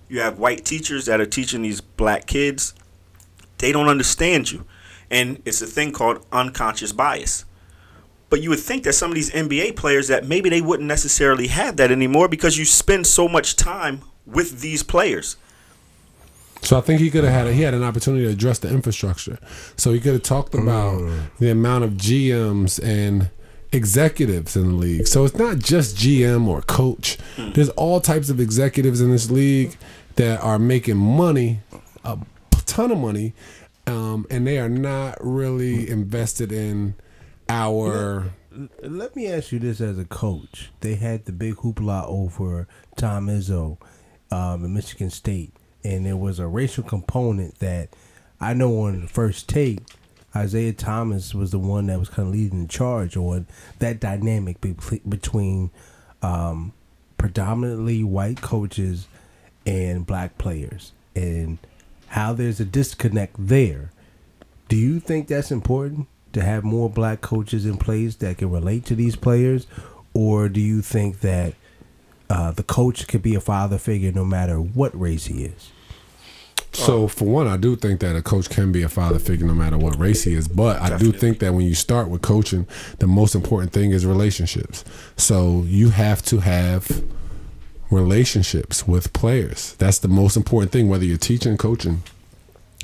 [0.07, 2.73] You have white teachers that are teaching these black kids.
[3.57, 4.65] They don't understand you.
[5.09, 7.43] And it's a thing called unconscious bias.
[8.29, 11.47] But you would think that some of these NBA players that maybe they wouldn't necessarily
[11.47, 15.37] have that anymore because you spend so much time with these players
[16.61, 18.69] So I think he could have had a, he had an opportunity to address the
[18.69, 19.39] infrastructure.
[19.77, 20.63] So he could have talked mm.
[20.63, 23.29] about the amount of GMs and
[23.71, 25.07] executives in the league.
[25.07, 27.17] So it's not just GM or coach.
[27.35, 27.51] Hmm.
[27.51, 29.75] There's all types of executives in this league
[30.15, 31.59] that are making money,
[32.03, 32.17] a
[32.65, 33.33] ton of money,
[33.85, 35.91] um, and they are not really hmm.
[35.91, 36.95] invested in
[37.49, 38.31] our.
[38.81, 40.71] Let me ask you this as a coach.
[40.79, 43.77] They had the big hoopla over Tom Izzo
[44.31, 45.51] um, in Michigan State,
[45.83, 47.89] and there was a racial component that
[48.39, 49.79] I know on the first take,
[50.35, 53.47] Isaiah Thomas was the one that was kind of leading the charge on
[53.79, 54.75] that dynamic be-
[55.07, 55.71] between
[56.21, 56.73] um,
[57.17, 59.07] predominantly white coaches
[59.65, 61.57] and black players, and
[62.07, 63.91] how there's a disconnect there.
[64.67, 68.85] Do you think that's important to have more black coaches in place that can relate
[68.85, 69.65] to these players,
[70.13, 71.53] or do you think that
[72.29, 75.71] uh, the coach could be a father figure no matter what race he is?
[76.73, 79.55] So for one, I do think that a coach can be a father figure no
[79.55, 80.47] matter what race he is.
[80.47, 82.67] But I do think that when you start with coaching,
[82.99, 84.83] the most important thing is relationships.
[85.15, 87.03] So you have to have
[87.89, 89.73] relationships with players.
[89.79, 92.03] That's the most important thing, whether you're teaching, coaching.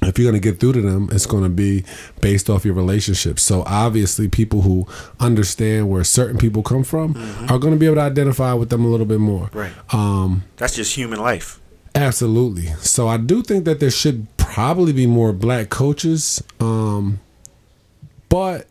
[0.07, 1.84] If you're going to get through to them, it's going to be
[2.21, 3.43] based off your relationships.
[3.43, 4.88] So obviously, people who
[5.19, 7.15] understand where certain people come from
[7.49, 9.49] are going to be able to identify with them a little bit more.
[9.53, 9.71] Right.
[9.93, 11.59] Um, That's just human life.
[11.95, 12.67] Absolutely.
[12.80, 16.43] So I do think that there should probably be more black coaches.
[16.59, 17.19] Um,
[18.30, 18.67] but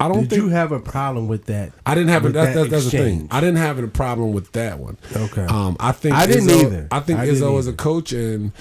[0.00, 1.72] I don't Did think you have a problem with that?
[1.86, 3.28] I didn't have a, that, that that, that's the thing.
[3.30, 4.96] I didn't have a problem with that one.
[5.14, 5.44] Okay.
[5.44, 6.88] Um, I think I didn't Izzo, either.
[6.90, 8.52] I think I didn't Izzo is a coach, and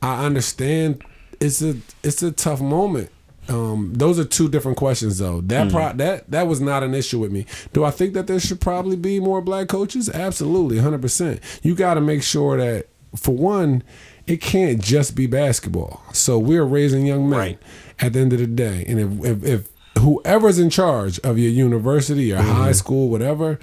[0.00, 1.02] I understand
[1.40, 3.10] it's a it's a tough moment.
[3.48, 5.40] Um, those are two different questions, though.
[5.42, 5.72] That mm.
[5.72, 7.46] pro- that that was not an issue with me.
[7.72, 10.08] Do I think that there should probably be more black coaches?
[10.10, 11.40] Absolutely, hundred percent.
[11.62, 13.82] You got to make sure that for one,
[14.26, 16.02] it can't just be basketball.
[16.12, 17.58] So we're raising young men Right.
[18.00, 21.50] at the end of the day, and if if, if whoever's in charge of your
[21.50, 22.52] university, your mm-hmm.
[22.52, 23.58] high school, whatever,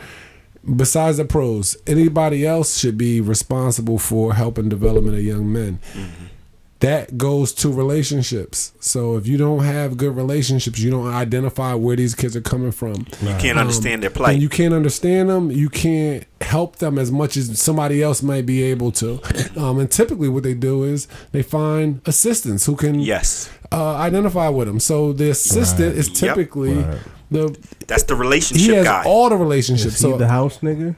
[0.75, 5.79] besides the pros, anybody else should be responsible for helping development of young men.
[5.93, 6.25] Mm-hmm.
[6.85, 8.73] That goes to relationships.
[8.79, 12.71] So if you don't have good relationships, you don't identify where these kids are coming
[12.71, 13.07] from.
[13.21, 14.33] You can't understand their plight.
[14.33, 15.49] And you can't understand them.
[15.51, 19.19] You can't help them as much as somebody else might be able to.
[19.57, 23.49] Um, and typically, what they do is they find assistants who can yes.
[23.71, 24.79] uh, identify with them.
[24.79, 26.35] So the assistant is Yep.
[26.35, 26.99] typically Right.
[27.31, 27.57] the
[27.87, 28.61] That's the relationship.
[28.63, 29.09] he relationship has guy.
[29.09, 29.95] all the relationships.
[29.95, 30.95] Is he So the house nigga?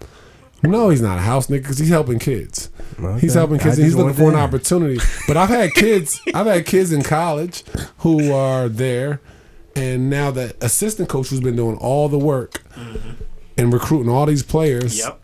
[0.64, 2.70] no, he's not a house nigga because he's helping kids.
[3.00, 3.20] Okay.
[3.20, 3.78] He's helping kids.
[3.78, 5.00] He's looking for an opportunity.
[5.28, 6.20] But I've had kids.
[6.34, 7.64] I've had kids in college
[8.00, 9.22] who are there,
[9.76, 13.24] and now the assistant coach who's been doing all the work mm-hmm.
[13.58, 14.98] and recruiting all these players.
[14.98, 15.20] Yep.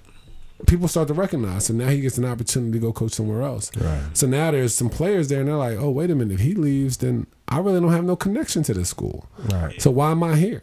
[0.68, 1.66] People start to recognize.
[1.66, 3.76] So now he gets an opportunity to go coach somewhere else.
[3.76, 4.02] Right.
[4.14, 6.36] So now there's some players there, and they're like, "Oh, wait a minute.
[6.36, 9.28] If he leaves, then I really don't have no connection to this school.
[9.52, 9.82] Right.
[9.82, 10.62] So why am I here?"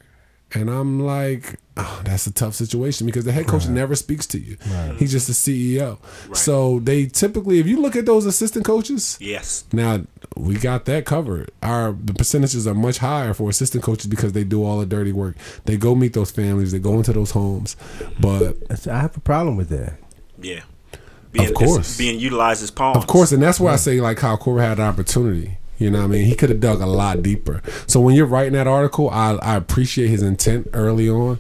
[0.52, 4.39] And I'm like, oh, that's a tough situation because the head coach never speaks to
[4.40, 4.56] you.
[4.98, 5.98] He's just a CEO.
[6.36, 9.64] So they typically, if you look at those assistant coaches, Yes.
[9.72, 10.01] now
[10.36, 11.51] we got that covered.
[11.62, 15.12] Our the percentages are much higher for assistant coaches because they do all the dirty
[15.12, 15.36] work.
[15.66, 16.72] They go meet those families.
[16.72, 17.77] They go into those homes.
[18.18, 18.56] But
[18.89, 19.94] I have a problem with that.
[20.40, 20.62] Yeah.
[21.32, 21.97] Being, it's course.
[21.97, 22.97] Being utilized as pawns.
[22.97, 25.59] Of course, and that's why I say like how Cora had an opportunity.
[25.81, 26.27] You know what I mean?
[26.27, 27.62] He could have dug a lot deeper.
[27.86, 31.39] So when you're writing that article, I, I appreciate his intent early on.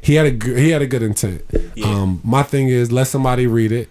[0.00, 1.42] He had a good, he had a good intent.
[1.74, 1.86] Yeah.
[1.86, 3.90] Um, my thing is let somebody read it,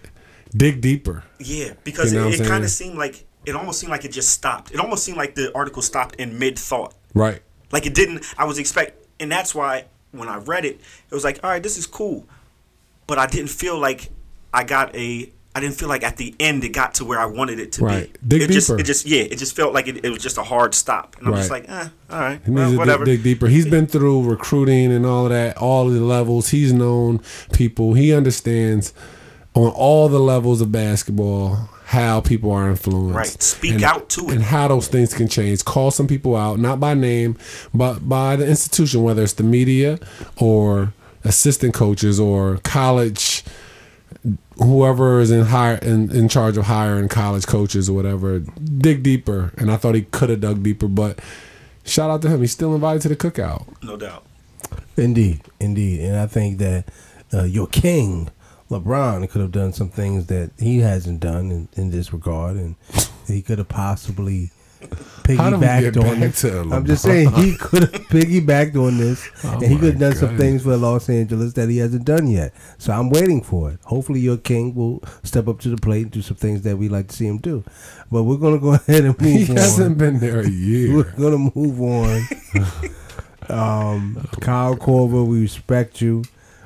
[0.54, 1.22] dig deeper.
[1.38, 4.12] Yeah, because You know it, it kind of seemed like it almost seemed like it
[4.12, 4.72] just stopped.
[4.72, 6.94] It almost seemed like the article stopped in mid thought.
[7.14, 7.40] Right.
[7.70, 8.24] Like it didn't.
[8.36, 10.80] I was expect, and that's why when I read it,
[11.10, 12.26] it was like, all right, this is cool,
[13.06, 14.10] but I didn't feel like
[14.52, 15.30] I got a.
[15.54, 17.84] I didn't feel like at the end it got to where I wanted it to
[17.84, 18.10] Right.
[18.22, 18.38] be.
[18.38, 18.80] Dig it just, deeper.
[18.80, 21.28] it just, yeah, it just felt like it, it was just a hard stop, and
[21.28, 23.04] I'm just like, eh, all right, He well, needs to whatever.
[23.04, 23.48] dig, dig deeper.
[23.48, 26.48] He's been through recruiting and all of that, all of the levels.
[26.48, 27.20] He's known
[27.52, 27.92] people.
[27.94, 28.94] He understands
[29.54, 33.14] on all the levels of basketball how people are influenced.
[33.14, 33.42] Right.
[33.42, 34.30] Speak and, out to it.
[34.36, 35.62] And how those things can change.
[35.66, 37.36] Call some people out, not by name,
[37.74, 39.98] but by the institution, whether it's the media
[40.38, 43.44] or assistant coaches or college
[44.58, 49.52] whoever is in hire in, in charge of hiring college coaches or whatever, dig deeper.
[49.56, 51.20] And I thought he could have dug deeper, but
[51.84, 52.40] shout out to him.
[52.40, 53.66] He's still invited to the cookout.
[53.82, 54.24] no doubt.
[54.96, 56.84] Indeed, indeed, and I think that
[57.32, 58.30] uh, your king,
[58.70, 62.76] LeBron, could have done some things that he hasn't done in, in this regard, and
[63.26, 66.72] he could have possibly How do we piggybacked on it.
[66.72, 70.14] I'm just saying he could have piggybacked on this, Oh and he could have done
[70.16, 72.52] some things for Los Angeles that he hasn't done yet.
[72.78, 73.80] So I'm waiting for it.
[73.84, 76.88] Hopefully, your king will step up to the plate and do some things that we
[76.88, 77.64] like to see him do.
[78.10, 79.56] But we're gonna go ahead and He move on.
[79.56, 80.94] He hasn't been there a year.
[80.96, 82.22] We're gonna move on.
[83.48, 86.24] um, Kyle Korver, we respect you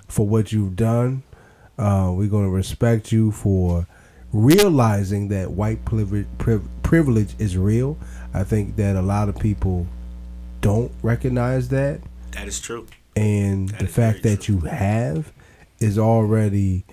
[0.08, 1.22] for what you've done.
[1.78, 3.86] Uh, we're gonna respect you for
[4.32, 6.26] realizing that white privilege,
[6.82, 7.96] privilege is real.
[8.36, 9.86] I think that a lot of people
[10.60, 12.00] don't recognize that,
[12.32, 12.86] That is true.
[13.16, 15.32] and That the fact very that you have
[15.80, 16.84] is already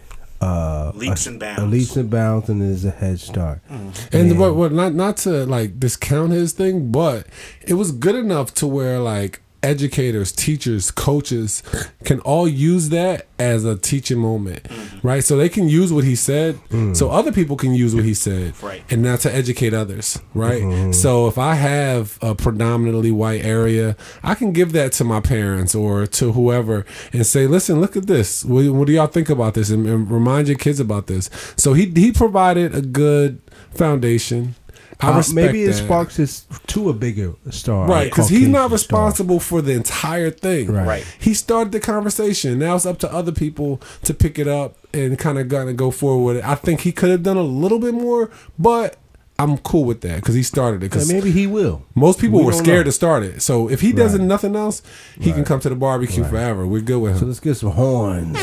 [0.42, 1.72] uh, Leaps a, and a bounds.
[1.72, 3.62] leaps and bounds, and is a head start.
[3.70, 3.96] And
[4.32, 4.38] Yeah.
[4.38, 7.28] what, what not not to like discount his thing, but
[7.66, 11.64] it was good enough to where like educators, teachers, coaches
[12.04, 15.08] can all use that as a teaching moment, Mm-hmm.
[15.08, 15.24] right?
[15.24, 16.60] So they can use what he said,
[16.94, 18.84] so other people can use what he said, Right.
[18.92, 20.62] And now to educate others, right?
[20.62, 20.92] Mm-hmm.
[20.92, 25.74] So if I have a predominantly white area, I can give that to my parents
[25.76, 28.44] or to whoever and say, "Listen, look at this.
[28.46, 31.30] What, what do y'all think about this?" And, and remind your kids about this.
[31.58, 33.42] So he he provided a good
[33.74, 34.56] foundation.
[35.02, 35.74] I Uh, respect maybe it that.
[35.86, 39.00] sparks us to a bigger star, Right, because he's not Caucasian star.
[39.06, 40.72] responsible for the entire thing.
[40.72, 40.88] Right.
[40.88, 41.06] Right.
[41.20, 42.60] He started the conversation.
[42.60, 45.92] Now it's up to other people to pick it up and kind of gonna go
[45.92, 46.48] forward with it.
[46.48, 48.30] I think he could have done a little bit more,
[48.60, 48.98] but
[49.40, 50.86] I'm cool with that because he started it.
[50.86, 51.82] And Because maybe he will.
[51.96, 52.90] most people We were scared know.
[52.90, 53.42] to start it.
[53.42, 54.22] So if he does Right.
[54.22, 54.84] nothing else,
[55.20, 56.30] he can come to the barbecue Right.
[56.30, 56.68] forever.
[56.68, 57.20] We're good with him.
[57.20, 58.38] So let's get some horns.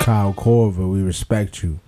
[0.00, 1.78] Kyle Korver, we respect you.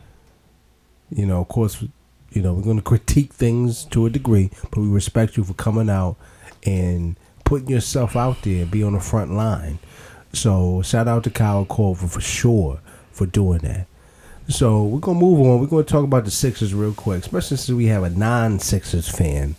[1.14, 1.84] You know, of course,
[2.30, 5.55] you know, we're going to critique things to a degree, but we respect you for
[5.55, 6.16] coming out
[6.64, 9.78] and putting yourself out there and be on the front line.
[10.32, 12.80] So, shout out to Kyle Korver for sure
[13.10, 13.86] for doing that.
[14.48, 15.60] So, we're going to move on.
[15.60, 18.59] We're going to talk about the Sixers real quick, especially since we have a non
[18.59, 19.56] Sixers fan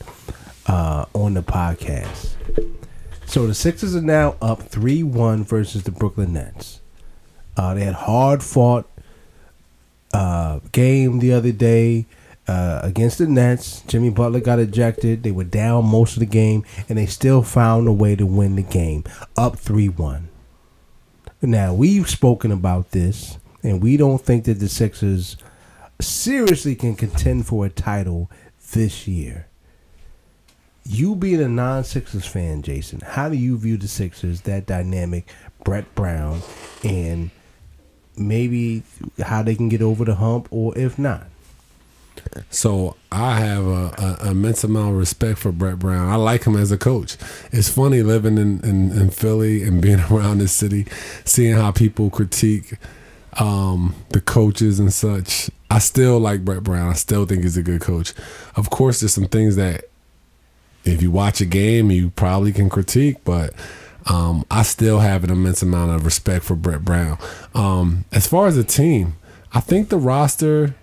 [0.65, 2.33] uh, on the podcast.
[3.25, 6.81] So the Sixers are now up three one versus the Brooklyn Nets.
[7.57, 8.87] Uh, they had hard fought
[10.13, 12.05] uh, game the other day
[12.47, 13.81] uh, against the Nets.
[13.87, 15.23] Jimmy Butler got ejected.
[15.23, 18.55] They were down most of the game, and they still found a way to win
[18.55, 19.03] the game,
[19.37, 20.29] up three one.
[21.41, 25.37] Now we've spoken about this, and we don't think that the Sixers
[25.99, 28.29] seriously can contend for a title
[28.71, 29.47] this year.
[30.85, 35.29] You being a non Sixers fan, Jason, how do you view the Sixers, that dynamic,
[35.63, 36.41] Brett Brown,
[36.83, 37.31] and
[38.17, 38.83] maybe
[39.21, 41.27] how they can get over the hump, or if not?
[42.49, 46.09] So I have a, a immense amount of respect for Brett Brown.
[46.09, 47.17] I like him as a coach.
[47.51, 50.87] It's funny living in, in, in Philly and being around this city,
[51.25, 52.77] seeing how people critique
[53.39, 55.49] um, the coaches and such.
[55.69, 56.89] I still like Brett Brown.
[56.89, 58.13] I still think he's a good coach.
[58.55, 59.85] Of course, there's some things that
[60.85, 63.53] if you watch a game, you probably can critique, but
[64.07, 67.17] um, I still have an immense amount of respect for Brett Brown.
[67.55, 69.15] Um, as far as the team,
[69.53, 70.75] I think the roster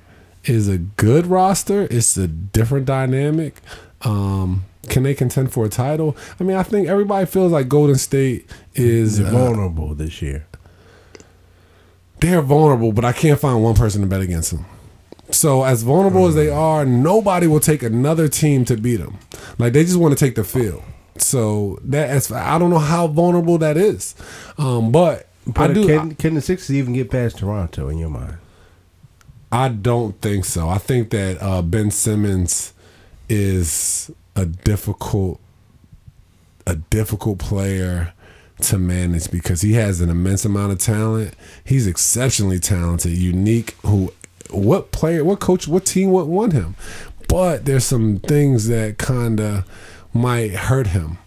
[0.44, 1.82] is a good roster.
[1.90, 3.60] It's a different dynamic.
[4.02, 6.16] Um, can they contend for a title?
[6.40, 10.46] I mean, I think everybody feels like Golden State is They're uh, vulnerable this year.
[12.20, 14.64] they're vulnerable, but I can't find one person to bet against them.
[15.30, 19.18] So as vulnerable as they are, nobody will take another team to beat them.
[19.58, 20.82] Like they just want to take the field.
[21.18, 24.14] So that as I don't know how vulnerable that is,
[24.58, 25.86] um, but, But I do.
[25.86, 28.36] can, can the Sixers even get past Toronto in your mind?
[29.52, 30.68] I don't think so.
[30.68, 32.72] I think that uh, Ben Simmons
[33.28, 35.40] is a difficult,
[36.66, 38.12] a difficult player
[38.60, 41.34] to manage because he has an immense amount of talent.
[41.64, 43.76] He's exceptionally talented, unique.
[43.84, 44.12] Who,
[44.50, 46.76] what player, what coach, what team would want him?
[47.28, 49.64] But there's some things that kind of
[50.12, 51.18] might hurt him.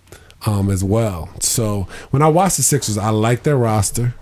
[0.46, 1.30] um, as well.
[1.40, 4.14] So when I watch the Sixers, I like their roster.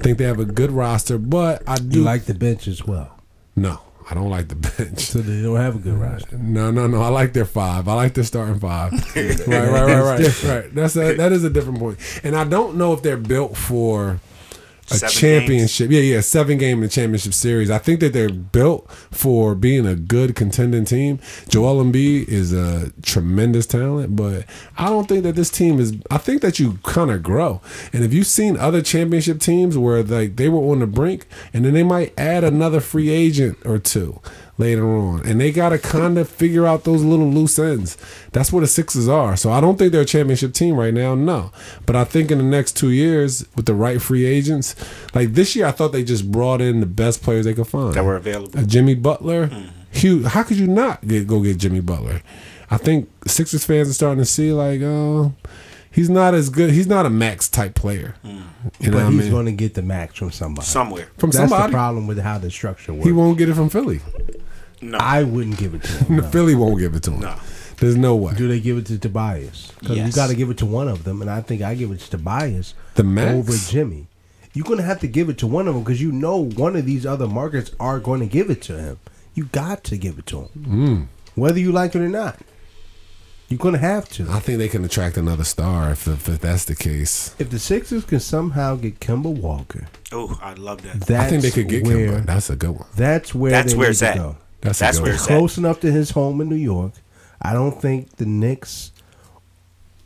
[0.00, 3.18] think they have a good roster, but I do You like the bench as well.
[3.56, 3.80] no.
[4.08, 5.00] I don't like the bench.
[5.00, 6.38] So they don't have a good roster.
[6.38, 7.02] No, no, no.
[7.02, 7.88] I like their five.
[7.88, 8.92] I like their starting five.
[9.16, 10.72] right, right, right, right, right.
[10.76, 11.98] That's a, that is a different point.
[12.22, 14.20] And I don't know if they're built for
[14.90, 15.90] a Seven championship.
[15.90, 17.70] Yeah, yeah, seven game in the championship series.
[17.70, 21.18] I think that they're built for being a good contending team.
[21.48, 24.44] Joel Embiid is a tremendous talent, but
[24.78, 25.96] I don't think that this team is.
[26.10, 27.60] I think that you kind of grow.
[27.92, 31.64] And if you've seen other championship teams where like they were on the brink, and
[31.64, 34.20] then they might add another free agent or two
[34.58, 35.26] later on.
[35.26, 37.96] And they got to kind of figure out those little loose ends.
[38.32, 39.36] That's what the Sixers are.
[39.36, 41.50] So I don't think they're a championship team right now, no.
[41.84, 44.74] But I think in the next two years, with the right free agents,
[45.14, 47.94] like this year, I thought they just brought in the best players they could find.
[47.94, 48.58] that were available.
[48.58, 49.50] Uh, Jimmy Butler,
[49.90, 50.24] huge.
[50.26, 52.22] How could you not get go get Jimmy Butler?
[52.70, 55.34] I think Sixers fans are starting to see like, oh,
[55.90, 56.70] he's not as good.
[56.70, 58.16] He's not a max type player.
[58.24, 58.42] You know
[58.80, 59.30] But what I he's mean?
[59.30, 60.66] going to get the max from somebody.
[60.66, 61.06] Somewhere.
[61.18, 63.06] From That's somebody, the problem with how the structure works.
[63.06, 64.00] he won't get it from Philly.
[64.80, 64.98] No.
[64.98, 66.16] I wouldn't give it to him.
[66.18, 66.22] no.
[66.24, 67.20] Philly won't give it to him.
[67.20, 67.36] No.
[67.78, 68.34] There's no way.
[68.34, 69.72] Do they give it to Tobias?
[69.80, 70.14] Because you Yes.
[70.14, 72.10] got to give it to one of them, and I think I give it to
[72.10, 73.32] Tobias The max?
[73.34, 74.06] over Jimmy.
[74.54, 76.76] You're going to have to give it to one of them because you know one
[76.76, 78.98] of these other markets are going to give it to him.
[79.34, 81.06] You got to give it to him, Mm.
[81.34, 82.38] whether you like it or not.
[83.48, 84.28] You're going to have to.
[84.30, 87.34] I think they can attract another star if, if, if that's the case.
[87.38, 91.10] If the Sixers can somehow get Kemba Walker, Oh, I love that.
[91.20, 92.26] I think they could get where Kemba.
[92.26, 92.86] That's a good one.
[92.96, 94.16] that's where That's they where need it's to at.
[94.16, 94.36] go.
[94.66, 95.14] That's, That's where one.
[95.14, 95.38] it's at.
[95.38, 96.92] Close enough to his home in New York.
[97.40, 98.92] I don't think the Knicks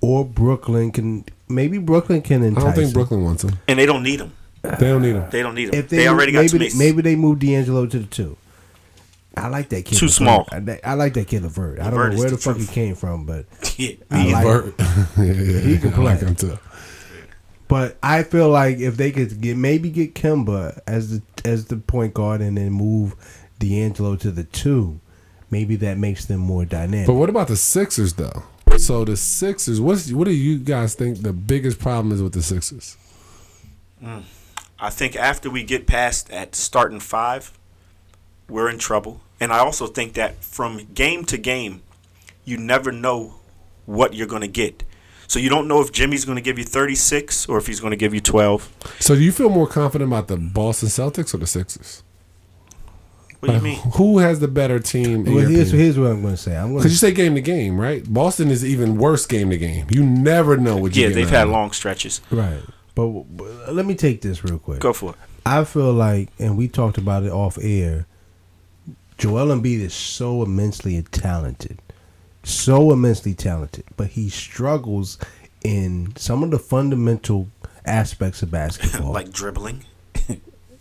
[0.01, 1.24] or Brooklyn can.
[1.49, 2.65] Maybe Brooklyn can I entice.
[2.65, 2.93] don't think him.
[2.93, 3.59] Brooklyn wants him.
[3.69, 4.32] And they don't need him.
[4.62, 5.24] They don't need him.
[5.31, 5.74] They don't need him.
[5.74, 6.78] If They, already got maybe too they, many.
[6.78, 8.37] maybe they moved D'Angelo to the two.
[9.37, 9.97] I like that kid.
[9.97, 10.12] Too Levert.
[10.16, 10.49] small.
[10.53, 11.81] I, I like that kid Levert.
[11.81, 12.69] I don't know where the the, fuck truth.
[12.69, 13.47] he came from, but
[13.78, 14.62] yeah, I like- either.
[14.62, 14.74] Bert.
[15.19, 16.28] yeah, yeah, He can I like play.
[16.28, 16.59] him too.
[17.69, 21.77] but I feel like if they could get maybe get Kemba as the as the
[21.77, 23.15] point guard and then move
[23.61, 25.01] D'Angelo to the two,
[25.51, 27.07] maybe that makes them more dynamic.
[27.07, 28.43] But what about the Sixers though?
[28.78, 32.43] So the Sixers, what's what do you guys think the biggest problem is with the
[32.43, 32.97] Sixers?
[34.03, 34.24] Mm.
[34.78, 37.53] I think after we get past at starting five,
[38.49, 39.20] we're in trouble.
[39.39, 41.82] And I also think that from game to game,
[42.45, 43.35] you never know
[43.85, 44.85] what you're going to get.
[45.27, 47.93] So you don't know if Jimmy's going to give you 36 or if he's going
[47.93, 48.97] to give you 12.
[48.99, 52.03] So do you feel more confident about the Boston Celtics or the Sixers?
[53.41, 53.79] What do you mean?
[53.95, 55.25] Who has the better team?
[55.25, 56.55] Well, here's, here's what I'm going to say.
[56.57, 58.05] I'm going Because you say game to game, right?
[58.12, 59.87] Boston is even worse game to game.
[59.91, 62.21] You never know what you Yeah, get they've out had of long stretches.
[62.31, 62.61] right.
[62.95, 64.81] But, but let me take this real quick.
[64.81, 65.17] Go for it.
[65.47, 68.07] I feel like, and we talked about it off air.
[69.17, 71.81] Joel Embiid is so immensely talented,
[72.43, 75.19] so immensely talented, but he struggles
[75.62, 77.49] in some of the fundamental
[77.87, 79.12] aspects of basketball.
[79.15, 79.85] like dribbling.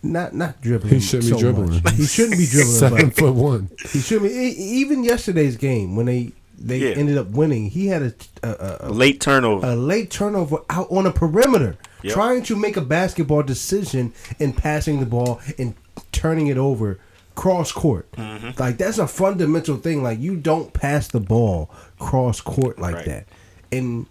[0.02, 0.94] Not not dribbling.
[0.94, 1.82] He shouldn't be dribbling.
[1.82, 1.94] much.
[1.94, 2.74] He shouldn't be dribbling.
[2.76, 3.70] Seven but foot one.
[3.92, 4.36] he shouldn't be.
[4.36, 4.48] e-
[4.80, 6.96] Even yesterday's game when they they Yeah.
[6.96, 9.66] ended up winning, he had a a, a, Late turnover.
[9.66, 12.12] a late turnover out on a perimeter, Yep.
[12.14, 15.74] trying to make a basketball decision in passing the ball and
[16.12, 16.98] turning it over
[17.34, 18.10] cross court.
[18.12, 18.60] Mm-hmm.
[18.60, 20.02] Like that's a fundamental thing.
[20.02, 23.04] Like you don't pass the ball cross court like Right.
[23.06, 23.26] that,
[23.72, 24.06] and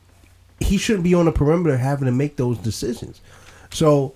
[0.60, 3.22] he shouldn't be on the perimeter having to make those decisions.
[3.72, 4.14] So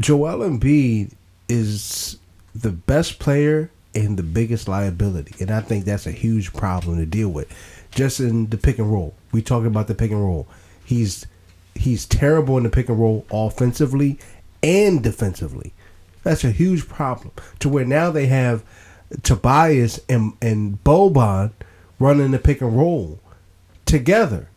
[0.00, 1.12] Joel Embiid
[1.46, 2.16] is
[2.54, 7.06] the best player and the biggest liability, and I think that's a huge problem to
[7.06, 7.52] deal with.
[7.90, 10.48] Just in the pick and roll, we talking about the pick and roll.
[10.84, 11.26] He's
[11.74, 14.18] he's terrible in the pick and roll offensively
[14.62, 15.74] and defensively.
[16.22, 17.32] That's a huge problem.
[17.58, 18.64] To where now they have
[19.22, 21.50] Tobias and and Boban
[21.98, 23.20] running the pick and roll
[23.84, 24.48] together.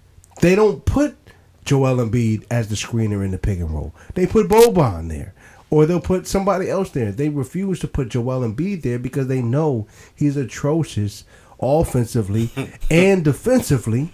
[0.42, 1.18] They don't put
[1.64, 3.94] Joel Embiid as the screener in the pick and roll.
[4.16, 5.34] They put Boban there.
[5.70, 7.12] Or they'll put somebody else there.
[7.12, 11.26] They refuse to put Joel Embiid there because they know he's atrocious
[11.60, 12.52] offensively
[12.92, 14.12] and defensively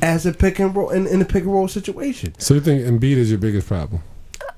[0.00, 2.34] as a pick and roll in, in a pick and roll situation.
[2.38, 4.02] So you think Embiid is your biggest problem?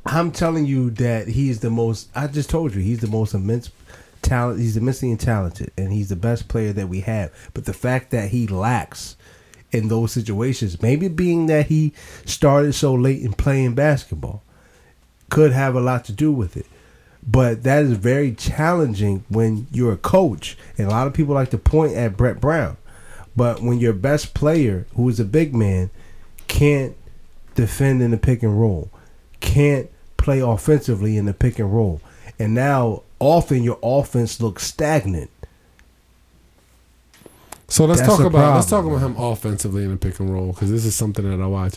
[0.07, 2.11] I'm telling you that he's the most.
[2.15, 3.71] I just told you he's the most immense
[4.21, 4.61] talent.
[4.61, 7.33] He's immensely talented, and he's the best player that we have.
[7.55, 9.17] But the fact that he lacks
[9.73, 11.93] in those situations, maybe being that he
[12.25, 14.43] started so late in playing basketball,
[15.31, 16.67] could have a lot to do with it.
[17.27, 21.51] But that is very challenging when you're a coach, and a lot of people like
[21.51, 22.77] to point at Brett Brown.
[23.35, 25.91] But when your best player, who is a big man,
[26.49, 26.97] can't
[27.55, 28.91] defend in the pick and roll,
[29.41, 32.01] can't play offensively in the pick and roll,
[32.39, 35.31] and now often your offense looks stagnant.
[37.73, 40.31] So let's That's talk a about let's talk about him offensively in the pick and
[40.31, 41.77] roll because this is something that I watch.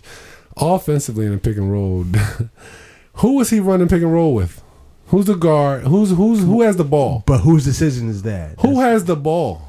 [0.58, 2.04] Offensively in the pick and roll,
[3.14, 4.62] who was he running pick and roll with?
[5.08, 5.84] Who's the guard?
[5.84, 7.24] Who's who's who has the ball?
[7.26, 8.60] But whose decision is that?
[8.60, 9.62] Who has the ball?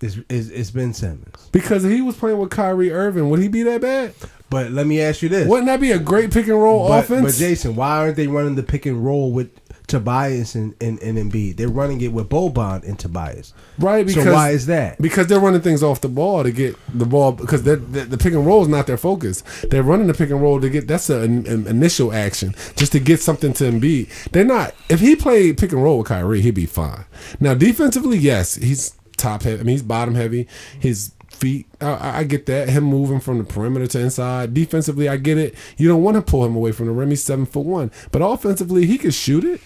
[0.00, 1.50] It's, it's, it's Ben Simmons.
[1.52, 4.14] Because if he was playing with Kyrie Irving, would he be that bad?
[4.48, 5.46] But let me ask you this.
[5.46, 7.22] Wouldn't that be a great pick and roll but, offense?
[7.26, 9.50] but Jason, why aren't they running the pick and roll with
[9.88, 11.56] Tobias and, and, and Embiid?
[11.56, 13.52] They're running it with Boban and Tobias.
[13.78, 14.06] right?
[14.06, 15.00] Because so why is that?
[15.02, 18.18] Because they're running things off the ball to get the ball because they're, the the
[18.18, 19.42] pick and roll is not their focus.
[19.70, 23.00] They're running the pick and roll to get that's an, an initial action just to
[23.00, 24.30] get something to Embiid.
[24.30, 24.74] They're not.
[24.88, 27.04] If he played pick and roll with Kyrie, he'd be fine.
[27.40, 29.60] Now defensively, yes, he's top heavy.
[29.60, 30.46] I mean, he's bottom heavy.
[30.78, 32.68] His feet, I- I, I get that.
[32.68, 34.54] Him moving from the perimeter to inside.
[34.54, 35.54] Defensively, I get it.
[35.76, 37.10] You don't want to pull him away from the rim.
[37.10, 39.60] He's seven foot one, but offensively, he can shoot it.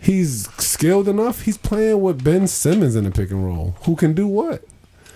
[0.00, 1.42] He's skilled enough.
[1.42, 3.76] He's playing with Ben Simmons in the pick and roll.
[3.84, 4.64] Who can do what?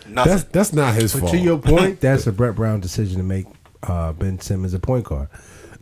[0.08, 0.32] Nothing.
[0.32, 1.32] That's that's not his But fault.
[1.32, 3.46] to your point, that's a Brett Brown decision to make
[3.82, 5.28] uh, Ben Simmons a point guard.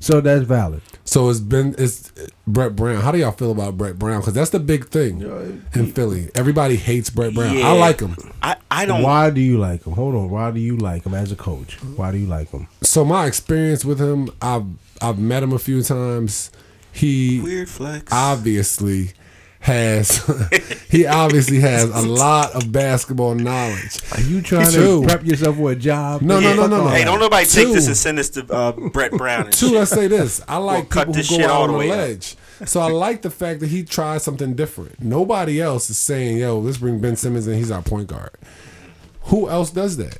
[0.01, 0.83] So that's valid.
[1.05, 2.12] so it's been it's
[2.47, 3.01] Brett Brown.
[3.03, 4.20] How do y'all feel about Brett Brown?
[4.20, 5.23] Because that's the big thing
[5.75, 6.31] in Philly.
[6.37, 7.57] Everybody hates Brett Brown.
[7.59, 7.69] Yeah.
[7.69, 8.15] I like him.
[8.41, 9.03] I, I don't.
[9.03, 9.95] Why do you like him?
[9.95, 10.31] Hold on.
[10.31, 11.83] Why do you like him as a coach?
[11.97, 12.69] Why do you like him?
[12.83, 14.66] So my experience with him, I've
[15.03, 16.53] I've met him a few times.
[16.93, 18.12] He Weird flex.
[18.12, 19.12] obviously
[19.60, 20.19] has
[20.90, 23.98] he obviously has a lot of basketball knowledge.
[24.12, 25.01] Are you trying Two.
[25.02, 26.23] to prep yourself for a job?
[26.23, 26.89] No, no, no, no, no.
[26.89, 27.73] Hey, don't nobody take Two.
[27.74, 29.47] this and send this to uh, Brett Brown.
[29.47, 29.74] And Two, shit.
[29.77, 30.40] let's say this.
[30.48, 31.97] I like cut people this who shit go all out the on the way up.
[31.98, 32.36] ledge.
[32.66, 35.01] So I like the fact that he tried something different.
[35.01, 38.31] Nobody else is saying, yo, let's bring Ben Simmons and he's our point guard.
[39.24, 40.19] Who else does that?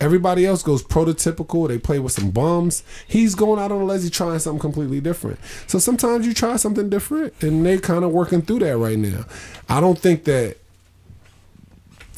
[0.00, 1.68] Everybody else goes prototypical.
[1.68, 2.82] They play with some bums.
[3.06, 5.38] He's going out on the ledge, trying something completely different.
[5.66, 9.26] So sometimes you try something different, and they kind of working through that right now.
[9.68, 10.56] I don't think that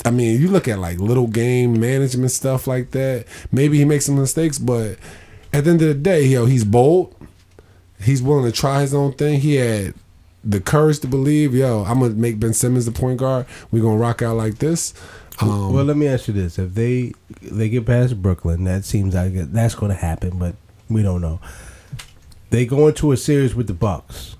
[0.04, 3.26] I mean, you look at like little game management stuff like that.
[3.52, 4.98] Maybe he makes some mistakes, but
[5.52, 7.14] at the end of the day, yo, he's bold.
[8.00, 9.40] He's willing to try his own thing.
[9.40, 9.94] He had
[10.42, 13.46] the courage to believe, yo, I'm gonna make Ben Simmons the point guard.
[13.70, 14.92] We're gonna rock out like this.
[15.40, 19.14] Um, well, let me ask you this: If they they get past Brooklyn, that seems
[19.14, 20.54] like that's going to happen, but
[20.88, 21.40] we don't know.
[22.50, 24.36] They go into a series with the Bucks,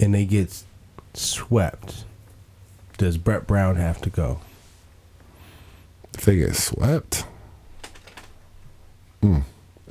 [0.00, 0.62] and they get
[1.14, 2.04] swept.
[2.98, 4.40] Does Brett Brown have to go?
[6.14, 7.24] if they get swept,
[9.22, 9.38] Hmm.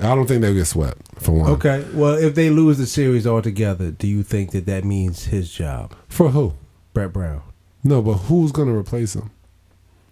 [0.02, 1.52] I don't think they'll get swept for one.
[1.52, 1.86] Okay.
[1.94, 5.94] Well, if they lose the series altogether, do you think that that means his job,
[6.08, 6.54] For who?
[6.94, 7.42] Brett Brown?
[7.84, 9.30] No, but who's gonna replace him?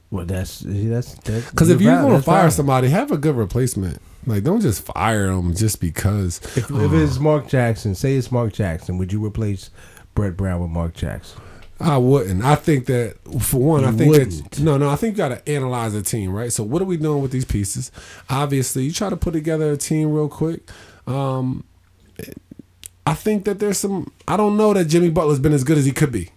[0.09, 4.01] Well, that's that's that's Because if you're gonna fire somebody, have a good replacement.
[4.25, 6.39] Like, don't just fire them just because.
[6.57, 9.69] If, if it's Mark Jackson, say it's Mark Jackson, would you replace
[10.15, 11.41] Brett Brown with Mark Jackson?
[11.79, 12.43] I wouldn't.
[12.43, 14.51] I think that for one, You I think wouldn't.
[14.51, 14.89] that no, no.
[14.89, 16.51] I think you got to analyze a team, right?
[16.51, 17.91] So what are we doing with these pieces?
[18.29, 20.67] Obviously, you try to put together a team real quick.
[21.05, 21.63] Um,
[23.05, 24.11] I think that there's some.
[24.27, 26.29] I don't know that Jimmy Butler's been as good as he could be.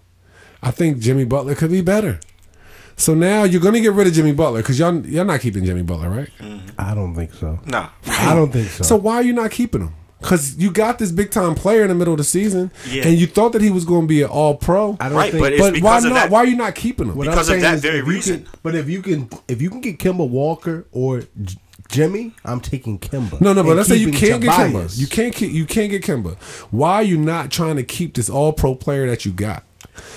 [0.63, 2.21] I think Jimmy Butler could be better.
[3.01, 5.83] So now you're gonna get rid of Jimmy Butler because y'all you're not keeping Jimmy
[5.83, 6.29] Butler, right?
[6.39, 6.69] Mm-hmm.
[6.79, 7.59] I don't think so.
[7.67, 7.89] Nah.
[8.07, 8.85] I don't think so.
[8.85, 9.95] So why are you not keeping him?
[10.21, 13.07] Because you got this big time player in the middle of the season, Yeah.
[13.09, 14.99] and you thought that he was going to be an All Pro.
[15.01, 15.43] I don't Right, think.
[15.43, 16.15] but it's But why because of not?
[16.17, 16.31] that.
[16.31, 17.17] Why are you not keeping him?
[17.17, 18.43] what because I'm of saying that is very if you reason.
[18.43, 21.57] Can, but if you can, if you can get Kemba Walker or J-
[21.89, 23.41] Jimmy, I'm taking Kemba.
[23.41, 24.99] No, no, but And let's say you keeping can't get Kemba.
[24.99, 26.37] You can't keep you can't get Kemba.
[26.71, 29.65] Why are you not trying to keep this all pro player that you got?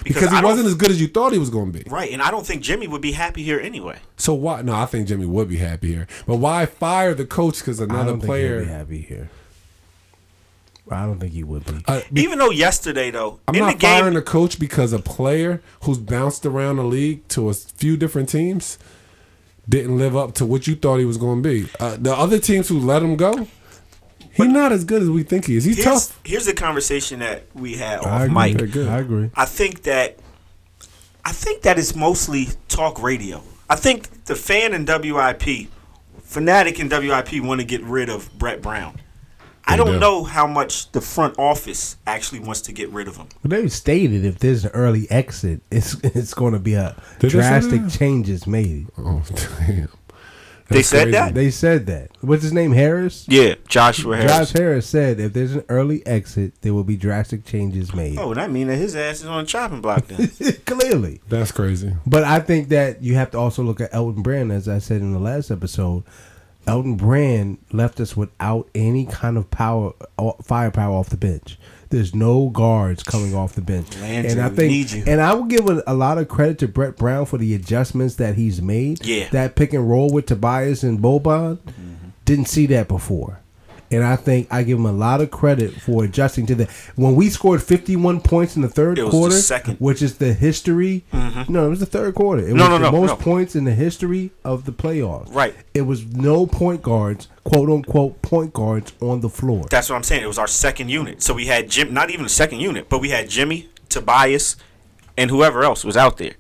[0.04, 1.90] Because, Because he wasn't as good as you thought he was going to be.
[1.90, 4.00] Right, and I don't think Jimmy would be happy here anyway.
[4.18, 4.62] So why?
[4.62, 6.08] No, I think Jimmy would be happy here.
[6.28, 8.60] But why fire the coach because I another don't think he'll player?
[8.62, 9.30] be happy here.
[10.92, 11.82] I don't think he would be.
[11.88, 15.00] Uh, Even though yesterday, though, I'm in not the game, firing a coach because a
[15.00, 18.78] player who's bounced around the league to a few different teams
[19.68, 21.70] didn't live up to what you thought he was going to be.
[21.80, 23.48] Uh, the other teams who let him go,
[24.32, 25.64] he's not as good as we think he is.
[25.66, 26.20] He's here's, tough.
[26.24, 28.54] here's the conversation that we had I agree.
[28.54, 28.72] mic.
[28.72, 28.88] Good.
[28.88, 29.30] I agree.
[29.36, 30.18] I think that
[31.26, 33.42] I think that it's mostly talk radio.
[33.70, 35.70] I think the fan in WIP,
[36.22, 39.00] fanatic in WIP, want to get rid of Brett Brown.
[39.66, 40.00] I don't do.
[40.00, 43.28] know how much the front office actually wants to get rid of him.
[43.44, 47.32] Well, they've stated if there's an early exit, it's it's going to be a Did
[47.32, 47.92] they say drastic that?
[47.92, 48.88] changes made.
[48.98, 49.24] Oh
[49.60, 49.90] damn!
[50.70, 51.12] They That's said crazy.
[51.12, 51.34] that?
[51.36, 52.12] They said that.
[52.22, 52.72] What's his name?
[52.72, 53.26] Harris.
[53.28, 54.32] Yeah, Joshua Harris.
[54.32, 58.18] Josh Harris said if there's an early exit, there will be drastic changes made.
[58.18, 60.28] Oh, that means that his ass is on the chopping block then.
[60.66, 61.22] Clearly.
[61.28, 61.94] That's crazy.
[62.06, 65.02] But I think that you have to also look at Elton Brand, as I said
[65.02, 66.04] in the last episode.
[66.66, 71.60] Elton Brand left us without any kind of power, uh, firepower off the bench.
[71.94, 75.70] There's no guards coming off the bench, Landry, and I think, and I will give
[75.70, 79.06] a, a lot of credit to Brett Brown for the adjustments that he's made.
[79.06, 79.30] Yeah.
[79.30, 81.60] that pick and roll with Tobias and Boban,
[82.26, 83.42] didn't see that before.
[83.94, 86.70] And I think I give him a lot of credit for adjusting to that.
[86.96, 89.78] When we scored 51 points in the third It was the quarter, second.
[89.78, 91.06] which is the history.
[91.14, 91.54] Mm-hmm.
[91.54, 92.42] No, it was the third quarter.
[92.42, 93.16] It No, was no, the no, most no.
[93.18, 95.34] points in the history of the playoffs.
[95.34, 95.54] Right.
[95.76, 99.66] It was no point guards, quote unquote point guards on the floor.
[99.70, 100.24] That's what I'm saying.
[100.24, 101.22] It was our second unit.
[101.22, 104.56] So we had Jim, not even the second unit, but we had Jimmy, Tobias,
[105.18, 106.34] and whoever else was out there.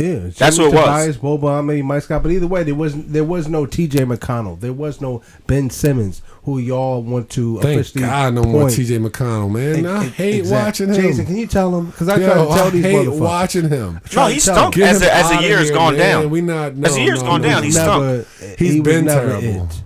[0.00, 1.16] Yeah, That's Jimmy what it was.
[1.16, 4.00] Tobias, Boban, maybe Mike Scott, but either way, there was there was no T.J.
[4.04, 8.70] McConnell, there was no Ben Simmons, who y'all want to Thank officially God no more.
[8.70, 8.98] T.J.
[8.98, 9.84] McConnell, man.
[9.86, 10.94] I Ex- hate exact- watching him.
[10.94, 11.86] Jason, can you tell him?
[11.86, 13.20] Because I Yo, try to tell I these hate motherfuckers.
[13.20, 13.92] watching him.
[13.94, 16.22] No, Try he stunk Get as the, as the outta years gone man.
[16.22, 16.30] down.
[16.30, 17.48] We not no, As the years no, gone no.
[17.48, 18.02] down, he was stunk.
[18.02, 19.64] never, He's he was been terrible.
[19.66, 19.82] it.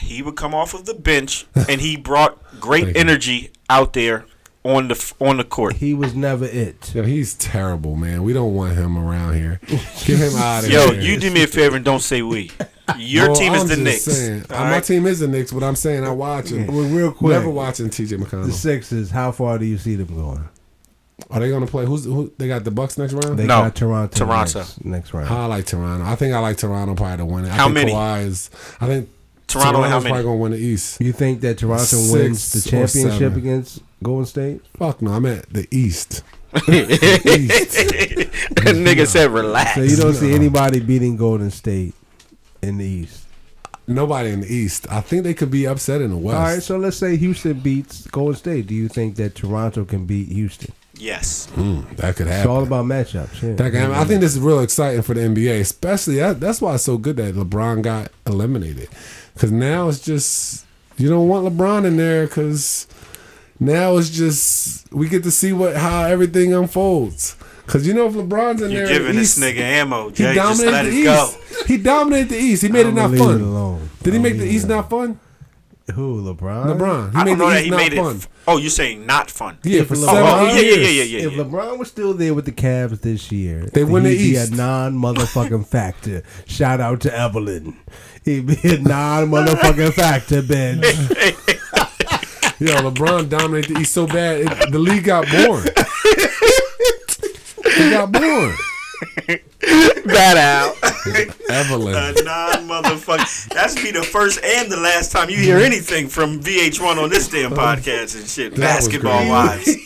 [0.00, 4.26] He would come off of the bench and he brought great energy out there
[4.64, 5.76] on the on the court.
[5.76, 6.94] He was never it.
[6.94, 8.22] Yo, he's terrible, man.
[8.22, 9.60] We don't want him around here.
[9.68, 11.00] Get him out of Yo, here.
[11.00, 12.50] you do me a favor and don't say we.
[12.98, 14.02] Your Well, team is I'm the Knicks.
[14.04, 14.44] saying.
[14.50, 14.84] My right?
[14.84, 16.66] team is the Knicks, but I'm saying I watch him.
[16.66, 18.16] Well, real quick, Never watching T.J.
[18.16, 18.30] McConnell.
[18.30, 18.52] The McConnell.
[18.52, 19.10] Sixers.
[19.10, 20.48] How far do you see them going?
[21.30, 21.86] Are they gonna play?
[21.86, 22.32] Who's who?
[22.38, 23.38] They got the Bucks next round.
[23.38, 24.16] They No, got Toronto.
[24.16, 24.58] Toronto.
[24.58, 25.28] Next, next round.
[25.30, 26.04] I like Toronto.
[26.04, 27.50] I think I like Toronto probably to win it.
[27.52, 27.92] I How think many?
[27.92, 28.50] Kawhi is.
[28.80, 29.08] I think
[29.46, 30.12] Toronto and how Toronto's many?
[30.12, 31.00] probably gonna win the East.
[31.00, 33.38] You think that Toronto Six wins the or championship seven.
[33.38, 34.60] against Golden State?
[34.78, 36.22] Fuck no, I'm at the East.
[36.54, 36.62] That
[38.76, 39.74] nigga said relax.
[39.74, 41.94] So you don't see anybody beating Golden State
[42.62, 43.26] in the East.
[43.86, 44.86] Nobody in the East.
[44.90, 46.36] I think they could be upset in the West.
[46.36, 48.66] All right, so let's say Houston beats Golden State.
[48.66, 50.72] Do you think that Toronto can beat Houston?
[50.96, 51.48] yes.
[51.56, 52.40] Mm, that could happen.
[52.42, 53.42] It's all about matchups.
[53.42, 53.54] Yeah.
[53.54, 56.74] That can- I think this is real exciting for the NBA, especially that, that's why
[56.76, 58.88] it's so good that LeBron got eliminated.
[59.34, 60.64] Because now it's just
[60.96, 62.86] you don't want LeBron in there because
[63.60, 67.36] now it's just we get to see what how everything unfolds.
[67.66, 70.34] Because you know if LeBron's in You're there, giving this East, nigga ammo, he Jay.
[70.34, 71.30] Just dominated let the it go.
[71.50, 71.66] East.
[71.66, 72.62] He dominated the East.
[72.62, 73.34] He made it not fun.
[73.34, 73.90] it alone.
[74.02, 75.18] Did he make the East it not fun?
[75.92, 76.78] Who LeBron?
[76.78, 77.12] LeBron.
[77.12, 77.96] He I made don't know that he not made it.
[77.98, 78.16] fun.
[78.16, 79.58] f- Oh, you're saying not fun?
[79.64, 80.76] Yeah, If for LeBron- seven Oh, yeah, years.
[80.78, 81.32] yeah, yeah, yeah, If.
[81.34, 84.46] LeBron was still there with the Cavs this year, They win the he'd be a
[84.48, 86.22] non motherfucking factor.
[86.46, 87.76] Shout out to Evelyn.
[88.24, 90.78] He'd be a non motherfucking factor, Ben.
[92.60, 95.64] Yo, LeBron dominated the East so bad, it, the league got born.
[97.74, 98.54] he got born.
[100.04, 100.76] That out.
[101.50, 101.94] Evelyn.
[101.94, 103.48] A non motherfucker.
[103.48, 107.28] That's be the first and the last time you hear anything from VH1 on this
[107.28, 108.54] damn podcast and shit.
[108.56, 109.76] That Basketball wise.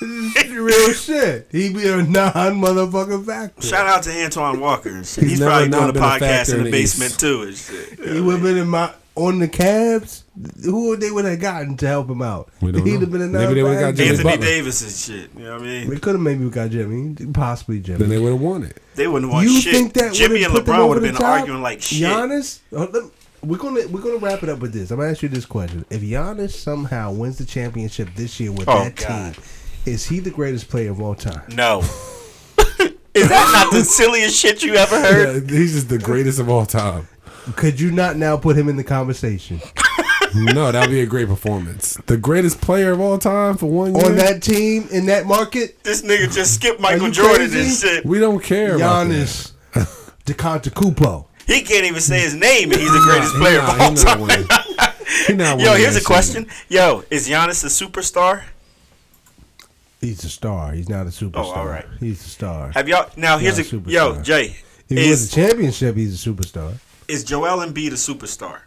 [0.50, 1.48] Real shit.
[1.50, 3.62] He'd be a non motherfucking factor.
[3.66, 5.24] Shout out to Antoine Walker and shit.
[5.24, 7.20] He's He's, probably doing a been a podcast in in the the basement East.
[7.20, 8.08] too and shit.
[8.14, 10.23] He would have been in my on the Cavs.
[10.64, 12.50] Who would they would have gotten to help him out?
[12.60, 13.00] We don't He'd know.
[13.00, 14.46] have been a non Maybe they would've got Jimmy Anthony Butler.
[14.46, 14.90] Davis and
[15.20, 15.30] shit.
[15.38, 15.90] You know what I mean?
[15.90, 17.98] They could have maybe got Jimmy, possibly Jimmy.
[17.98, 18.82] Then they would have won it.
[18.96, 19.72] They wouldn't want you shit.
[19.72, 21.40] think that Jimmy would've and put them LeBron over would have been top?
[21.40, 22.00] arguing like shit.
[22.08, 23.04] Giannis, oh, let-
[23.42, 24.90] we're gonna we're gonna wrap it up with this.
[24.90, 28.68] I'm gonna ask you this question: If Giannis somehow wins the championship this year with
[28.68, 29.34] Oh, that God.
[29.34, 29.42] team,
[29.84, 31.42] is he the greatest player of all time?
[31.54, 31.80] No.
[33.14, 35.48] Is that not the silliest shit you ever heard?
[35.48, 37.06] Yeah, he's just the greatest of all time.
[37.54, 39.60] Could you not now put him in the conversation
[40.34, 41.96] No, that'd be a great performance.
[42.06, 44.06] The greatest player of all time for one year.
[44.06, 45.82] on that team in that market?
[45.84, 48.04] This nigga just skipped Michael you Jordan and shit.
[48.04, 49.14] we don't care about that.
[49.14, 49.52] Giannis
[50.24, 51.26] DeContacupo.
[51.46, 53.90] He can't even say his name and he's the greatest He player not- of all
[53.90, 54.20] he time.
[54.22, 54.48] winning.
[55.26, 56.46] He not Yo, here's a question.
[56.68, 58.42] Yo, is Giannis a superstar?
[60.00, 60.72] He's a star.
[60.72, 61.32] He's not a superstar.
[61.36, 61.86] Oh, all right.
[62.00, 62.70] He's a star.
[62.72, 64.22] Have y'all now here's a Not a yo.
[64.22, 64.44] Jay.
[64.46, 66.74] if he wins a championship, he's a superstar.
[67.08, 68.60] is Joel Embiid a superstar?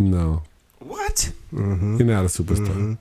[0.00, 0.42] No,
[0.80, 1.32] What?
[1.50, 1.60] he's
[2.00, 2.68] not a superstar.
[2.68, 2.92] Mm-hmm.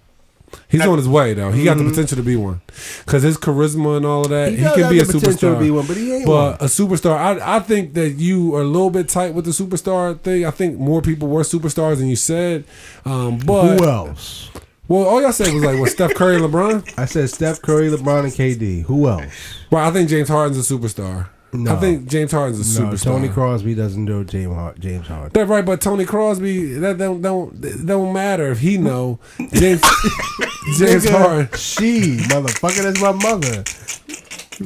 [0.68, 1.52] He's on his way though.
[1.52, 2.60] He got the potential to be one
[3.06, 4.50] because his charisma and all of that.
[4.52, 5.54] He He, can be a the potential superstar.
[5.54, 8.62] to be one, but he ain't But a superstar, I I think that you are
[8.62, 10.46] a little bit tight with the superstar thing.
[10.46, 12.64] I think more people were superstars than you said.
[13.06, 14.50] Um, but Who else?
[14.88, 16.98] well, all y'all said was like what Steph Curry, and LeBron.
[16.98, 18.84] I said Steph Curry, LeBron, and KD.
[18.86, 19.32] Who else?
[19.70, 21.28] Well, I think James Harden's a superstar.
[21.52, 21.76] No.
[21.76, 23.04] I think James Harden's a No, superstar.
[23.04, 25.32] Tony Crosby doesn't know James Hard- James Harden.
[25.34, 29.82] That right, but Tony Crosby, that don't don't that don't matter if he know James
[30.78, 31.50] James Nigga, Harden.
[31.58, 33.64] She, motherfucker, that's my mother.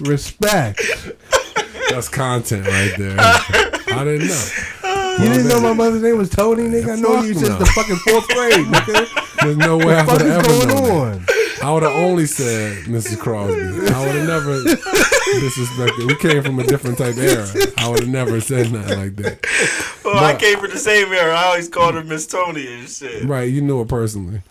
[0.10, 0.82] Respect.
[1.90, 3.16] That's content right there.
[3.20, 4.50] I didn't know.
[5.24, 6.94] You didn't know my mother's name was Tony, nigga?
[6.94, 7.60] I know you since no.
[7.60, 9.36] the fucking fourth grade, nigga.
[9.44, 10.92] There's no way I What would ever going that.
[10.92, 11.26] on?
[11.64, 13.18] I would have only said Mrs.
[13.20, 13.62] Crosby.
[13.62, 14.62] I would have never
[15.40, 16.08] disrespected.
[16.08, 17.48] We came from a different type of era.
[17.78, 19.46] I would have never said nothing like that.
[20.04, 21.34] Well, I came from the same era.
[21.34, 23.24] I always called her Miss Tony and shit.
[23.24, 24.42] Right, you knew her personally.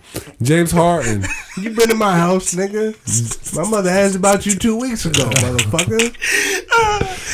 [0.41, 1.25] James Harden.
[1.59, 2.97] You been to my house, nigga?
[3.55, 6.17] My mother asked about you two weeks ago, motherfucker.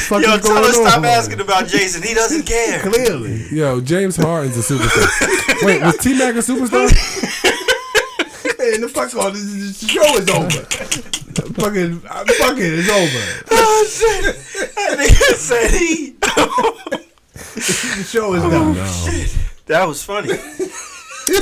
[0.09, 2.03] Fuck Yo, tell her stop asking about Jason.
[2.03, 2.81] He doesn't care.
[2.81, 5.65] Clearly, Yo, James Harden's a superstar.
[5.65, 7.45] Wait, was T Mac a superstar?
[8.73, 10.51] Hey, the fuck on this, this show is over.
[11.55, 13.45] fucking, I'm fucking, it's over.
[13.51, 14.35] Oh shit!
[14.75, 16.15] That nigga said he.
[17.55, 18.75] The show is done.
[19.67, 20.29] That was funny.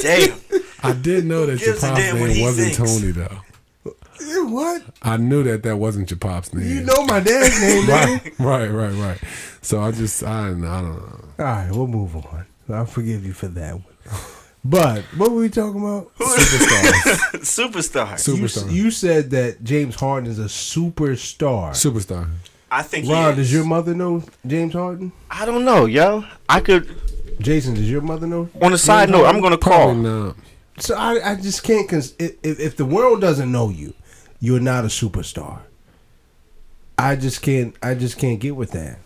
[0.02, 0.38] Damn.
[0.82, 2.98] I did know that your Gives a pop's damn what name he wasn't thinks.
[3.00, 3.38] Tony though.
[4.20, 4.82] Eh, What?
[5.02, 6.66] I knew that that wasn't your pop's name.
[6.66, 8.38] You know my dad's name, nigga.
[8.38, 9.18] right, right, right, right.
[9.62, 11.24] So I just, I, I don't know.
[11.38, 12.46] All right, we'll move on.
[12.68, 13.84] I'll forgive you for that one.
[14.68, 16.14] But what were we talking about?
[16.18, 17.36] Superstars.
[17.42, 18.10] Superstar.
[18.36, 18.72] You, Superstar.
[18.72, 21.70] you said that James Harden is a superstar.
[21.70, 22.28] Superstar.
[22.70, 23.36] I think he Ron, is.
[23.36, 25.12] does your mother know James Harden?
[25.30, 26.24] I don't know, yo.
[26.48, 26.88] I could.
[27.38, 28.48] Jason, does your mother know?
[28.62, 30.24] On a side note, I'm gonna Probably call.
[30.26, 30.36] not.
[30.78, 31.88] So I, I just can't.
[31.88, 33.94] Cons- if, if if the world doesn't know you,
[34.40, 35.60] you're not a superstar.
[36.98, 37.74] I just can't.
[37.82, 38.98] I just can't get with that,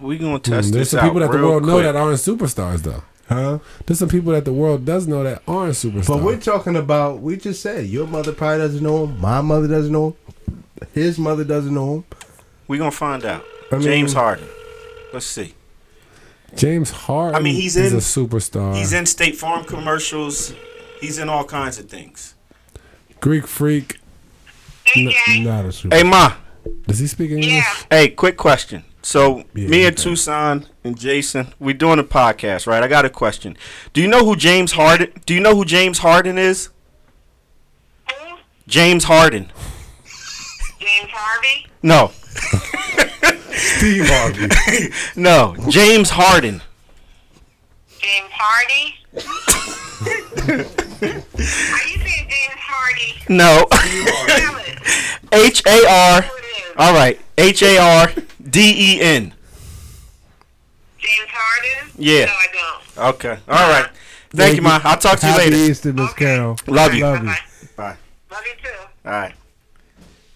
[0.00, 1.94] We gonna Mm, test There's this some out people that the real world know that
[1.96, 3.02] aren't superstars though.
[3.34, 3.58] Huh?
[3.86, 6.08] There's some people that the world does know that aren't superstars.
[6.08, 7.20] But we're talking about.
[7.20, 9.20] We just said your mother probably doesn't know him.
[9.20, 10.64] My mother doesn't know him.
[10.92, 12.04] His mother doesn't know him.
[12.68, 13.44] We're gonna find out.
[13.70, 14.46] I mean- James Harden.
[15.12, 15.54] Let's see.
[16.54, 17.34] James Harden.
[17.34, 18.74] I mean, he's is in- a superstar.
[18.76, 20.52] He's in State Farm commercials.
[21.00, 22.34] He's in all kinds of things.
[23.20, 24.00] Greek freak.
[24.94, 25.44] AJ.
[25.44, 25.94] Not a superstar.
[25.94, 26.34] Hey, ma.
[26.86, 27.46] Does he speak English?
[27.50, 27.64] Yeah.
[27.90, 28.84] Hey, quick question.
[29.02, 29.96] So, Yeah, me he and.
[29.98, 32.82] Tucson and Jason, we doing a podcast, right?
[32.82, 33.56] I got a question.
[33.92, 35.12] Do you know who James Harden?
[35.26, 36.68] Do you know who James Harden is?
[38.08, 38.36] Who?
[38.68, 39.50] James Harden.
[40.78, 41.66] James Harvey.
[41.82, 42.12] No,
[43.52, 44.92] Steve Harvey.
[45.20, 46.62] no, James Harden.
[48.00, 48.94] James Hardy.
[50.42, 53.22] Are you saying James Hardy?
[53.28, 54.78] No, Tell it.
[55.32, 56.24] H A R.
[56.74, 56.88] Who it is?
[56.88, 58.12] All right, H A R
[58.48, 59.32] D E N.
[60.98, 61.90] James Harden?
[61.98, 62.26] Yeah.
[62.26, 63.14] No, I don't.
[63.14, 63.88] Okay, all right.
[64.30, 64.80] Thank you, ma.
[64.84, 65.56] I'll talk to you Happy later.
[65.70, 66.24] Easter, Miss Okay.
[66.24, 66.56] Carol.
[66.66, 67.04] Love you.
[67.04, 67.26] Love you.
[67.28, 67.36] Bye-bye.
[67.76, 67.96] Bye.
[68.34, 68.78] Love you too.
[69.04, 69.34] All right.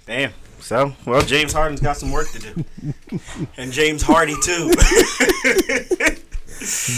[0.07, 0.33] Damn.
[0.61, 2.65] So, well, James Harden's got some work to do,
[3.57, 4.75] and James Hardy too.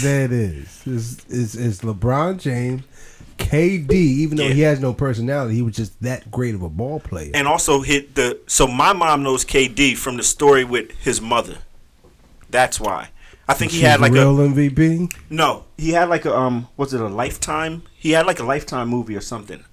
[0.01, 0.81] There it is.
[0.87, 2.81] It's, it's, it's LeBron James,
[3.39, 3.91] KD.
[3.91, 7.31] Even though he has no personality, he was just that great of a ball player.
[7.33, 8.39] and also hit the.
[8.47, 11.57] So my mom knows KD from the story with his mother.
[12.49, 13.09] That's why.
[13.47, 15.11] I think he had like real a MVP.
[15.29, 15.65] no.
[15.77, 16.67] He had like a um.
[16.77, 17.83] Was it a lifetime?
[17.97, 19.63] He had like a lifetime movie or something.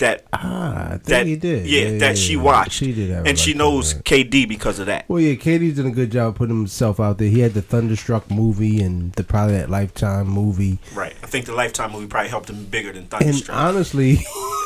[0.00, 1.66] That Ah, that he did.
[1.66, 2.40] Yeah, that she yeah.
[2.42, 2.72] watched.
[2.72, 4.02] She did and she knows right.
[4.04, 5.06] KD because of that.
[5.08, 7.28] Well, yeah, KD's done a good job putting himself out there.
[7.28, 10.78] He had the Thunderstruck movie and the probably that Lifetime movie.
[10.94, 11.14] Right.
[11.22, 13.56] I think the lifetime movie probably helped him bigger than And Thunderstruck.
[13.56, 14.18] honestly,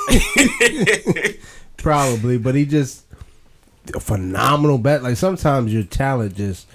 [1.76, 3.04] probably, but he just
[3.92, 5.02] a phenomenal bet.
[5.02, 6.66] Like sometimes your talent just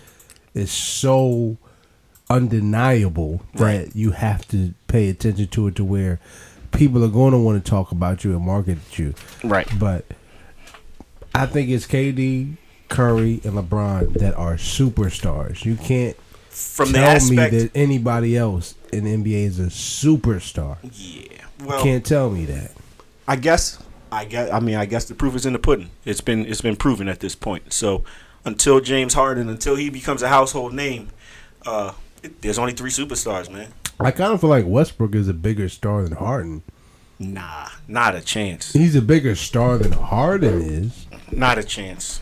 [0.53, 1.57] is so
[2.29, 6.19] undeniable that you have to pay attention to it to where
[6.71, 9.13] people are going to want to talk about you and market you.
[9.43, 9.67] right.
[9.79, 10.05] But
[11.33, 12.55] I think it's KD,
[12.87, 15.63] Curry, and LeBron that are superstars.
[15.65, 16.15] You can't
[16.49, 17.53] From the tell aspect.
[17.53, 20.77] me that anybody else in the NBA is a superstar.
[20.93, 21.45] yeah.
[21.63, 22.71] Well, Can't tell me that.
[23.27, 23.77] I guess
[24.11, 25.89] I guess I mean I guess the proof is in the pudding.
[26.05, 27.73] It's been it's been proven at this point.
[27.73, 28.03] So
[28.45, 31.09] until James Harden, until he becomes a household name,
[31.65, 31.91] uh,
[32.23, 33.67] it, there's only three superstars, man.
[33.99, 36.63] I kind of feel like Westbrook is a bigger star than Harden.
[37.19, 38.71] Nah, not a chance.
[38.71, 41.05] He's a bigger star than Harden is.
[41.31, 42.21] Not a chance.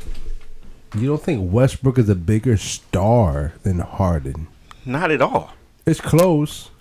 [0.95, 4.48] You don't think Westbrook is a bigger star than Harden?
[4.86, 5.54] Not at all.
[5.86, 6.72] It's close.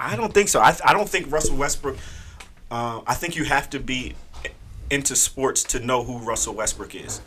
[0.00, 0.60] I don't think so.
[0.60, 1.96] I, I don't think Russell Westbrook.
[2.70, 4.14] Uh, I think you have to be
[4.90, 7.20] into sports to know who Russell Westbrook is.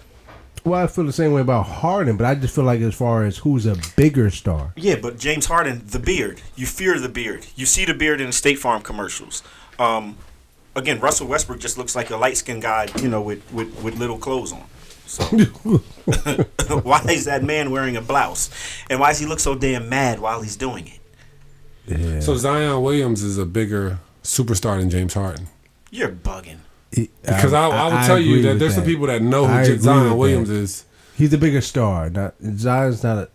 [0.64, 3.24] Well, I feel the same way about Harden, but I just feel like as far
[3.24, 4.74] as who's a bigger star.
[4.76, 6.42] Yeah, but James Harden, the beard.
[6.56, 7.46] You fear the beard.
[7.56, 9.44] You see the beard in the State Farm commercials.
[9.80, 10.18] Um,
[10.76, 13.98] again, Russell Westbrook just looks like a light skinned guy, you know, with, with, with
[13.98, 14.64] little clothes on.
[15.06, 15.24] So
[16.84, 18.50] why is that man wearing a blouse?
[18.90, 21.00] And why does he look so damn mad while he's doing it?
[21.98, 22.20] Yeah.
[22.20, 25.48] So Zion Williams is a bigger superstar than James Harden.
[25.90, 26.60] You're bugging.
[26.98, 29.78] It- Because I, I, will tell you that with there's some people that know who
[29.78, 30.56] Zion Williams that.
[30.56, 30.86] is.
[31.16, 32.10] He's a bigger star.
[32.10, 33.30] Not Zion's not a.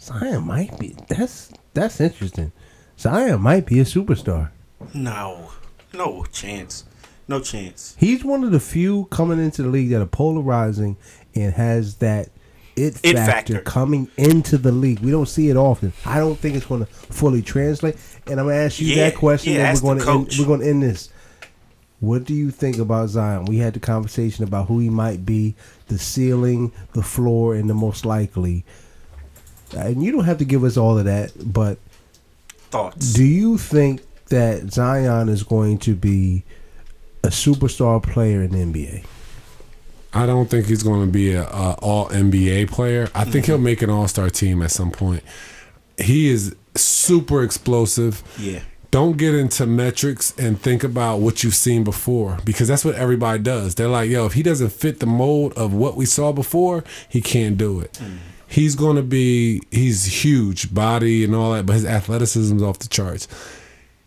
[0.00, 0.96] Zion might be.
[1.08, 2.52] That's that's interesting.
[2.98, 4.50] Zion might be a superstar.
[4.94, 5.50] No,
[5.94, 6.84] no chance.
[7.28, 7.94] No chance.
[7.98, 10.96] He's one of the few coming into the league that are polarizing
[11.34, 12.28] and has that
[12.74, 13.60] it, It factor, factor.
[13.60, 14.98] coming into the league.
[15.00, 15.92] We don't see it often.
[16.04, 17.96] I don't think it's going to fully translate.
[18.26, 20.38] And I'm going to ask you Yeah, that question, yeah, and we're going to end,
[20.38, 21.11] we're going to end this.
[22.02, 23.44] What do you think about Zion?
[23.44, 25.54] We had the conversation about who he might be,
[25.86, 28.64] the ceiling, the floor, and the most likely.
[29.76, 31.78] And you don't have to give us all of that, but
[32.70, 33.12] Thoughts.
[33.12, 36.42] do you think that Zion is going to be
[37.22, 39.04] a superstar player in the NBA?
[40.12, 43.08] I don't think he's going to be a, a all NBA player.
[43.14, 43.52] I think mm-hmm.
[43.52, 45.22] he'll make an All Star team at some point.
[45.96, 48.24] He is super explosive.
[48.40, 48.62] yeah.
[48.92, 53.42] Don't get into metrics and think about what you've seen before because that's what everybody
[53.42, 53.74] does.
[53.74, 57.22] They're like, yo, if he doesn't fit the mold of what we saw before, he
[57.22, 57.94] can't do it.
[57.94, 58.18] Mm.
[58.46, 62.88] He's going to be, he's huge, body and all that, but his athleticism's off the
[62.88, 63.28] charts.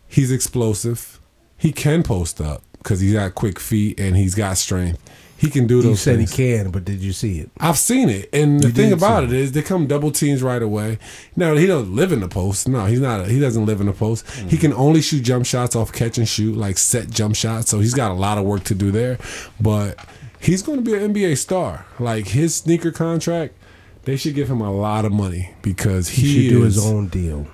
[0.08, 1.20] He's explosive.
[1.58, 5.02] He can post up because he's got quick feet and he's got strength.
[5.38, 6.34] He can do those You said things.
[6.34, 7.50] he can, but did you see it?
[7.60, 10.42] I've seen it, and the You thing about see it is they come double teams
[10.42, 10.98] right away.
[11.36, 12.68] Now he doesn't live in the post.
[12.70, 13.28] No, he's not.
[13.28, 14.26] he doesn't live in the post.
[14.26, 14.50] Mm.
[14.50, 17.70] He can only shoot jump shots off catch and shoot, like set jump shots.
[17.70, 19.18] So he's got a lot of work to do there.
[19.60, 20.00] But
[20.40, 21.86] he's going to be an NBA star.
[22.00, 23.56] Like his sneaker contract,
[24.04, 27.08] they should give him a lot of money because He, he, should do his own
[27.08, 27.48] deal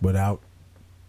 [0.00, 0.40] without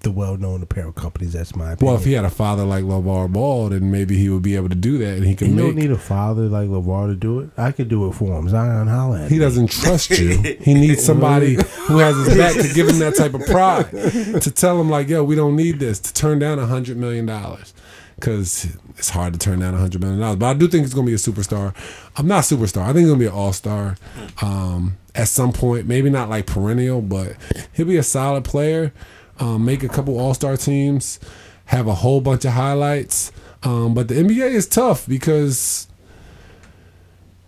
[0.03, 1.33] the well-known apparel companies.
[1.33, 1.85] That's my opinion.
[1.93, 4.69] well, if he had a father like LeVar Ball, then maybe he would be able
[4.69, 5.49] to do that, and he can.
[5.49, 7.49] you can don't need a father like LeVar to do it.
[7.57, 8.47] I could do it for him.
[8.49, 9.31] Zion Holland.
[9.31, 10.37] He doesn't trust you.
[10.37, 13.89] He needs somebody who has his back to give him that type of pride
[14.41, 17.25] to tell him like, "Yo, we don't need this." To turn down a hundred million
[17.25, 17.73] dollars
[18.15, 18.65] because
[18.97, 20.37] it's hard to turn down a hundred million dollars.
[20.37, 21.73] But I do think he's going to be a superstar.
[22.15, 22.83] I'm not a superstar.
[22.83, 23.95] I think he's going to be an all star
[24.41, 25.87] um, at some point.
[25.87, 27.35] Maybe not like perennial, but
[27.73, 28.93] he'll be a solid player.
[29.39, 31.19] Um, make a couple all star teams.
[31.65, 33.31] Have a whole bunch of highlights.
[33.63, 35.87] Um, but the NBA is tough because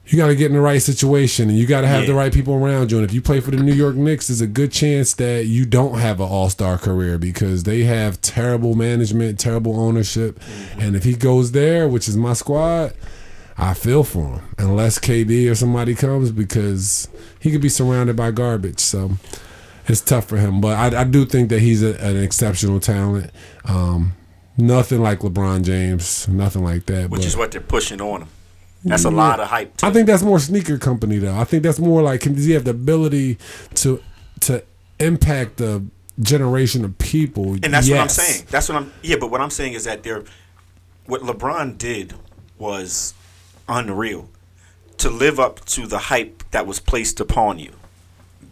[0.08, 2.32] you got to get in the right situation and you got to have the right
[2.32, 2.98] people around you.
[2.98, 5.66] And if you play for the New York Knicks, there's a good chance that you
[5.66, 10.40] don't have an all star career because they have terrible management, terrible ownership.
[10.78, 12.94] And if he goes there, which is my squad,
[13.58, 14.42] I feel for him.
[14.60, 17.10] Unless KD or somebody comes because
[17.40, 18.80] he could be surrounded by garbage.
[18.80, 19.12] So
[19.88, 20.62] it's tough for him.
[20.62, 23.32] But I, I do think that he's a, an exceptional talent.
[23.66, 24.14] Um,
[24.58, 27.10] nothing like LeBron James, nothing like that.
[27.10, 28.30] Which but- is what they're pushing on him.
[28.88, 29.84] That's a lot of hype.
[29.84, 31.36] I think that's more sneaker company though.
[31.36, 33.40] I think that's more like can does he have the ability
[33.76, 34.00] to
[34.42, 34.64] to
[35.00, 35.84] impact the
[36.20, 37.54] generation of people?
[37.54, 38.46] And that's what I'm saying.
[38.52, 38.94] That's what I'm.
[39.02, 40.24] Yeah, but what I'm saying is that they're.
[41.08, 42.14] What LeBron did
[42.60, 43.16] was
[43.68, 44.30] unreal.
[45.00, 47.72] To live up to the hype that was placed upon you.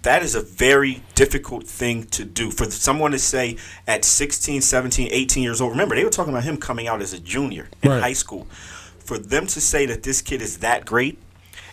[0.04, 2.52] That is a very difficult thing to do.
[2.52, 3.58] For someone to say
[3.88, 5.72] at 16, 17, 18 years old.
[5.72, 8.02] Remember, they were talking about him coming out as a junior in Right.
[8.02, 8.48] high school.
[9.00, 11.18] For them to say that this kid is that great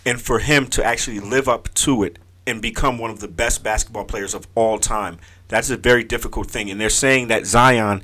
[0.07, 3.63] and for him to actually live up to it and become one of the best
[3.63, 8.03] basketball players of all time that's a very difficult thing and they're saying that zion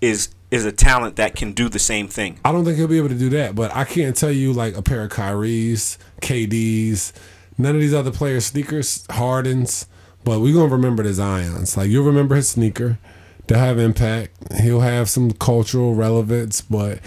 [0.00, 2.98] is is a talent that can do the same thing I don't think he'll be
[2.98, 7.12] able to do that, but I can't tell you like a pair of Kyrie's, KD's,
[7.58, 9.86] none of these other players' sneakers, Harden's.
[10.24, 11.76] But we're gonna remember the Zion's.
[11.76, 12.98] Like you'll remember his sneaker.
[13.46, 14.54] They'll have impact.
[14.60, 17.00] He'll have some cultural relevance, but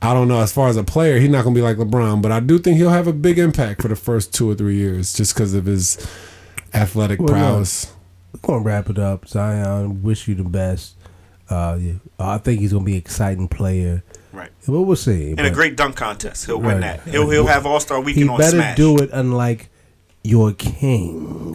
[0.00, 0.40] I don't know.
[0.40, 2.78] As far as a player, he's not gonna be like LeBron, but I do think
[2.78, 5.66] he'll have a big impact for the first two or three years, just because of
[5.66, 5.98] his
[6.72, 7.92] athletic Well, prowess.
[8.32, 9.28] We're gonna wrap it up.
[9.28, 10.94] Zion, wish you the best.
[11.50, 14.02] Uh, yeah, I think he's gonna be an exciting player.
[14.32, 15.30] right Well, we'll see.
[15.32, 18.38] in a great dunk contest he'll win that he'll, he'll have all-star he weekend on
[18.38, 19.68] better smash do it unlike
[20.26, 21.52] your king.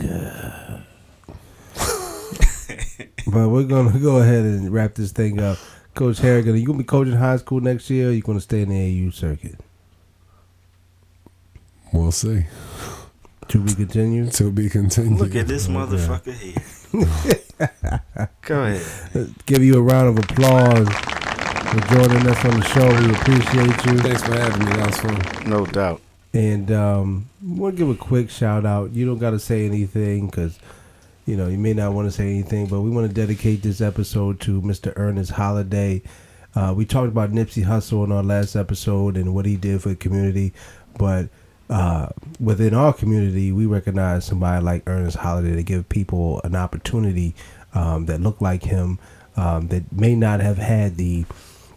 [3.27, 5.57] but we're gonna go ahead and wrap this thing up.
[5.93, 8.09] Coach Harrigan, are you gonna be coaching high school next year?
[8.09, 9.59] Or you gonna stay in the AU circuit?
[11.91, 12.45] We'll see.
[13.49, 14.31] To be continued.
[14.33, 15.19] To be continued.
[15.19, 16.55] look at this motherfucker here
[18.41, 22.87] go ahead Give you a round of applause for joining us on the show.
[22.87, 23.97] We appreciate you.
[23.99, 24.71] Thanks for having me.
[24.73, 25.49] That was fun.
[25.49, 26.01] no doubt
[26.33, 28.91] And um, we'll give a quick shout out.
[28.91, 30.57] You don't got to say anything because,
[31.25, 33.81] you know, you may not want to say anything, but we want to dedicate this
[33.81, 34.93] episode to Mr.
[34.95, 36.01] Ernest Holiday.
[36.55, 39.89] Uh, we talked about Nipsey Hussle in our last episode and what he did for
[39.89, 40.53] the community,
[40.97, 41.29] but
[41.69, 42.09] uh,
[42.39, 47.33] within our community, we recognize somebody like Ernest Holiday to give people an opportunity
[47.73, 48.99] um, that look like him
[49.37, 51.25] um, that may not have had the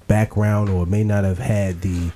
[0.07, 2.11] background or may not have had the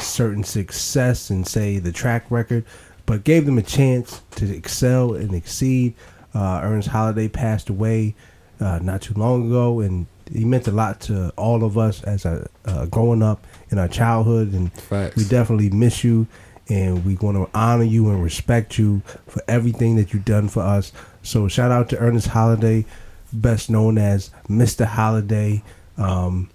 [0.00, 2.64] certain success and say the track record,
[3.06, 5.94] but gave them a chance to excel and exceed.
[6.34, 8.14] Uh, Ernest Holiday passed away
[8.60, 12.24] uh, not too long ago, and he meant a lot to all of us as
[12.24, 15.16] a uh, growing up in our childhood, and Facts.
[15.16, 16.26] we definitely miss you.
[16.68, 20.62] And we want to honor you and respect you for everything that you've done for
[20.62, 20.92] us.
[21.22, 22.86] So shout out to Ernest Holiday,
[23.32, 24.86] best known as Mr.
[24.86, 25.64] Holiday.
[25.98, 26.48] Um,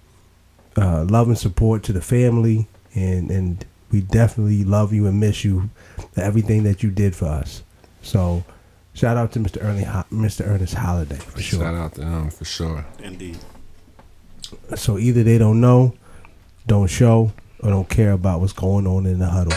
[0.80, 5.44] uh, love and support to the family, and and we definitely love you and miss
[5.44, 5.70] you
[6.12, 7.62] for everything that you did for us.
[8.02, 8.44] So,
[8.94, 9.62] shout out to Mr.
[9.64, 10.46] Ernie, Ho- Mr.
[10.46, 11.60] Ernest Holiday for sure.
[11.60, 12.84] Shout out to him for sure.
[13.02, 13.38] Indeed.
[14.76, 15.94] So either they don't know,
[16.66, 19.52] don't show, or don't care about what's going on in the huddle.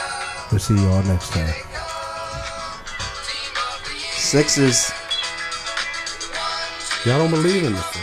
[0.51, 1.53] We'll see you all next time.
[4.17, 4.91] Sixers.
[7.05, 7.97] Y'all don't believe in this.